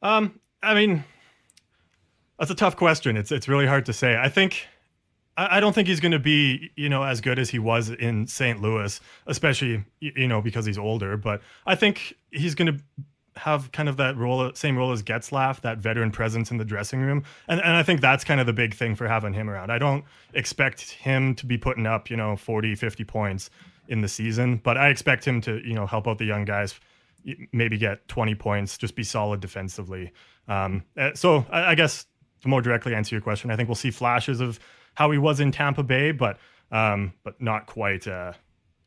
Um, 0.02 0.40
I 0.62 0.74
mean, 0.74 1.04
that's 2.38 2.52
a 2.52 2.56
tough 2.56 2.76
question. 2.76 3.18
It's 3.18 3.32
it's 3.32 3.48
really 3.48 3.66
hard 3.66 3.86
to 3.88 3.94
say. 3.94 4.18
I 4.18 4.30
think 4.30 4.68
I, 5.36 5.58
I 5.58 5.60
don't 5.60 5.74
think 5.74 5.88
he's 5.88 6.00
going 6.00 6.12
to 6.12 6.20
be 6.20 6.72
you 6.76 6.90
know 6.90 7.04
as 7.04 7.22
good 7.22 7.40
as 7.40 7.50
he 7.50 7.60
was 7.60 7.90
in 7.90 8.28
St. 8.28 8.62
Louis, 8.62 9.00
especially 9.26 9.84
you 10.00 10.28
know 10.28 10.42
because 10.42 10.66
he's 10.66 10.78
older. 10.78 11.18
But 11.18 11.42
I 11.66 11.76
think 11.76 12.14
he's 12.32 12.56
going 12.56 12.78
to 12.78 12.84
have 13.38 13.72
kind 13.72 13.88
of 13.88 13.98
that 13.98 14.18
role, 14.18 14.52
same 14.54 14.78
role 14.78 14.92
as 14.92 15.04
Getzlaf, 15.04 15.62
that 15.62 15.78
veteran 15.78 16.12
presence 16.12 16.52
in 16.52 16.58
the 16.58 16.66
dressing 16.66 17.02
room, 17.02 17.24
and 17.48 17.62
and 17.62 17.76
I 17.76 17.84
think 17.84 18.02
that's 18.02 18.24
kind 18.24 18.40
of 18.40 18.46
the 18.46 18.54
big 18.54 18.74
thing 18.74 18.96
for 18.96 19.08
having 19.08 19.34
him 19.34 19.50
around. 19.50 19.72
I 19.72 19.78
don't 19.78 20.04
expect 20.34 20.92
him 20.92 21.36
to 21.36 21.46
be 21.46 21.58
putting 21.58 21.86
up 21.86 22.10
you 22.10 22.18
know 22.18 22.36
40, 22.36 22.76
50 22.76 23.04
points 23.04 23.50
in 23.88 24.02
the 24.02 24.08
season, 24.08 24.58
but 24.64 24.78
I 24.78 24.90
expect 24.90 25.26
him 25.26 25.42
to 25.42 25.62
you 25.66 25.74
know 25.74 25.86
help 25.86 26.08
out 26.08 26.18
the 26.18 26.26
young 26.26 26.46
guys 26.46 26.80
maybe 27.52 27.78
get 27.78 28.08
20 28.08 28.36
points, 28.36 28.78
just 28.78 28.96
be 28.96 29.04
solid 29.04 29.40
defensively. 29.40 30.12
Um, 30.48 30.84
uh, 30.96 31.12
so 31.14 31.46
I, 31.52 31.72
I 31.72 31.76
guess 31.76 32.06
to 32.42 32.48
more 32.48 32.62
directly 32.62 32.94
answer 32.94 33.16
your 33.16 33.22
question, 33.22 33.52
I 33.52 33.56
think 33.56 33.68
we'll 33.68 33.76
see 33.76 33.92
flashes 33.92 34.40
of 34.40 34.60
how 34.94 35.12
he 35.12 35.18
was 35.18 35.40
in 35.40 35.52
Tampa 35.52 35.84
Bay, 35.84 36.12
but 36.12 36.38
um, 36.72 37.14
but 37.24 37.42
not 37.42 37.66
quite 37.66 38.08
uh, 38.08 38.34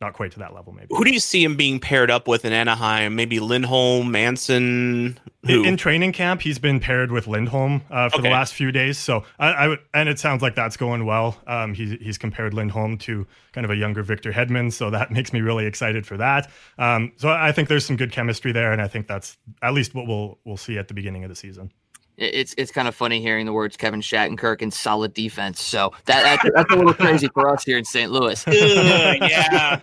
not 0.01 0.15
quite 0.15 0.33
to 0.33 0.39
that 0.39 0.55
level. 0.55 0.73
Maybe 0.73 0.87
Who 0.91 1.05
do 1.05 1.11
you 1.11 1.21
see 1.21 1.45
him 1.45 1.57
being 1.57 1.79
paired 1.79 2.11
up 2.11 2.27
with 2.27 2.45
in 2.45 2.53
Anaheim? 2.53 3.15
Maybe 3.17 3.39
Lindholm, 3.39 4.11
Manson. 4.11 5.19
In, 5.43 5.65
in 5.65 5.77
training 5.77 6.13
camp, 6.13 6.43
he's 6.43 6.59
been 6.59 6.81
paired 6.81 7.11
with 7.11 7.27
Lindholm 7.27 7.83
uh, 7.91 8.09
for 8.09 8.21
the 8.21 8.31
last 8.31 8.55
few 8.55 8.73
days. 8.73 8.99
So 8.99 9.25
I, 9.39 9.49
I 9.53 9.69
would, 9.69 9.79
and 9.95 10.09
it 10.09 10.19
sounds 10.19 10.43
like 10.43 10.55
that's 10.55 10.77
going 10.77 11.07
well. 11.07 11.39
Um, 11.47 11.75
he's 11.75 11.93
he's 12.01 12.19
compared 12.19 12.55
Lindholm 12.55 12.99
to 12.99 13.27
kind 13.53 13.65
of 13.65 13.71
a 13.71 13.77
younger 13.77 14.03
Victor 14.03 14.33
Hedman, 14.33 14.73
so 14.73 14.91
that 14.91 15.11
makes 15.13 15.33
me 15.33 15.41
really 15.41 15.67
excited 15.67 16.07
for 16.07 16.17
that. 16.17 16.51
Um, 16.79 17.13
so 17.17 17.31
I 17.31 17.53
think 17.53 17.69
there's 17.69 17.87
some 17.87 17.97
good 17.97 18.13
chemistry 18.13 18.53
there, 18.53 18.73
and 18.73 18.83
I 18.83 18.89
think 18.89 19.07
that's 19.07 19.39
at 19.63 19.73
least 19.73 19.95
what 19.95 20.07
we'll 20.07 20.39
we'll 20.45 20.57
see 20.57 20.79
at 20.79 20.89
the 20.89 20.95
beginning 20.95 21.25
of 21.25 21.31
the 21.31 21.37
season. 21.37 21.73
It- 22.21 22.35
It's 22.35 22.55
it's 22.59 22.71
kind 22.71 22.87
of 22.87 22.95
funny 22.95 23.21
hearing 23.21 23.47
the 23.47 23.53
words 23.53 23.77
Kevin 23.77 24.01
Shattenkirk 24.01 24.63
and 24.63 24.73
solid 24.73 25.13
defense. 25.15 25.61
So 25.61 25.93
that, 26.05 26.23
that's, 26.23 26.55
that's 26.55 26.73
a 26.73 26.77
little 26.77 26.95
crazy 26.95 27.29
for 27.35 27.49
us 27.53 27.65
here 27.65 27.79
in 27.79 27.85
St. 27.85 28.13
Louis. 28.13 28.45
Ugh, 28.47 28.55
yeah, 28.55 29.81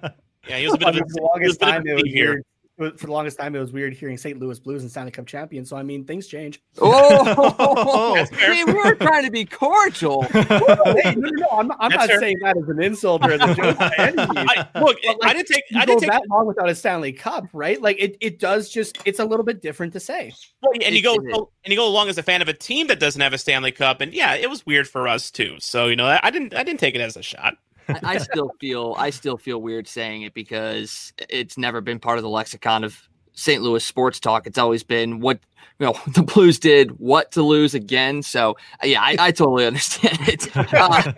yeah. 0.47 0.57
He 0.57 0.65
was 0.65 0.75
a 0.75 0.77
bit 0.77 0.87
of 0.89 0.95
a, 0.95 0.99
for 1.19 1.39
he 1.41 1.47
was 1.47 1.57
a 1.57 1.59
bit 1.59 1.69
of 1.69 1.75
a 1.85 1.89
it 1.89 1.93
was 1.95 2.03
thief 2.03 2.13
here. 2.13 2.43
Weird. 2.77 2.99
For 2.99 3.07
the 3.07 3.11
longest 3.11 3.37
time, 3.39 3.55
it 3.55 3.59
was 3.59 3.71
weird 3.71 3.93
hearing 3.93 4.17
St. 4.17 4.39
Louis 4.39 4.59
Blues 4.59 4.81
and 4.81 4.91
Stanley 4.91 5.11
Cup 5.11 5.25
champion. 5.25 5.65
So 5.65 5.77
I 5.77 5.83
mean, 5.83 6.05
things 6.05 6.27
change. 6.27 6.61
Oh, 6.79 8.15
That's 8.15 8.29
fair. 8.29 8.51
we 8.51 8.63
were 8.65 8.95
trying 8.95 9.25
to 9.25 9.31
be 9.31 9.45
cordial. 9.45 10.21
hey, 10.31 11.15
no, 11.15 11.15
no, 11.15 11.29
no, 11.29 11.47
I'm, 11.51 11.71
I'm 11.79 11.91
not 11.91 12.07
fair. 12.07 12.19
saying 12.19 12.37
that 12.41 12.55
as 12.57 12.67
an 12.69 12.81
insult 12.81 13.25
or 13.25 13.31
as 13.31 13.41
a 13.41 13.55
joke 13.55 13.77
by 13.77 13.93
any. 13.97 14.15
I, 14.17 14.67
look, 14.75 14.97
like, 15.05 15.17
I 15.23 15.33
didn't 15.33 15.47
take. 15.47 15.63
You 15.69 15.79
I 15.79 15.85
didn't 15.85 16.01
take. 16.01 16.11
that 16.11 16.23
long 16.29 16.45
without 16.47 16.69
a 16.69 16.75
Stanley 16.75 17.11
Cup, 17.11 17.45
right? 17.53 17.81
Like 17.81 17.97
it, 17.99 18.17
it 18.21 18.39
does 18.39 18.69
just 18.69 18.99
it's 19.05 19.19
a 19.19 19.25
little 19.25 19.43
bit 19.43 19.61
different 19.61 19.93
to 19.93 19.99
say. 19.99 20.33
well, 20.61 20.71
and 20.83 20.95
you 20.95 21.01
go 21.01 21.15
and 21.15 21.47
you 21.65 21.75
go 21.75 21.87
along 21.87 22.09
as 22.09 22.17
a 22.17 22.23
fan 22.23 22.41
of 22.41 22.47
a 22.47 22.53
team 22.53 22.87
that 22.87 22.99
doesn't 22.99 23.21
have 23.21 23.33
a 23.33 23.37
Stanley 23.37 23.71
Cup, 23.71 24.01
and 24.01 24.13
yeah, 24.13 24.35
it 24.35 24.49
was 24.49 24.65
weird 24.65 24.87
for 24.87 25.07
us 25.07 25.31
too. 25.31 25.57
So 25.59 25.87
you 25.87 25.95
know, 25.95 26.05
I, 26.05 26.19
I 26.23 26.31
didn't. 26.31 26.55
I 26.55 26.63
didn't 26.63 26.79
take 26.79 26.95
it 26.95 27.01
as 27.01 27.17
a 27.17 27.23
shot. 27.23 27.57
I, 27.89 27.99
I 28.03 28.17
still 28.17 28.51
feel 28.59 28.95
I 28.97 29.09
still 29.09 29.37
feel 29.37 29.61
weird 29.61 29.87
saying 29.87 30.23
it 30.23 30.33
because 30.33 31.13
it's 31.29 31.57
never 31.57 31.81
been 31.81 31.99
part 31.99 32.17
of 32.17 32.23
the 32.23 32.29
lexicon 32.29 32.83
of 32.83 33.07
St. 33.33 33.61
Louis 33.61 33.83
sports 33.83 34.19
talk. 34.19 34.47
It's 34.47 34.57
always 34.57 34.83
been 34.83 35.19
what 35.19 35.39
you 35.79 35.85
know 35.85 35.99
the 36.13 36.23
Blues 36.23 36.59
did, 36.59 36.99
what 36.99 37.31
to 37.33 37.43
lose 37.43 37.73
again. 37.73 38.23
So 38.23 38.57
yeah, 38.83 39.01
I, 39.01 39.15
I 39.19 39.31
totally 39.31 39.65
understand 39.67 40.19
it. 40.27 40.55
Uh, 40.55 41.11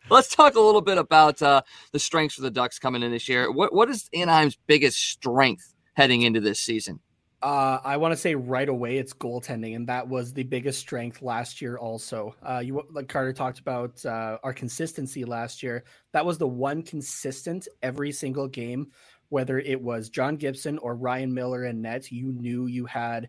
let's 0.10 0.34
talk 0.34 0.54
a 0.54 0.60
little 0.60 0.80
bit 0.82 0.98
about 0.98 1.40
uh, 1.40 1.62
the 1.92 1.98
strengths 1.98 2.34
for 2.34 2.42
the 2.42 2.50
Ducks 2.50 2.78
coming 2.78 3.02
in 3.02 3.12
this 3.12 3.28
year. 3.28 3.50
What 3.50 3.72
what 3.72 3.88
is 3.88 4.08
Anaheim's 4.14 4.58
biggest 4.66 4.98
strength 4.98 5.74
heading 5.94 6.22
into 6.22 6.40
this 6.40 6.60
season? 6.60 7.00
Uh, 7.42 7.80
I 7.82 7.96
want 7.96 8.12
to 8.12 8.16
say 8.16 8.36
right 8.36 8.68
away 8.68 8.98
it's 8.98 9.12
goaltending, 9.12 9.74
and 9.74 9.86
that 9.88 10.06
was 10.06 10.32
the 10.32 10.44
biggest 10.44 10.78
strength 10.78 11.22
last 11.22 11.60
year. 11.60 11.76
Also, 11.76 12.36
uh, 12.48 12.60
you 12.64 12.86
like 12.92 13.08
Carter 13.08 13.32
talked 13.32 13.58
about 13.58 14.04
uh, 14.06 14.38
our 14.44 14.52
consistency 14.52 15.24
last 15.24 15.60
year. 15.60 15.82
That 16.12 16.24
was 16.24 16.38
the 16.38 16.46
one 16.46 16.84
consistent 16.84 17.66
every 17.82 18.12
single 18.12 18.46
game, 18.46 18.92
whether 19.30 19.58
it 19.58 19.80
was 19.80 20.08
John 20.08 20.36
Gibson 20.36 20.78
or 20.78 20.94
Ryan 20.94 21.34
Miller 21.34 21.64
and 21.64 21.82
net. 21.82 22.12
You 22.12 22.32
knew 22.32 22.66
you 22.66 22.86
had 22.86 23.28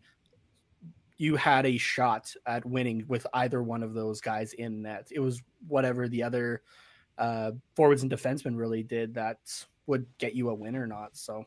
you 1.18 1.36
had 1.36 1.66
a 1.66 1.78
shot 1.78 2.32
at 2.46 2.64
winning 2.66 3.06
with 3.08 3.26
either 3.34 3.64
one 3.64 3.82
of 3.82 3.96
those 3.96 4.22
guys 4.22 4.54
in 4.54 4.84
net. 4.84 5.08
It 5.10 5.22
was 5.22 5.42
whatever 5.68 6.08
the 6.08 6.22
other 6.22 6.62
uh, 7.18 7.52
forwards 7.76 8.04
and 8.04 8.12
defensemen 8.12 8.58
really 8.60 8.84
did 8.84 9.16
that 9.16 9.40
would 9.88 10.06
get 10.20 10.36
you 10.36 10.50
a 10.50 10.54
win 10.54 10.76
or 10.76 10.86
not. 10.86 11.18
So. 11.18 11.46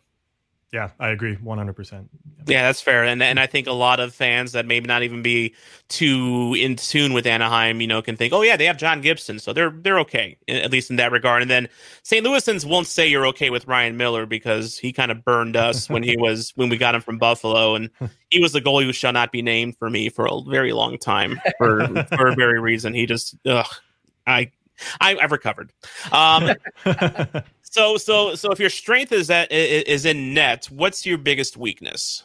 Yeah, 0.76 0.90
I 1.00 1.08
agree, 1.08 1.36
100%. 1.36 2.06
Yeah, 2.46 2.64
that's 2.64 2.82
fair, 2.82 3.02
and 3.02 3.22
and 3.22 3.40
I 3.40 3.46
think 3.46 3.66
a 3.66 3.72
lot 3.72 3.98
of 3.98 4.14
fans 4.14 4.52
that 4.52 4.66
maybe 4.66 4.86
not 4.86 5.02
even 5.02 5.22
be 5.22 5.54
too 5.88 6.54
in 6.58 6.76
tune 6.76 7.14
with 7.14 7.26
Anaheim, 7.26 7.80
you 7.80 7.86
know, 7.86 8.02
can 8.02 8.14
think, 8.14 8.34
oh 8.34 8.42
yeah, 8.42 8.58
they 8.58 8.66
have 8.66 8.76
John 8.76 9.00
Gibson, 9.00 9.38
so 9.38 9.54
they're 9.54 9.70
they're 9.70 9.98
okay 10.00 10.36
at 10.46 10.70
least 10.70 10.90
in 10.90 10.96
that 10.96 11.12
regard. 11.12 11.40
And 11.40 11.50
then 11.50 11.66
St. 12.02 12.24
Louisans 12.24 12.68
won't 12.68 12.86
say 12.86 13.06
you're 13.06 13.26
okay 13.28 13.48
with 13.48 13.66
Ryan 13.66 13.96
Miller 13.96 14.26
because 14.26 14.76
he 14.76 14.92
kind 14.92 15.10
of 15.10 15.24
burned 15.24 15.56
us 15.56 15.88
when 15.88 16.02
he 16.02 16.16
was 16.18 16.52
when 16.56 16.68
we 16.68 16.76
got 16.76 16.94
him 16.94 17.00
from 17.00 17.16
Buffalo, 17.16 17.74
and 17.74 17.88
he 18.28 18.38
was 18.38 18.52
the 18.52 18.60
goalie 18.60 18.84
who 18.84 18.92
shall 18.92 19.14
not 19.14 19.32
be 19.32 19.40
named 19.40 19.78
for 19.78 19.88
me 19.88 20.10
for 20.10 20.26
a 20.26 20.42
very 20.42 20.74
long 20.74 20.98
time 20.98 21.40
for 21.58 21.86
for 22.16 22.28
a 22.28 22.34
very 22.34 22.60
reason. 22.60 22.92
He 22.92 23.06
just, 23.06 23.34
ugh, 23.46 23.66
I. 24.26 24.52
I, 25.00 25.16
I've 25.16 25.32
recovered. 25.32 25.72
Um, 26.12 26.50
so, 27.62 27.96
so, 27.96 28.34
so, 28.34 28.50
if 28.50 28.58
your 28.58 28.70
strength 28.70 29.12
is 29.12 29.26
that 29.28 29.50
is 29.50 30.04
in 30.04 30.34
net, 30.34 30.66
what's 30.66 31.06
your 31.06 31.18
biggest 31.18 31.56
weakness? 31.56 32.24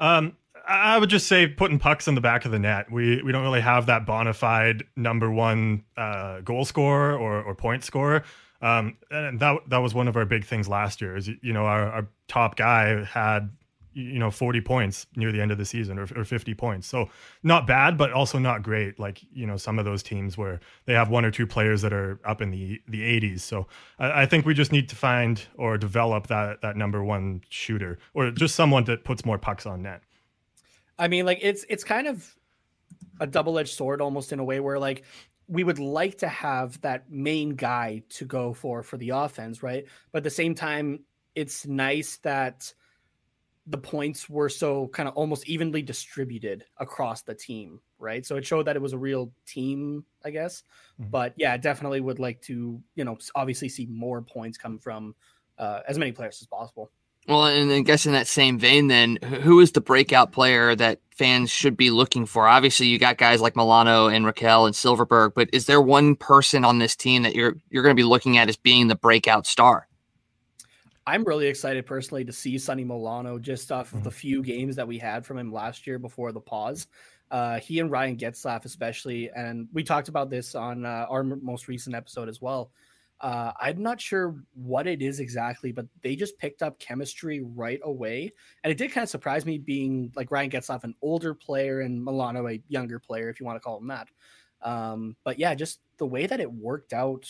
Um, 0.00 0.36
I 0.66 0.94
I 0.94 0.98
would 0.98 1.10
just 1.10 1.26
say 1.26 1.46
putting 1.46 1.78
pucks 1.78 2.08
in 2.08 2.14
the 2.14 2.20
back 2.20 2.44
of 2.44 2.52
the 2.52 2.58
net. 2.58 2.90
We 2.90 3.22
we 3.22 3.32
don't 3.32 3.42
really 3.42 3.60
have 3.60 3.86
that 3.86 4.06
bona 4.06 4.32
fide 4.32 4.84
number 4.96 5.30
one 5.30 5.84
uh, 5.96 6.40
goal 6.40 6.64
scorer 6.64 7.16
or, 7.16 7.42
or 7.42 7.54
point 7.54 7.84
scorer. 7.84 8.24
Um, 8.62 8.96
and 9.10 9.38
that 9.40 9.58
that 9.68 9.78
was 9.78 9.94
one 9.94 10.08
of 10.08 10.16
our 10.16 10.24
big 10.24 10.44
things 10.44 10.68
last 10.68 11.00
year. 11.00 11.16
Is 11.16 11.28
you 11.28 11.52
know 11.52 11.66
our, 11.66 11.90
our 11.90 12.08
top 12.28 12.56
guy 12.56 13.04
had 13.04 13.50
you 13.94 14.18
know 14.18 14.30
40 14.30 14.60
points 14.60 15.06
near 15.16 15.32
the 15.32 15.40
end 15.40 15.50
of 15.50 15.58
the 15.58 15.64
season 15.64 15.98
or, 15.98 16.06
or 16.16 16.24
50 16.24 16.54
points. 16.54 16.86
So 16.86 17.08
not 17.42 17.66
bad 17.66 17.96
but 17.96 18.12
also 18.12 18.38
not 18.38 18.62
great 18.62 18.98
like 18.98 19.20
you 19.32 19.46
know 19.46 19.56
some 19.56 19.78
of 19.78 19.84
those 19.84 20.02
teams 20.02 20.36
where 20.36 20.60
they 20.86 20.92
have 20.92 21.08
one 21.08 21.24
or 21.24 21.30
two 21.30 21.46
players 21.46 21.82
that 21.82 21.92
are 21.92 22.20
up 22.24 22.42
in 22.42 22.50
the 22.50 22.80
the 22.88 23.00
80s 23.20 23.40
so 23.40 23.66
I, 23.98 24.22
I 24.22 24.26
think 24.26 24.46
we 24.46 24.54
just 24.54 24.72
need 24.72 24.88
to 24.88 24.96
find 24.96 25.40
or 25.56 25.78
develop 25.78 26.26
that 26.28 26.60
that 26.62 26.76
number 26.76 27.02
one 27.04 27.42
shooter 27.48 27.98
or 28.12 28.30
just 28.30 28.54
someone 28.54 28.84
that 28.84 29.04
puts 29.04 29.24
more 29.24 29.38
pucks 29.38 29.66
on 29.66 29.82
net. 29.82 30.02
I 30.98 31.08
mean, 31.08 31.26
like 31.26 31.38
it's 31.42 31.64
it's 31.68 31.84
kind 31.84 32.06
of 32.06 32.36
a 33.20 33.26
double-edged 33.26 33.74
sword 33.74 34.00
almost 34.00 34.32
in 34.32 34.38
a 34.38 34.44
way 34.44 34.60
where 34.60 34.78
like 34.78 35.04
we 35.46 35.62
would 35.62 35.78
like 35.78 36.18
to 36.18 36.28
have 36.28 36.80
that 36.80 37.10
main 37.10 37.50
guy 37.50 38.02
to 38.08 38.24
go 38.24 38.52
for 38.52 38.82
for 38.82 38.96
the 38.96 39.10
offense, 39.10 39.62
right? 39.62 39.86
But 40.12 40.18
at 40.18 40.24
the 40.24 40.30
same 40.30 40.54
time, 40.54 41.00
it's 41.34 41.66
nice 41.66 42.18
that 42.18 42.72
the 43.66 43.78
points 43.78 44.28
were 44.28 44.48
so 44.48 44.88
kind 44.88 45.08
of 45.08 45.14
almost 45.14 45.48
evenly 45.48 45.80
distributed 45.82 46.64
across 46.78 47.22
the 47.22 47.34
team, 47.34 47.80
right? 47.98 48.26
So 48.26 48.36
it 48.36 48.44
showed 48.44 48.66
that 48.66 48.76
it 48.76 48.82
was 48.82 48.92
a 48.92 48.98
real 48.98 49.32
team, 49.46 50.04
I 50.24 50.30
guess. 50.30 50.64
Mhm. 51.00 51.10
But 51.10 51.32
yeah, 51.36 51.56
definitely 51.56 52.00
would 52.00 52.18
like 52.18 52.42
to, 52.42 52.80
you 52.94 53.04
know, 53.04 53.16
obviously 53.34 53.68
see 53.68 53.86
more 53.86 54.20
points 54.20 54.58
come 54.58 54.78
from 54.78 55.14
uh, 55.56 55.80
as 55.88 55.98
many 55.98 56.12
players 56.12 56.40
as 56.42 56.46
possible. 56.46 56.90
Well, 57.26 57.46
and 57.46 57.72
I 57.72 57.80
guess 57.80 58.04
in 58.04 58.12
that 58.12 58.26
same 58.26 58.58
vein, 58.58 58.88
then 58.88 59.16
who 59.22 59.60
is 59.60 59.72
the 59.72 59.80
breakout 59.80 60.32
player 60.32 60.74
that 60.74 61.00
fans 61.10 61.48
should 61.50 61.76
be 61.76 61.90
looking 61.90 62.26
for? 62.26 62.46
Obviously, 62.46 62.86
you 62.88 62.98
got 62.98 63.16
guys 63.16 63.40
like 63.40 63.56
Milano 63.56 64.08
and 64.08 64.26
Rakell 64.26 64.66
and 64.66 64.74
Silfverberg, 64.74 65.32
but 65.34 65.48
is 65.52 65.64
there 65.64 65.80
one 65.80 66.16
person 66.16 66.66
on 66.66 66.80
this 66.80 66.94
team 66.94 67.22
that 67.22 67.34
you're 67.34 67.56
you're 67.70 67.82
going 67.82 67.96
to 67.96 68.00
be 68.00 68.06
looking 68.06 68.36
at 68.36 68.50
as 68.50 68.56
being 68.56 68.88
the 68.88 68.94
breakout 68.94 69.46
star? 69.46 69.88
I'm 71.06 71.24
really 71.24 71.46
excited 71.46 71.84
personally 71.84 72.24
to 72.24 72.32
see 72.32 72.56
Sonny 72.58 72.84
Milano 72.84 73.38
just 73.38 73.70
off 73.70 73.92
of 73.92 74.04
the 74.04 74.10
few 74.10 74.42
games 74.42 74.74
that 74.76 74.88
we 74.88 74.98
had 74.98 75.26
from 75.26 75.38
him 75.38 75.52
last 75.52 75.86
year 75.86 75.98
before 75.98 76.32
the 76.32 76.40
pause. 76.40 76.86
Uh, 77.30 77.58
he 77.58 77.80
and 77.80 77.90
Ryan 77.90 78.16
Getzlaf, 78.16 78.64
especially, 78.64 79.30
and 79.30 79.68
we 79.72 79.82
talked 79.82 80.08
about 80.08 80.30
this 80.30 80.54
on 80.54 80.86
uh, 80.86 81.06
our 81.10 81.22
most 81.22 81.68
recent 81.68 81.94
episode 81.94 82.28
as 82.28 82.40
well. 82.40 82.70
Uh, 83.20 83.52
I'm 83.60 83.82
not 83.82 84.00
sure 84.00 84.36
what 84.54 84.86
it 84.86 85.02
is 85.02 85.20
exactly, 85.20 85.72
but 85.72 85.86
they 86.02 86.16
just 86.16 86.38
picked 86.38 86.62
up 86.62 86.78
chemistry 86.78 87.42
right 87.42 87.80
away. 87.82 88.32
And 88.62 88.70
it 88.70 88.78
did 88.78 88.92
kind 88.92 89.02
of 89.02 89.08
surprise 89.08 89.44
me 89.44 89.58
being 89.58 90.12
like 90.16 90.30
Ryan 90.30 90.50
Getzlaf, 90.50 90.84
an 90.84 90.94
older 91.02 91.34
player, 91.34 91.80
and 91.80 92.02
Milano, 92.02 92.48
a 92.48 92.60
younger 92.68 92.98
player, 92.98 93.28
if 93.28 93.40
you 93.40 93.46
want 93.46 93.56
to 93.56 93.60
call 93.60 93.78
him 93.78 93.88
that. 93.88 94.08
Um, 94.62 95.16
but 95.24 95.38
yeah, 95.38 95.54
just 95.54 95.80
the 95.98 96.06
way 96.06 96.26
that 96.26 96.40
it 96.40 96.50
worked 96.50 96.92
out 96.92 97.26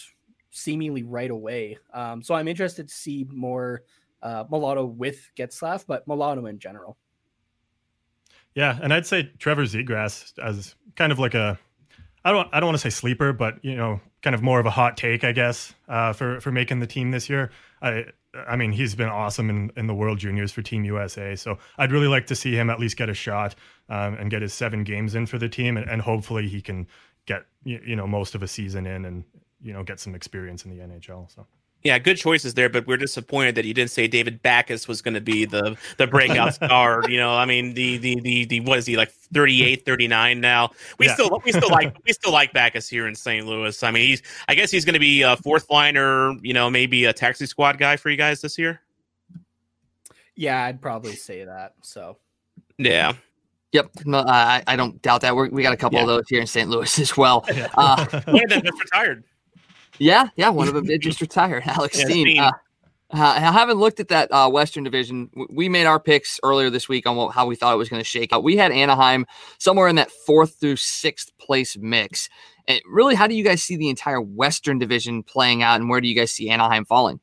seemingly 0.54 1.02
right 1.02 1.30
away. 1.30 1.78
Um, 1.92 2.22
so 2.22 2.34
I'm 2.34 2.46
interested 2.48 2.88
to 2.88 2.94
see 2.94 3.26
more 3.28 3.82
uh, 4.22 4.44
Milano 4.48 4.86
with 4.86 5.28
Getzlaf, 5.36 5.84
but 5.86 6.06
Milano 6.06 6.46
in 6.46 6.58
general. 6.58 6.96
Yeah, 8.54 8.78
and 8.80 8.94
I'd 8.94 9.06
say 9.06 9.30
Trevor 9.38 9.64
Zegras 9.64 10.32
as 10.38 10.76
kind 10.94 11.10
of 11.10 11.18
like 11.18 11.34
a 11.34 11.58
I 12.24 12.30
don't 12.32 12.48
I 12.52 12.60
don't 12.60 12.68
want 12.68 12.78
to 12.80 12.90
say 12.90 12.90
sleeper, 12.90 13.32
but 13.32 13.62
you 13.62 13.76
know, 13.76 14.00
kind 14.22 14.34
of 14.34 14.42
more 14.42 14.60
of 14.60 14.66
a 14.66 14.70
hot 14.70 14.96
take, 14.96 15.24
I 15.24 15.32
guess, 15.32 15.74
uh, 15.88 16.12
for 16.12 16.40
for 16.40 16.52
making 16.52 16.78
the 16.78 16.86
team 16.86 17.10
this 17.10 17.28
year. 17.28 17.50
I 17.82 18.04
I 18.48 18.56
mean, 18.56 18.70
he's 18.70 18.94
been 18.94 19.08
awesome 19.08 19.50
in, 19.50 19.72
in 19.76 19.88
the 19.88 19.94
World 19.94 20.18
Juniors 20.18 20.52
for 20.52 20.62
Team 20.62 20.84
USA, 20.84 21.34
so 21.34 21.58
I'd 21.78 21.92
really 21.92 22.08
like 22.08 22.26
to 22.28 22.36
see 22.36 22.54
him 22.54 22.70
at 22.70 22.78
least 22.78 22.96
get 22.96 23.08
a 23.08 23.14
shot 23.14 23.54
um, 23.88 24.14
and 24.14 24.30
get 24.30 24.42
his 24.42 24.54
seven 24.54 24.84
games 24.84 25.14
in 25.14 25.26
for 25.26 25.38
the 25.38 25.48
team, 25.48 25.76
and, 25.76 25.88
and 25.88 26.00
hopefully 26.00 26.48
he 26.48 26.60
can 26.60 26.86
get 27.26 27.44
you, 27.64 27.80
you 27.84 27.96
know 27.96 28.06
most 28.06 28.34
of 28.36 28.42
a 28.42 28.48
season 28.48 28.86
in 28.86 29.04
and 29.04 29.24
you 29.64 29.72
know 29.72 29.82
get 29.82 29.98
some 29.98 30.14
experience 30.14 30.64
in 30.64 30.70
the 30.70 30.84
NHL. 30.84 31.28
So 31.34 31.46
Yeah, 31.82 31.98
good 31.98 32.16
choices 32.16 32.54
there, 32.54 32.68
but 32.68 32.86
we're 32.86 32.96
disappointed 32.98 33.56
that 33.56 33.64
you 33.64 33.74
didn't 33.74 33.90
say 33.90 34.06
David 34.06 34.42
Backes 34.42 34.86
was 34.86 35.02
going 35.02 35.14
to 35.14 35.20
be 35.20 35.44
the 35.46 35.76
the 35.96 36.06
breakout 36.06 36.54
star. 36.60 37.08
You 37.08 37.16
know, 37.18 37.34
I 37.34 37.46
mean, 37.46 37.74
the 37.74 37.96
the 37.98 38.20
the 38.20 38.44
the 38.44 38.60
what 38.60 38.78
is 38.78 38.86
he 38.86 38.96
like 38.96 39.10
38, 39.10 39.84
39 39.84 40.40
now? 40.40 40.70
We 40.98 41.06
Yeah. 41.06 41.14
still 41.14 41.40
we 41.44 41.50
still 41.52 41.70
like 41.70 41.96
we 42.06 42.12
still 42.12 42.32
like 42.32 42.52
Backes 42.52 42.88
here 42.88 43.08
in 43.08 43.14
St. 43.14 43.46
Louis. 43.46 43.82
I 43.82 43.90
mean, 43.90 44.06
he's 44.06 44.22
I 44.46 44.54
guess 44.54 44.70
he's 44.70 44.84
going 44.84 44.94
to 44.94 45.00
be 45.00 45.22
a 45.22 45.36
fourth 45.36 45.70
liner. 45.70 46.34
You 46.42 46.52
know, 46.54 46.70
maybe 46.70 47.06
a 47.06 47.12
taxi 47.12 47.46
squad 47.46 47.78
guy 47.78 47.96
for 47.96 48.10
you 48.10 48.16
guys 48.16 48.40
this 48.42 48.58
year. 48.58 48.80
Yeah, 50.36 50.64
I'd 50.64 50.80
probably 50.82 51.14
say 51.16 51.44
that. 51.44 51.74
So 51.82 52.18
Yeah, 52.78 53.12
Yep, 53.72 53.90
no, 54.04 54.18
I 54.26 54.62
I 54.66 54.76
don't 54.76 55.00
doubt 55.02 55.20
that. 55.22 55.34
We're, 55.34 55.48
we 55.48 55.62
got 55.62 55.72
a 55.72 55.76
couple 55.76 55.98
of 56.00 56.06
those 56.06 56.28
here 56.28 56.40
in 56.40 56.46
St. 56.46 56.68
Louis 56.68 56.98
as 56.98 57.16
well. 57.16 57.44
Uh, 57.76 58.04
one 58.26 58.42
of 58.44 58.50
them 58.50 58.62
just 58.62 58.80
retired. 58.80 59.24
Yeah, 59.98 60.28
yeah, 60.36 60.48
one 60.48 60.68
of 60.68 60.74
them 60.74 60.84
did 60.84 61.00
just 61.02 61.20
retire. 61.20 61.62
Alex 61.66 61.98
Yeah, 61.98 62.06
Steen. 62.06 62.26
Steen. 62.26 62.40
Uh, 62.40 62.50
uh, 63.10 63.34
I 63.36 63.38
haven't 63.38 63.78
looked 63.78 64.00
at 64.00 64.08
that 64.08 64.32
uh, 64.32 64.50
Western 64.50 64.82
Division. 64.82 65.30
We 65.50 65.68
made 65.68 65.86
our 65.86 66.00
picks 66.00 66.40
earlier 66.42 66.68
this 66.68 66.88
week 66.88 67.06
on 67.06 67.14
what, 67.14 67.32
how 67.32 67.46
we 67.46 67.54
thought 67.54 67.72
it 67.72 67.78
was 67.78 67.88
going 67.88 68.00
to 68.00 68.04
shake 68.04 68.32
out. 68.32 68.42
We 68.42 68.56
had 68.56 68.72
Anaheim 68.72 69.26
somewhere 69.58 69.86
in 69.86 69.96
that 69.96 70.10
fourth 70.10 70.56
through 70.58 70.76
sixth 70.76 71.30
place 71.38 71.76
mix. 71.76 72.28
And 72.66 72.80
really, 72.90 73.14
how 73.14 73.26
do 73.26 73.34
you 73.34 73.44
guys 73.44 73.62
see 73.62 73.76
the 73.76 73.88
entire 73.88 74.20
Western 74.20 74.78
Division 74.78 75.22
playing 75.22 75.62
out, 75.62 75.80
and 75.80 75.88
where 75.88 76.00
do 76.00 76.08
you 76.08 76.14
guys 76.14 76.32
see 76.32 76.48
Anaheim 76.48 76.84
falling? 76.84 77.20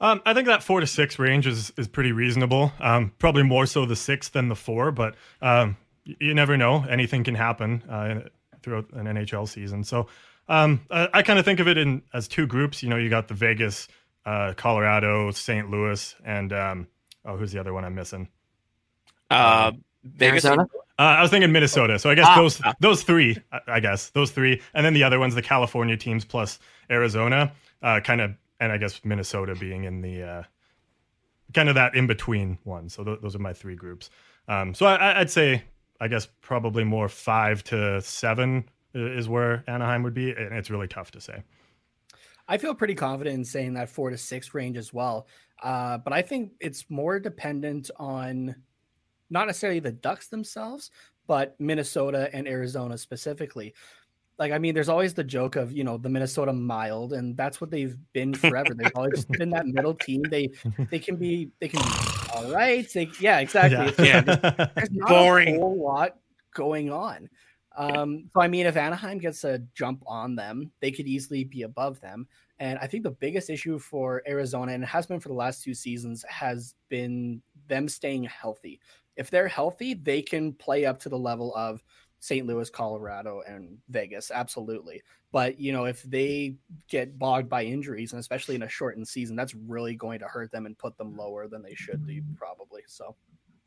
Um, 0.00 0.22
I 0.24 0.32
think 0.32 0.46
that 0.46 0.62
four 0.62 0.80
to 0.80 0.86
six 0.86 1.18
range 1.18 1.46
is 1.46 1.72
is 1.76 1.86
pretty 1.86 2.12
reasonable. 2.12 2.72
Um, 2.80 3.12
probably 3.18 3.42
more 3.42 3.66
so 3.66 3.84
the 3.84 3.96
six 3.96 4.28
than 4.28 4.48
the 4.48 4.56
four, 4.56 4.90
but 4.92 5.16
um, 5.42 5.76
you 6.04 6.32
never 6.32 6.56
know. 6.56 6.84
Anything 6.88 7.24
can 7.24 7.34
happen 7.34 7.82
uh, 7.90 8.20
throughout 8.62 8.90
an 8.92 9.06
NHL 9.06 9.46
season. 9.48 9.84
So 9.84 10.06
um, 10.50 10.80
I, 10.90 11.08
I 11.14 11.22
kind 11.22 11.38
of 11.38 11.44
think 11.46 11.60
of 11.60 11.68
it 11.68 11.78
in 11.78 12.02
as 12.12 12.28
two 12.28 12.46
groups. 12.46 12.82
You 12.82 12.90
know, 12.90 12.96
you 12.96 13.08
got 13.08 13.28
the 13.28 13.34
Vegas, 13.34 13.88
uh, 14.26 14.52
Colorado, 14.56 15.30
St. 15.30 15.70
Louis, 15.70 16.14
and 16.24 16.52
um, 16.52 16.86
oh, 17.24 17.36
who's 17.38 17.52
the 17.52 17.58
other 17.60 17.72
one 17.72 17.84
I'm 17.84 17.94
missing? 17.94 18.28
Uh, 19.30 19.72
Vegas. 20.04 20.44
Arizona? 20.44 20.68
Uh, 20.98 21.02
I 21.02 21.22
was 21.22 21.30
thinking 21.30 21.50
Minnesota. 21.52 21.98
So 21.98 22.10
I 22.10 22.14
guess 22.14 22.26
Ah. 22.28 22.36
those 22.36 22.60
those 22.80 23.02
three, 23.04 23.36
I- 23.52 23.60
I 23.68 23.80
guess 23.80 24.10
those 24.10 24.30
three, 24.32 24.60
and 24.74 24.84
then 24.84 24.92
the 24.92 25.04
other 25.04 25.18
ones, 25.18 25.34
the 25.34 25.42
California 25.42 25.96
teams 25.96 26.24
plus 26.24 26.58
Arizona, 26.90 27.52
uh, 27.82 28.00
kind 28.00 28.20
of, 28.20 28.34
and 28.58 28.70
I 28.72 28.76
guess 28.76 29.00
Minnesota 29.04 29.54
being 29.54 29.84
in 29.84 30.02
the 30.02 30.22
uh, 30.22 30.42
kind 31.54 31.68
of 31.68 31.74
that 31.76 31.94
in 31.94 32.06
between 32.06 32.58
one. 32.64 32.88
So 32.90 33.02
th- 33.04 33.20
those 33.22 33.34
are 33.34 33.38
my 33.40 33.52
three 33.54 33.76
groups. 33.76 34.10
Um, 34.48 34.74
so 34.74 34.84
I- 34.86 34.96
I, 34.96 35.20
I'd 35.20 35.30
say, 35.30 35.62
I 36.00 36.08
guess 36.08 36.26
probably 36.42 36.84
more 36.84 37.08
five 37.08 37.62
to 37.64 38.00
seven 38.02 38.64
i- 38.68 38.72
is 38.94 39.28
where 39.28 39.64
Anaheim 39.66 40.02
would 40.02 40.14
be, 40.14 40.30
and 40.30 40.52
it's 40.52 40.70
really 40.70 40.88
tough 40.88 41.10
to 41.12 41.20
say. 41.20 41.42
I 42.48 42.58
feel 42.58 42.74
pretty 42.74 42.94
confident 42.94 43.34
in 43.34 43.44
saying 43.44 43.74
that 43.74 43.88
four 43.88 44.10
to 44.10 44.18
six 44.18 44.54
range 44.54 44.76
as 44.76 44.92
well. 44.92 45.28
Uh, 45.62 45.98
but 45.98 46.12
I 46.12 46.22
think 46.22 46.52
it's 46.58 46.84
more 46.88 47.20
dependent 47.20 47.90
on 47.96 48.56
not 49.28 49.46
necessarily 49.46 49.78
the 49.78 49.92
Ducks 49.92 50.28
themselves, 50.28 50.90
but 51.28 51.54
Minnesota 51.60 52.28
and 52.32 52.48
Arizona 52.48 52.98
specifically. 52.98 53.74
Like, 54.38 54.52
I 54.52 54.58
mean, 54.58 54.74
there's 54.74 54.88
always 54.88 55.12
the 55.14 55.22
joke 55.22 55.54
of, 55.56 55.70
you 55.70 55.84
know, 55.84 55.98
the 55.98 56.08
Minnesota 56.08 56.52
mild, 56.52 57.12
and 57.12 57.36
that's 57.36 57.60
what 57.60 57.70
they've 57.70 57.96
been 58.14 58.32
forever. 58.34 58.74
They've 58.74 58.90
always 58.96 59.26
been 59.26 59.50
that 59.50 59.66
middle 59.66 59.94
team. 59.94 60.22
They 60.22 60.48
they 60.90 60.98
can 60.98 61.16
be 61.16 61.50
they 61.60 61.68
can 61.68 61.80
be 61.82 61.88
all 62.34 62.50
right. 62.50 62.90
They, 62.92 63.10
yeah, 63.20 63.40
exactly. 63.40 63.86
It's 63.86 63.98
Yeah. 63.98 64.22
there's 64.74 64.90
not 64.90 65.08
Boring. 65.10 65.56
a 65.56 65.60
whole 65.60 65.80
lot 65.80 66.16
going 66.54 66.90
on. 66.90 67.28
Um, 67.76 68.28
so 68.32 68.40
I 68.40 68.48
mean, 68.48 68.66
if 68.66 68.76
Anaheim 68.76 69.18
gets 69.18 69.44
a 69.44 69.58
jump 69.74 70.02
on 70.06 70.34
them, 70.34 70.70
they 70.80 70.90
could 70.90 71.06
easily 71.06 71.44
be 71.44 71.62
above 71.62 72.00
them. 72.00 72.26
And 72.58 72.78
I 72.78 72.86
think 72.86 73.04
the 73.04 73.10
biggest 73.10 73.48
issue 73.48 73.78
for 73.78 74.22
Arizona, 74.28 74.72
and 74.72 74.82
it 74.82 74.88
has 74.88 75.06
been 75.06 75.20
for 75.20 75.28
the 75.28 75.34
last 75.34 75.62
two 75.62 75.74
seasons, 75.74 76.24
has 76.28 76.74
been 76.88 77.40
them 77.68 77.88
staying 77.88 78.24
healthy. 78.24 78.80
If 79.16 79.30
they're 79.30 79.48
healthy, 79.48 79.94
they 79.94 80.20
can 80.22 80.52
play 80.52 80.84
up 80.84 81.00
to 81.00 81.08
the 81.08 81.18
level 81.18 81.54
of 81.54 81.82
St. 82.20 82.46
Louis, 82.46 82.68
Colorado, 82.68 83.42
and 83.46 83.78
Vegas, 83.88 84.30
absolutely. 84.30 85.02
But 85.32 85.58
you 85.58 85.72
know, 85.72 85.86
if 85.86 86.02
they 86.02 86.56
get 86.88 87.18
bogged 87.18 87.48
by 87.48 87.64
injuries, 87.64 88.12
and 88.12 88.20
especially 88.20 88.56
in 88.56 88.62
a 88.62 88.68
shortened 88.68 89.08
season, 89.08 89.36
that's 89.36 89.54
really 89.54 89.94
going 89.94 90.18
to 90.18 90.26
hurt 90.26 90.52
them 90.52 90.66
and 90.66 90.76
put 90.76 90.98
them 90.98 91.16
lower 91.16 91.48
than 91.48 91.62
they 91.62 91.74
should 91.74 92.06
be, 92.06 92.20
probably. 92.36 92.82
So 92.86 93.16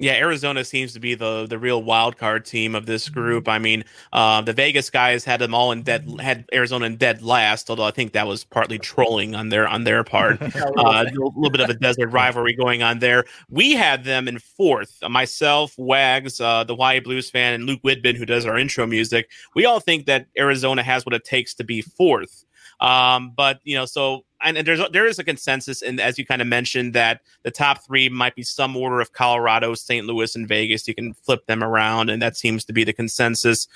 Yeah, 0.04 0.16
Arizona 0.16 0.66
seems 0.66 0.91
to 0.95 0.99
be 0.99 1.16
the 1.16 1.47
the 1.47 1.58
real 1.58 1.82
wild 1.82 2.18
card 2.18 2.43
team 2.43 2.76
of 2.76 2.86
this 2.86 3.08
group. 3.08 3.47
I 3.47 3.58
mean, 3.58 3.86
uh, 4.12 4.41
the 4.41 4.51
Vegas 4.51 4.89
guys 4.89 5.24
had 5.24 5.39
them 5.39 5.56
all 5.56 5.72
in 5.72 5.82
dead 5.82 6.06
had 6.20 6.43
Arizona 6.54 6.88
in 6.88 6.97
dead 6.97 7.22
last, 7.22 7.70
although 7.70 7.86
I 7.86 7.91
think 7.91 8.12
that 8.12 8.28
was 8.28 8.43
partly 8.43 8.78
trolling 8.78 9.34
on 9.34 9.47
their 9.47 9.66
on 9.66 9.86
their 9.86 10.04
part. 10.04 10.41
Uh, 10.76 11.06
a 11.08 11.12
little 11.14 11.49
bit 11.49 11.62
of 11.62 11.70
a 11.70 11.74
desert 11.76 12.08
rivalry 12.12 12.54
going 12.54 12.82
on 12.84 12.99
there. 12.99 13.26
We 13.49 13.74
had 13.74 14.04
them 14.04 14.28
in 14.28 14.39
fourth. 14.39 14.97
Uh, 15.01 15.10
myself, 15.10 15.74
Wags, 15.78 16.41
uh, 16.41 16.64
the 16.64 16.74
Hawaii 16.74 16.99
Blues 16.99 17.30
fan, 17.30 17.54
and 17.54 17.66
Luke 17.66 17.80
Whitman, 17.84 18.16
who 18.16 18.26
does 18.26 18.45
our 18.45 18.58
intro 18.58 18.86
music. 18.88 19.30
We 19.56 19.66
all 19.66 19.80
think 19.80 20.06
that 20.08 20.28
Arizona 20.38 20.84
has 20.84 21.06
what 21.06 21.14
it 21.14 21.24
takes 21.24 21.54
to 21.56 21.64
be 21.64 21.82
fourth. 21.82 22.43
Um, 22.80 23.34
but 23.36 23.60
you 23.64 23.76
know, 23.76 23.86
so 23.86 24.26
and, 24.44 24.58
and 24.58 24.68
there's 24.68 24.82
there 24.91 25.08
is 25.08 25.20
a 25.20 25.24
consensus, 25.24 25.82
and 25.82 26.00
as 26.00 26.18
you 26.18 26.26
kind 26.26 26.41
of 26.41 26.48
mentioned, 26.48 26.94
that 26.94 27.22
the 27.44 27.52
top 27.52 27.84
three 27.86 28.10
might 28.10 28.36
be 28.36 28.44
some 28.44 28.76
order 28.76 29.00
of 29.00 29.14
Colorado, 29.14 29.74
St. 29.74 30.06
Louis, 30.06 30.36
and 30.36 30.48
Vegas. 30.48 30.88
You 30.88 30.96
can 30.96 31.14
flip 31.14 31.46
them 31.48 31.64
around, 31.64 32.10
and 32.10 32.22
that 32.22 32.38
seems 32.38 32.66
to 32.66 32.74
be 32.74 32.84
the 32.84 32.94
consensus. 32.94 33.68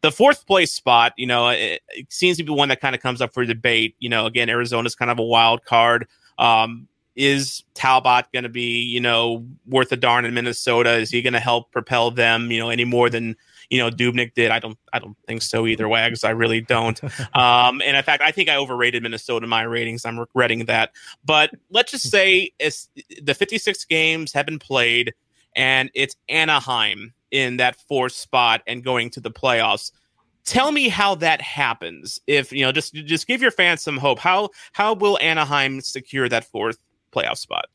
The 0.00 0.12
fourth 0.12 0.46
place 0.46 0.72
spot, 0.72 1.12
you 1.16 1.26
know, 1.26 1.48
it, 1.48 1.80
it 1.90 2.12
seems 2.12 2.36
to 2.38 2.44
be 2.44 2.52
one 2.52 2.68
that 2.70 2.80
kind 2.80 2.94
of 2.94 3.00
comes 3.00 3.20
up 3.20 3.32
for 3.32 3.44
debate. 3.44 3.94
You 3.98 4.08
know, 4.08 4.26
again, 4.26 4.48
Arizona's 4.48 4.94
kind 4.94 5.10
of 5.10 5.18
a 5.18 5.24
wild 5.24 5.64
card. 5.64 6.08
Um, 6.38 6.88
is 7.14 7.62
Talbot 7.74 8.26
going 8.32 8.44
to 8.44 8.48
be, 8.48 8.82
you 8.82 9.00
know, 9.00 9.44
worth 9.66 9.92
a 9.92 9.96
darn 9.96 10.24
in 10.24 10.34
Minnesota? 10.34 10.92
Is 10.92 11.10
he 11.10 11.22
going 11.22 11.34
to 11.34 11.40
help 11.40 11.70
propel 11.70 12.10
them, 12.10 12.50
you 12.50 12.58
know, 12.58 12.70
any 12.70 12.84
more 12.84 13.10
than 13.10 13.36
you 13.72 13.78
know 13.78 13.90
Dubnyk 13.90 14.34
did? 14.34 14.50
I 14.50 14.58
don't, 14.58 14.78
I 14.92 14.98
don't 14.98 15.16
think 15.26 15.40
so 15.40 15.66
either. 15.66 15.88
Wags, 15.88 16.24
I 16.24 16.30
really 16.30 16.60
don't. 16.60 17.02
um, 17.34 17.80
and 17.80 17.96
in 17.96 18.02
fact, 18.02 18.22
I 18.22 18.30
think 18.30 18.50
I 18.50 18.56
overrated 18.56 19.02
Minnesota 19.02 19.44
in 19.44 19.50
my 19.50 19.62
ratings. 19.62 20.04
I'm 20.04 20.20
regretting 20.20 20.66
that. 20.66 20.92
But 21.24 21.52
let's 21.70 21.90
just 21.90 22.10
say 22.10 22.50
it's, 22.58 22.90
the 23.22 23.32
56 23.32 23.86
games 23.86 24.34
have 24.34 24.44
been 24.44 24.58
played, 24.58 25.14
and 25.56 25.90
it's 25.94 26.16
Anaheim 26.28 27.14
in 27.30 27.56
that 27.56 27.80
fourth 27.88 28.12
spot 28.12 28.60
and 28.66 28.84
going 28.84 29.08
to 29.08 29.20
the 29.20 29.30
playoffs 29.30 29.90
tell 30.44 30.70
me 30.72 30.88
how 30.88 31.14
that 31.14 31.40
happens 31.40 32.20
if 32.26 32.52
you 32.52 32.62
know 32.62 32.72
just 32.72 32.92
just 32.92 33.28
give 33.28 33.40
your 33.40 33.52
fans 33.52 33.80
some 33.80 33.96
hope 33.96 34.18
how 34.18 34.50
how 34.72 34.92
will 34.92 35.16
anaheim 35.22 35.80
secure 35.80 36.28
that 36.28 36.44
fourth 36.44 36.78
playoff 37.14 37.38
spot 37.38 37.66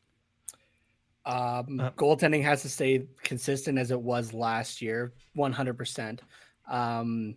Um, 1.28 1.80
Uh, 1.80 1.92
goaltending 1.92 2.42
has 2.44 2.62
to 2.62 2.70
stay 2.70 3.06
consistent 3.22 3.78
as 3.78 3.92
it 3.92 4.02
was 4.02 4.34
last 4.34 4.82
year, 4.82 5.14
100%. 5.36 6.22
Um, 6.70 7.36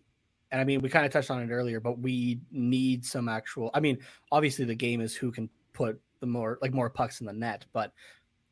and 0.52 0.60
I 0.60 0.64
mean, 0.64 0.80
we 0.80 0.88
kind 0.88 1.04
of 1.04 1.12
touched 1.12 1.30
on 1.30 1.42
it 1.42 1.52
earlier, 1.52 1.80
but 1.80 1.98
we 1.98 2.40
need 2.50 3.04
some 3.04 3.28
actual. 3.28 3.70
I 3.74 3.80
mean, 3.80 3.98
obviously, 4.30 4.64
the 4.64 4.74
game 4.74 5.00
is 5.00 5.14
who 5.14 5.30
can 5.30 5.50
put 5.72 6.00
the 6.20 6.26
more 6.26 6.58
like 6.62 6.72
more 6.72 6.90
pucks 6.90 7.20
in 7.20 7.26
the 7.26 7.32
net. 7.32 7.66
But 7.72 7.92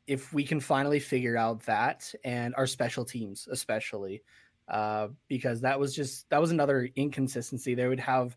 if 0.07 0.33
we 0.33 0.43
can 0.45 0.61
finally 0.61 1.01
figure 1.01 1.37
out 1.37 1.65
that 1.67 2.13
and 2.25 2.55
our 2.57 2.67
special 2.67 3.05
teams, 3.05 3.49
especially, 3.51 4.23
uh, 4.69 5.09
because 5.29 5.61
that 5.63 5.79
was 5.79 5.95
just 5.95 6.29
that 6.31 6.41
was 6.41 6.51
another 6.51 6.89
inconsistency. 6.97 7.75
They 7.75 7.89
would 7.89 8.01
have 8.01 8.37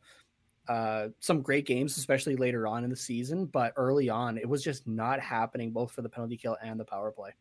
uh, 0.71 1.09
some 1.19 1.41
great 1.41 1.65
games, 1.65 1.97
especially 1.97 2.37
later 2.37 2.65
on 2.65 2.85
in 2.85 2.89
the 2.89 2.95
season, 2.95 3.45
but 3.45 3.73
early 3.75 4.09
on, 4.09 4.37
it 4.37 4.47
was 4.47 4.63
just 4.63 4.87
not 4.87 5.19
happening 5.19 5.71
both 5.71 5.91
for 5.91 6.01
the 6.01 6.07
penalty 6.07 6.37
kill 6.37 6.55
and 6.63 6.79
the 6.79 6.85
power 6.85 7.11
play. 7.11 7.31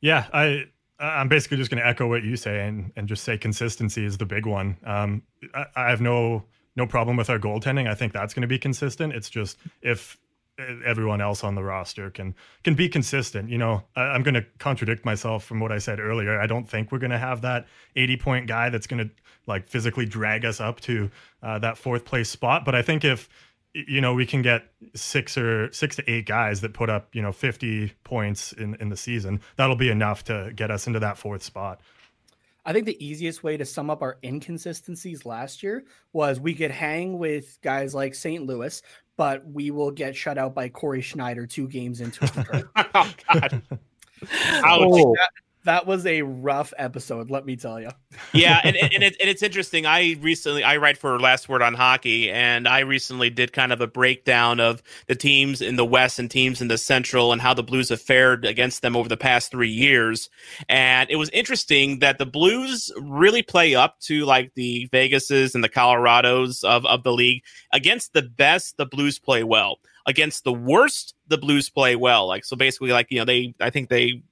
Yeah, 0.00 0.26
I 0.32 0.64
I'm 0.98 1.28
basically 1.28 1.58
just 1.58 1.70
going 1.70 1.80
to 1.80 1.86
echo 1.86 2.08
what 2.08 2.24
you 2.24 2.36
say 2.36 2.66
and 2.66 2.90
and 2.96 3.06
just 3.06 3.22
say 3.22 3.38
consistency 3.38 4.04
is 4.04 4.18
the 4.18 4.26
big 4.26 4.46
one. 4.46 4.76
Um, 4.84 5.22
I, 5.54 5.66
I 5.76 5.90
have 5.90 6.00
no 6.00 6.42
no 6.74 6.88
problem 6.88 7.16
with 7.16 7.30
our 7.30 7.38
goaltending. 7.38 7.88
I 7.88 7.94
think 7.94 8.12
that's 8.12 8.34
going 8.34 8.42
to 8.42 8.48
be 8.48 8.58
consistent. 8.58 9.12
It's 9.12 9.30
just 9.30 9.56
if 9.80 10.18
everyone 10.58 11.20
else 11.20 11.44
on 11.44 11.54
the 11.54 11.62
roster 11.62 12.10
can 12.10 12.34
can 12.64 12.74
be 12.74 12.88
consistent. 12.88 13.50
You 13.50 13.58
know, 13.58 13.82
I, 13.94 14.02
I'm 14.02 14.22
going 14.22 14.34
to 14.34 14.44
contradict 14.58 15.04
myself 15.04 15.44
from 15.44 15.60
what 15.60 15.72
I 15.72 15.78
said 15.78 16.00
earlier. 16.00 16.40
I 16.40 16.46
don't 16.46 16.68
think 16.68 16.92
we're 16.92 16.98
going 16.98 17.10
to 17.10 17.18
have 17.18 17.42
that 17.42 17.66
80 17.94 18.16
point 18.16 18.46
guy 18.46 18.70
that's 18.70 18.86
going 18.86 19.06
to 19.06 19.10
like 19.46 19.68
physically 19.68 20.06
drag 20.06 20.44
us 20.44 20.60
up 20.60 20.80
to 20.80 21.10
uh, 21.42 21.58
that 21.60 21.78
fourth 21.78 22.04
place 22.04 22.28
spot. 22.28 22.64
But 22.64 22.74
I 22.74 22.82
think 22.82 23.04
if 23.04 23.28
you 23.74 24.00
know 24.00 24.14
we 24.14 24.24
can 24.24 24.42
get 24.42 24.64
six 24.94 25.36
or 25.36 25.70
six 25.72 25.96
to 25.96 26.10
eight 26.10 26.26
guys 26.26 26.62
that 26.62 26.72
put 26.72 26.88
up 26.88 27.14
you 27.14 27.20
know 27.20 27.32
50 27.32 27.92
points 28.04 28.52
in 28.52 28.74
in 28.76 28.88
the 28.88 28.96
season, 28.96 29.40
that'll 29.56 29.76
be 29.76 29.90
enough 29.90 30.24
to 30.24 30.52
get 30.54 30.70
us 30.70 30.86
into 30.86 31.00
that 31.00 31.18
fourth 31.18 31.42
spot. 31.42 31.80
I 32.66 32.72
think 32.72 32.86
the 32.86 33.04
easiest 33.06 33.44
way 33.44 33.56
to 33.56 33.64
sum 33.64 33.90
up 33.90 34.02
our 34.02 34.18
inconsistencies 34.24 35.24
last 35.24 35.62
year 35.62 35.84
was 36.12 36.40
we 36.40 36.52
could 36.52 36.72
hang 36.72 37.16
with 37.16 37.58
guys 37.62 37.94
like 37.94 38.12
St. 38.16 38.44
Louis, 38.44 38.82
but 39.16 39.46
we 39.50 39.70
will 39.70 39.90
get 39.90 40.14
shut 40.14 40.38
out 40.38 40.54
by 40.54 40.68
Cory 40.68 41.00
Schneider 41.00 41.46
two 41.46 41.68
games 41.68 42.00
into 42.00 42.24
it. 42.52 42.64
oh 42.94 43.14
god 43.32 43.62
Ouch. 44.22 44.80
Oh. 44.80 45.14
that, 45.14 45.30
that 45.66 45.86
was 45.86 46.06
a 46.06 46.22
rough 46.22 46.72
episode, 46.78 47.30
let 47.30 47.44
me 47.44 47.56
tell 47.56 47.80
you. 47.80 47.90
yeah, 48.32 48.60
and, 48.64 48.76
and, 48.76 49.02
it, 49.02 49.16
and 49.20 49.30
it's 49.30 49.42
interesting. 49.42 49.86
I 49.86 50.16
recently 50.20 50.64
I 50.64 50.78
write 50.78 50.96
for 50.96 51.20
Last 51.20 51.48
Word 51.48 51.62
on 51.62 51.74
Hockey, 51.74 52.30
and 52.30 52.66
I 52.66 52.80
recently 52.80 53.30
did 53.30 53.52
kind 53.52 53.72
of 53.72 53.80
a 53.80 53.86
breakdown 53.86 54.58
of 54.58 54.82
the 55.06 55.14
teams 55.14 55.60
in 55.60 55.76
the 55.76 55.84
West 55.84 56.18
and 56.18 56.30
teams 56.30 56.60
in 56.60 56.68
the 56.68 56.78
Central 56.78 57.32
and 57.32 57.42
how 57.42 57.54
the 57.54 57.62
Blues 57.62 57.90
have 57.90 58.00
fared 58.00 58.44
against 58.44 58.82
them 58.82 58.96
over 58.96 59.08
the 59.08 59.16
past 59.16 59.50
three 59.50 59.70
years. 59.70 60.30
And 60.68 61.10
it 61.10 61.16
was 61.16 61.28
interesting 61.30 61.98
that 61.98 62.18
the 62.18 62.26
Blues 62.26 62.90
really 63.00 63.42
play 63.42 63.74
up 63.74 64.00
to 64.00 64.24
like 64.24 64.54
the 64.54 64.88
Vegases 64.92 65.54
and 65.54 65.62
the 65.62 65.68
Colorados 65.68 66.64
of, 66.64 66.86
of 66.86 67.02
the 67.02 67.12
league. 67.12 67.42
Against 67.72 68.12
the 68.12 68.22
best, 68.22 68.76
the 68.76 68.86
Blues 68.86 69.18
play 69.18 69.44
well. 69.44 69.78
Against 70.06 70.44
the 70.44 70.52
worst, 70.52 71.14
the 71.26 71.38
Blues 71.38 71.68
play 71.68 71.96
well. 71.96 72.28
Like 72.28 72.44
so, 72.44 72.56
basically, 72.56 72.92
like 72.92 73.08
you 73.10 73.18
know, 73.18 73.24
they 73.24 73.54
I 73.60 73.70
think 73.70 73.88
they 73.88 74.22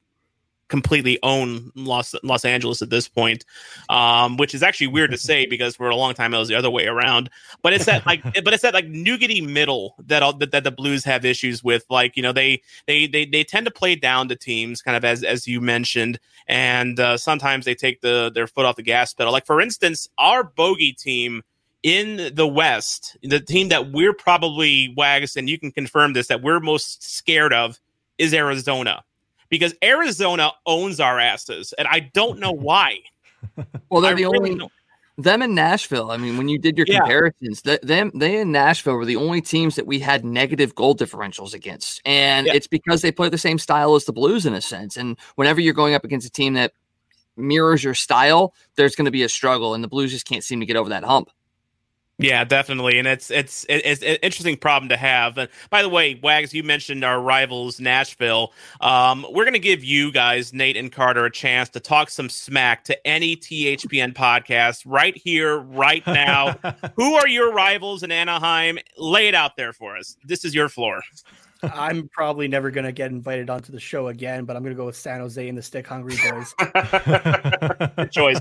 completely 0.74 1.20
own 1.22 1.70
Los 1.76 2.16
Los 2.24 2.44
Angeles 2.44 2.82
at 2.82 2.90
this 2.90 3.06
point, 3.06 3.44
um, 3.90 4.36
which 4.36 4.56
is 4.56 4.62
actually 4.64 4.88
weird 4.88 5.12
to 5.12 5.16
say 5.16 5.46
because 5.46 5.76
for 5.76 5.88
a 5.88 5.94
long 5.94 6.14
time 6.14 6.34
it 6.34 6.38
was 6.38 6.48
the 6.48 6.56
other 6.56 6.68
way 6.68 6.86
around. 6.86 7.30
But 7.62 7.74
it's 7.74 7.84
that 7.84 8.04
like, 8.06 8.24
but 8.44 8.52
it's 8.52 8.64
that 8.64 8.74
like 8.74 8.88
nougaty 8.88 9.40
middle 9.46 9.94
that 10.00 10.24
all, 10.24 10.32
that, 10.32 10.50
that 10.50 10.64
the 10.64 10.72
Blues 10.72 11.04
have 11.04 11.24
issues 11.24 11.62
with. 11.62 11.84
Like 11.88 12.16
you 12.16 12.24
know 12.24 12.32
they 12.32 12.60
they 12.88 13.06
they 13.06 13.24
they 13.24 13.44
tend 13.44 13.66
to 13.66 13.70
play 13.70 13.94
down 13.94 14.26
to 14.30 14.34
teams, 14.34 14.82
kind 14.82 14.96
of 14.96 15.04
as 15.04 15.22
as 15.22 15.46
you 15.46 15.60
mentioned, 15.60 16.18
and 16.48 16.98
uh, 16.98 17.16
sometimes 17.16 17.66
they 17.66 17.76
take 17.76 18.00
the 18.00 18.32
their 18.34 18.48
foot 18.48 18.66
off 18.66 18.74
the 18.74 18.82
gas 18.82 19.14
pedal. 19.14 19.32
Like 19.32 19.46
for 19.46 19.60
instance, 19.60 20.08
our 20.18 20.42
bogey 20.42 20.92
team. 20.92 21.42
In 21.84 22.34
the 22.34 22.46
West, 22.46 23.18
the 23.22 23.40
team 23.40 23.68
that 23.68 23.92
we're 23.92 24.14
probably 24.14 24.94
wags, 24.96 25.36
and 25.36 25.50
you 25.50 25.58
can 25.58 25.70
confirm 25.70 26.14
this, 26.14 26.28
that 26.28 26.40
we're 26.40 26.58
most 26.58 27.02
scared 27.02 27.52
of 27.52 27.78
is 28.16 28.32
Arizona 28.32 29.04
because 29.54 29.74
Arizona 29.82 30.52
owns 30.66 30.98
our 31.00 31.18
asses, 31.18 31.72
and 31.78 31.86
I 31.88 32.10
don't 32.12 32.38
know 32.38 32.52
why. 32.68 32.98
Well, 33.88 34.00
they're 34.00 34.12
I 34.12 34.14
the 34.14 34.24
really 34.24 34.36
only 34.38 34.54
don't- 34.56 34.72
them 35.16 35.42
in 35.42 35.54
Nashville. 35.54 36.10
I 36.10 36.16
mean, 36.16 36.36
when 36.36 36.48
you 36.48 36.58
did 36.58 36.76
your 36.76 36.86
Yeah. 36.88 36.98
comparisons, 37.00 37.62
th- 37.62 37.80
them 37.82 38.10
they 38.16 38.40
in 38.40 38.50
Nashville 38.50 38.94
were 38.96 39.04
the 39.04 39.14
only 39.14 39.40
teams 39.40 39.76
that 39.76 39.86
we 39.86 40.00
had 40.00 40.24
negative 40.24 40.74
goal 40.74 40.96
differentials 40.96 41.54
against, 41.54 42.00
and 42.04 42.46
Yeah. 42.48 42.54
it's 42.54 42.66
because 42.66 43.00
they 43.02 43.12
play 43.12 43.28
the 43.28 43.38
same 43.38 43.58
style 43.60 43.94
as 43.94 44.06
the 44.06 44.12
Blues 44.12 44.44
in 44.44 44.54
a 44.54 44.60
sense. 44.60 44.96
And 44.96 45.16
whenever 45.36 45.60
you're 45.60 45.72
going 45.72 45.94
up 45.94 46.02
against 46.04 46.26
a 46.26 46.30
team 46.30 46.54
that 46.54 46.72
mirrors 47.36 47.84
your 47.84 47.94
style, 47.94 48.54
there's 48.76 48.96
going 48.96 49.04
to 49.04 49.10
be 49.12 49.22
a 49.22 49.28
struggle, 49.28 49.72
and 49.74 49.84
the 49.84 49.88
Blues 49.88 50.10
just 50.10 50.26
can't 50.26 50.42
seem 50.42 50.58
to 50.60 50.66
get 50.66 50.76
over 50.76 50.88
that 50.90 51.04
hump. 51.04 51.30
Yeah, 52.18 52.44
definitely, 52.44 53.00
and 53.00 53.08
it's 53.08 53.28
it's 53.32 53.66
it's 53.68 54.02
an 54.02 54.18
interesting 54.22 54.56
problem 54.56 54.88
to 54.90 54.96
have. 54.96 55.36
And 55.36 55.48
by 55.68 55.82
the 55.82 55.88
way, 55.88 56.14
Wags, 56.22 56.54
you 56.54 56.62
mentioned 56.62 57.04
our 57.04 57.20
rivals, 57.20 57.80
Nashville. 57.80 58.52
Um, 58.80 59.26
we're 59.30 59.42
going 59.44 59.54
to 59.54 59.58
give 59.58 59.82
you 59.82 60.12
guys, 60.12 60.52
Nate 60.52 60.76
and 60.76 60.92
Carter, 60.92 61.24
a 61.24 61.30
chance 61.30 61.70
to 61.70 61.80
talk 61.80 62.10
some 62.10 62.28
smack 62.28 62.84
to 62.84 63.06
any 63.06 63.34
THPN 63.34 64.14
podcast 64.14 64.84
right 64.86 65.16
here, 65.16 65.58
right 65.58 66.06
now. 66.06 66.56
Who 66.94 67.14
are 67.14 67.26
your 67.26 67.52
rivals 67.52 68.04
in 68.04 68.12
Anaheim? 68.12 68.78
Lay 68.96 69.26
it 69.26 69.34
out 69.34 69.56
there 69.56 69.72
for 69.72 69.96
us. 69.96 70.16
This 70.24 70.44
is 70.44 70.54
your 70.54 70.68
floor. 70.68 71.02
I'm 71.62 72.08
probably 72.08 72.46
never 72.46 72.70
going 72.70 72.84
to 72.84 72.92
get 72.92 73.10
invited 73.10 73.50
onto 73.50 73.72
the 73.72 73.80
show 73.80 74.08
again, 74.08 74.44
but 74.44 74.54
I'm 74.54 74.62
going 74.62 74.74
to 74.74 74.78
go 74.78 74.86
with 74.86 74.96
San 74.96 75.20
Jose 75.20 75.48
and 75.48 75.56
the 75.56 75.62
Stick 75.62 75.86
Hungry 75.86 76.16
Boys. 76.30 76.54
Good 77.96 78.12
choice. 78.12 78.40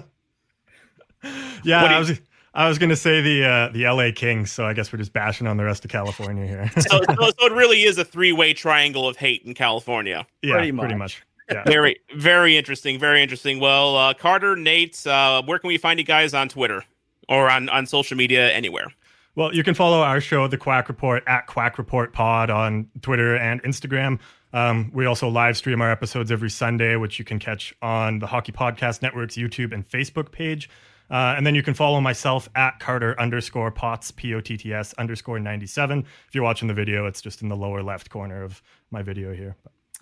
yeah, 1.64 1.98
What 1.98 2.06
do 2.06 2.18
I 2.56 2.68
was 2.68 2.78
gonna 2.78 2.96
say 2.96 3.22
the 3.22 3.46
uh, 3.46 3.70
the 3.70 3.86
LA 3.86 4.10
Kings, 4.16 4.52
so 4.52 4.66
I 4.66 4.74
guess 4.74 4.94
we're 4.94 5.00
just 5.00 5.14
bashing 5.14 5.48
on 5.48 5.58
the 5.58 5.64
rest 5.64 5.84
of 5.86 5.92
California 5.92 6.46
here. 6.46 6.70
So, 6.82 7.02
so, 7.02 7.32
so 7.40 7.46
it 7.48 7.54
really 7.54 7.84
is 7.84 7.98
a 7.98 8.06
three-way 8.06 8.54
triangle 8.54 9.08
of 9.08 9.18
hate 9.18 9.44
in 9.44 9.54
California. 9.54 10.28
yeah, 10.42 10.54
pretty 10.54 10.72
pretty 10.72 10.96
much. 10.96 10.98
much. 10.98 11.24
Yeah. 11.52 11.64
Very, 11.66 11.98
very 12.16 12.58
interesting. 12.58 12.98
Very 12.98 13.22
interesting. 13.22 13.60
Well, 13.60 13.98
uh, 13.98 14.14
Carter, 14.14 14.56
Nate, 14.56 15.06
uh, 15.06 15.42
where 15.44 15.60
can 15.60 15.68
we 15.68 15.78
find 15.78 16.00
you 16.00 16.06
guys 16.06 16.34
on 16.34 16.48
Twitter 16.48 16.86
or 17.28 17.52
on, 17.52 17.68
on 17.68 17.86
social 17.86 18.16
media 18.16 18.50
anywhere? 18.50 18.88
Well, 19.36 19.54
you 19.54 19.62
can 19.62 19.74
follow 19.74 20.02
our 20.02 20.22
show, 20.22 20.48
The 20.48 20.58
Quack 20.58 20.88
Report, 20.88 21.22
at 21.28 21.48
Quack 21.48 21.78
Report 21.78 22.14
Pod 22.14 22.50
on 22.50 22.90
Twitter 23.02 23.36
and 23.36 23.62
Instagram. 23.64 24.20
Um, 24.54 24.90
we 24.94 25.06
also 25.06 25.28
live 25.28 25.58
stream 25.58 25.82
our 25.82 25.92
episodes 25.92 26.32
every 26.32 26.50
Sunday, 26.50 26.96
which 26.96 27.20
you 27.20 27.26
can 27.26 27.40
catch 27.40 27.76
on 27.82 28.20
the 28.20 28.28
Hockey 28.28 28.54
Podcast 28.54 29.02
Network's 29.02 29.36
YouTube 29.36 29.74
and 29.74 29.88
Facebook 29.88 30.32
page. 30.32 30.70
Uh, 31.14 31.36
and 31.38 31.46
then 31.46 31.54
you 31.54 31.62
can 31.62 31.76
follow 31.76 32.02
myself 32.02 32.50
at 32.56 32.80
Carter 32.80 33.20
underscore 33.22 33.70
Potts, 33.70 34.10
P 34.10 34.34
O 34.34 34.42
T 34.42 34.58
T 34.58 34.74
S 34.74 34.94
underscore 34.94 35.40
97. 35.40 36.00
If 36.00 36.34
you're 36.34 36.44
watching 36.44 36.68
the 36.68 36.74
video, 36.74 37.06
it's 37.06 37.22
just 37.22 37.44
in 37.44 37.50
the 37.50 37.56
lower 37.56 37.84
left 37.84 38.10
corner 38.10 38.44
of 38.44 38.64
my 38.90 39.04
video 39.04 39.32
here. 39.32 39.56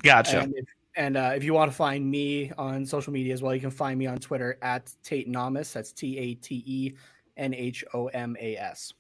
Gotcha. 0.04 0.40
And 0.40 0.54
if, 0.56 0.66
and 0.96 1.18
uh, 1.18 1.34
if 1.36 1.44
you 1.44 1.54
want 1.54 1.70
to 1.70 1.76
find 1.76 2.10
me 2.10 2.54
on 2.58 2.86
social 2.86 3.12
media 3.12 3.34
as 3.34 3.42
well, 3.42 3.54
you 3.54 3.60
can 3.60 3.72
find 3.72 4.00
me 4.00 4.08
on 4.08 4.20
Twitter 4.20 4.58
at 4.62 4.94
Tate 5.04 5.30
Nomas. 5.30 5.74
That's 5.74 5.92
T 5.92 6.18
A 6.18 6.36
T 6.36 6.64
E 6.66 6.94
N 7.36 7.54
H 7.54 7.84
O 7.94 8.08
M 8.08 8.38
A 8.40 8.56
S. 8.56 8.94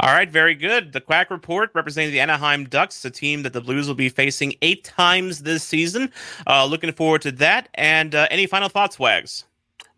All 0.00 0.12
right, 0.12 0.28
very 0.28 0.56
good. 0.56 0.92
The 0.92 1.00
Quack 1.00 1.30
Report 1.30 1.70
representing 1.72 2.10
the 2.10 2.18
Anaheim 2.18 2.64
Ducks, 2.64 3.04
a 3.04 3.10
team 3.10 3.44
that 3.44 3.52
the 3.52 3.60
Blues 3.60 3.86
will 3.86 3.94
be 3.94 4.08
facing 4.08 4.54
eight 4.60 4.82
times 4.82 5.44
this 5.44 5.62
season. 5.62 6.10
Uh, 6.48 6.66
looking 6.66 6.90
forward 6.92 7.22
to 7.22 7.30
that. 7.30 7.68
And 7.74 8.12
uh, 8.12 8.26
any 8.28 8.46
final 8.46 8.68
thoughts, 8.68 8.98
Wags? 8.98 9.44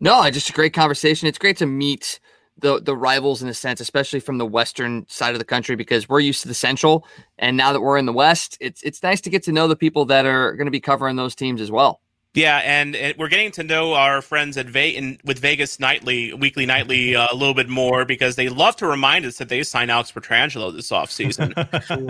No, 0.05 0.29
just 0.29 0.51
a 0.51 0.53
great 0.53 0.71
conversation. 0.71 1.27
It's 1.27 1.39
great 1.39 1.57
to 1.57 1.65
meet 1.65 2.19
the 2.59 2.79
the 2.79 2.95
rivals 2.95 3.41
in 3.41 3.49
a 3.49 3.55
sense, 3.55 3.81
especially 3.81 4.19
from 4.19 4.37
the 4.37 4.45
western 4.45 5.03
side 5.09 5.33
of 5.33 5.39
the 5.39 5.45
country, 5.45 5.75
because 5.75 6.07
we're 6.07 6.19
used 6.19 6.43
to 6.43 6.47
the 6.47 6.53
central, 6.53 7.07
and 7.39 7.57
now 7.57 7.73
that 7.73 7.81
we're 7.81 7.97
in 7.97 8.05
the 8.05 8.13
west, 8.13 8.55
it's 8.61 8.83
it's 8.83 9.01
nice 9.01 9.19
to 9.21 9.31
get 9.31 9.41
to 9.45 9.51
know 9.51 9.67
the 9.67 9.75
people 9.75 10.05
that 10.05 10.27
are 10.27 10.55
going 10.55 10.67
to 10.67 10.71
be 10.71 10.79
covering 10.79 11.15
those 11.15 11.33
teams 11.33 11.59
as 11.59 11.71
well. 11.71 12.01
Yeah, 12.35 12.57
and 12.65 12.95
it, 12.95 13.17
we're 13.17 13.29
getting 13.29 13.51
to 13.51 13.63
know 13.63 13.93
our 13.93 14.21
friends 14.21 14.57
at 14.57 14.65
Ve- 14.67 14.89
in, 14.89 15.17
with 15.23 15.39
Vegas 15.39 15.79
Nightly, 15.79 16.33
Weekly 16.33 16.65
Nightly, 16.65 17.15
uh, 17.15 17.27
a 17.31 17.35
little 17.35 17.53
bit 17.53 17.69
more 17.69 18.03
because 18.03 18.35
they 18.35 18.49
love 18.49 18.75
to 18.77 18.87
remind 18.87 19.25
us 19.25 19.37
that 19.37 19.47
they 19.47 19.63
signed 19.63 19.89
Alex 19.89 20.11
Pietrangelo 20.11 20.73
this 20.75 20.91
offseason. 20.91 21.55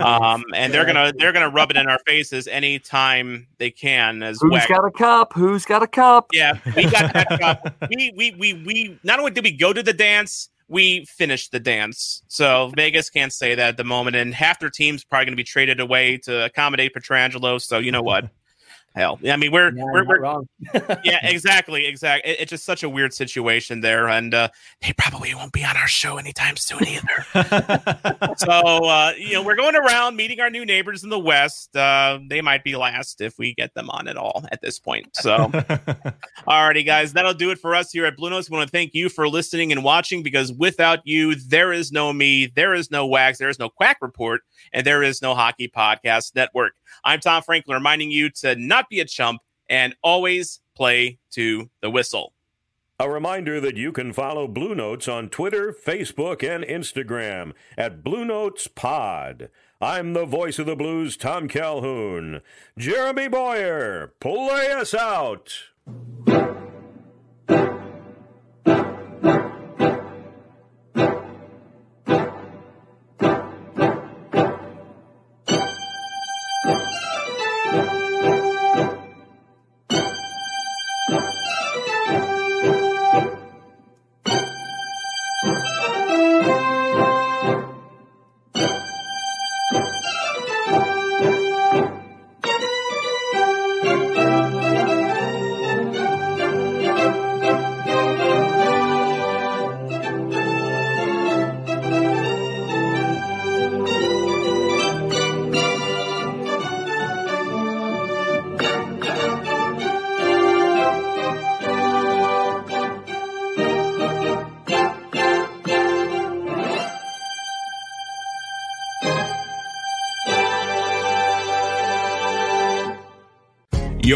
um, 0.00 0.44
and 0.52 0.74
they're 0.74 0.84
gonna 0.84 1.12
they're 1.16 1.32
gonna 1.32 1.48
rub 1.48 1.70
it 1.70 1.76
in 1.76 1.86
our 1.88 2.00
faces 2.06 2.48
anytime 2.48 3.46
they 3.58 3.70
can. 3.70 4.22
As 4.22 4.38
Who's 4.40 4.50
Wack- 4.50 4.68
got 4.68 4.84
a 4.84 4.90
cup? 4.90 5.32
Who's 5.32 5.64
got 5.64 5.82
a 5.82 5.86
cup? 5.86 6.26
yeah, 6.32 6.58
we 6.74 6.90
got 6.90 7.12
that 7.12 7.28
cup. 7.40 7.76
We, 7.88 8.12
we 8.16 8.32
we 8.32 8.54
we 8.54 8.98
not 9.04 9.20
only 9.20 9.30
did 9.30 9.44
we 9.44 9.52
go 9.52 9.72
to 9.72 9.82
the 9.82 9.92
dance, 9.92 10.48
we 10.68 11.04
finished 11.04 11.52
the 11.52 11.60
dance. 11.60 12.22
So 12.26 12.72
Vegas 12.74 13.10
can't 13.10 13.32
say 13.32 13.54
that 13.54 13.68
at 13.68 13.76
the 13.76 13.84
moment, 13.84 14.16
and 14.16 14.34
half 14.34 14.58
their 14.58 14.70
team's 14.70 15.04
probably 15.04 15.26
going 15.26 15.32
to 15.32 15.36
be 15.36 15.44
traded 15.44 15.78
away 15.78 16.18
to 16.18 16.46
accommodate 16.46 16.94
Pietrangelo. 16.94 17.60
So 17.60 17.78
you 17.78 17.92
know 17.92 18.02
what? 18.02 18.28
Hell, 18.96 19.18
Yeah, 19.20 19.34
I 19.34 19.36
mean 19.36 19.52
we're 19.52 19.76
Yeah, 19.76 19.84
we're, 19.92 20.06
we're 20.06 20.20
wrong. 20.20 20.48
yeah, 21.04 21.18
exactly, 21.22 21.86
exactly. 21.86 22.32
It, 22.32 22.40
it's 22.40 22.50
just 22.50 22.64
such 22.64 22.82
a 22.82 22.88
weird 22.88 23.12
situation 23.12 23.82
there, 23.82 24.08
and 24.08 24.32
uh, 24.32 24.48
they 24.80 24.94
probably 24.96 25.34
won't 25.34 25.52
be 25.52 25.62
on 25.66 25.76
our 25.76 25.86
show 25.86 26.16
anytime 26.16 26.56
soon 26.56 26.80
either. 26.86 27.26
so 28.38 28.50
uh, 28.50 29.12
you 29.18 29.34
know, 29.34 29.42
we're 29.42 29.54
going 29.54 29.76
around 29.76 30.16
meeting 30.16 30.40
our 30.40 30.48
new 30.48 30.64
neighbors 30.64 31.04
in 31.04 31.10
the 31.10 31.18
west. 31.18 31.76
Uh, 31.76 32.18
they 32.30 32.40
might 32.40 32.64
be 32.64 32.74
last 32.74 33.20
if 33.20 33.34
we 33.38 33.52
get 33.52 33.74
them 33.74 33.90
on 33.90 34.08
at 34.08 34.16
all 34.16 34.46
at 34.50 34.62
this 34.62 34.78
point. 34.78 35.08
So, 35.12 35.48
alrighty, 36.48 36.86
guys, 36.86 37.12
that'll 37.12 37.34
do 37.34 37.50
it 37.50 37.58
for 37.58 37.74
us 37.74 37.90
here 37.90 38.06
at 38.06 38.16
Blue 38.16 38.30
Notes. 38.30 38.48
We 38.48 38.56
want 38.56 38.66
to 38.66 38.72
thank 38.72 38.94
you 38.94 39.10
for 39.10 39.28
listening 39.28 39.72
and 39.72 39.84
watching 39.84 40.22
because 40.22 40.54
without 40.54 41.00
you, 41.04 41.34
there 41.34 41.70
is 41.70 41.92
no 41.92 42.14
me, 42.14 42.46
there 42.46 42.72
is 42.72 42.90
no 42.90 43.06
Wags, 43.06 43.36
there 43.36 43.50
is 43.50 43.58
no 43.58 43.68
Quack 43.68 43.98
Report, 44.00 44.40
and 44.72 44.86
there 44.86 45.02
is 45.02 45.20
no 45.20 45.34
Hockey 45.34 45.68
Podcast 45.68 46.34
Network. 46.34 46.72
I'm 47.04 47.20
Tom 47.20 47.42
Franklin, 47.42 47.76
reminding 47.76 48.10
you 48.10 48.30
to 48.30 48.56
not 48.56 48.88
be 48.88 49.00
a 49.00 49.04
chump 49.04 49.40
and 49.68 49.94
always 50.02 50.60
play 50.76 51.18
to 51.32 51.70
the 51.80 51.90
whistle. 51.90 52.32
A 52.98 53.10
reminder 53.10 53.60
that 53.60 53.76
you 53.76 53.92
can 53.92 54.14
follow 54.14 54.48
Blue 54.48 54.74
Notes 54.74 55.06
on 55.06 55.28
Twitter, 55.28 55.70
Facebook, 55.70 56.42
and 56.42 56.64
Instagram 56.64 57.52
at 57.76 58.02
Blue 58.02 58.24
Notes 58.24 58.68
Pod. 58.68 59.50
I'm 59.82 60.14
the 60.14 60.24
voice 60.24 60.58
of 60.58 60.64
the 60.64 60.76
blues, 60.76 61.18
Tom 61.18 61.48
Calhoun. 61.48 62.40
Jeremy 62.78 63.28
Boyer, 63.28 64.14
play 64.18 64.72
us 64.72 64.94
out. 64.94 65.52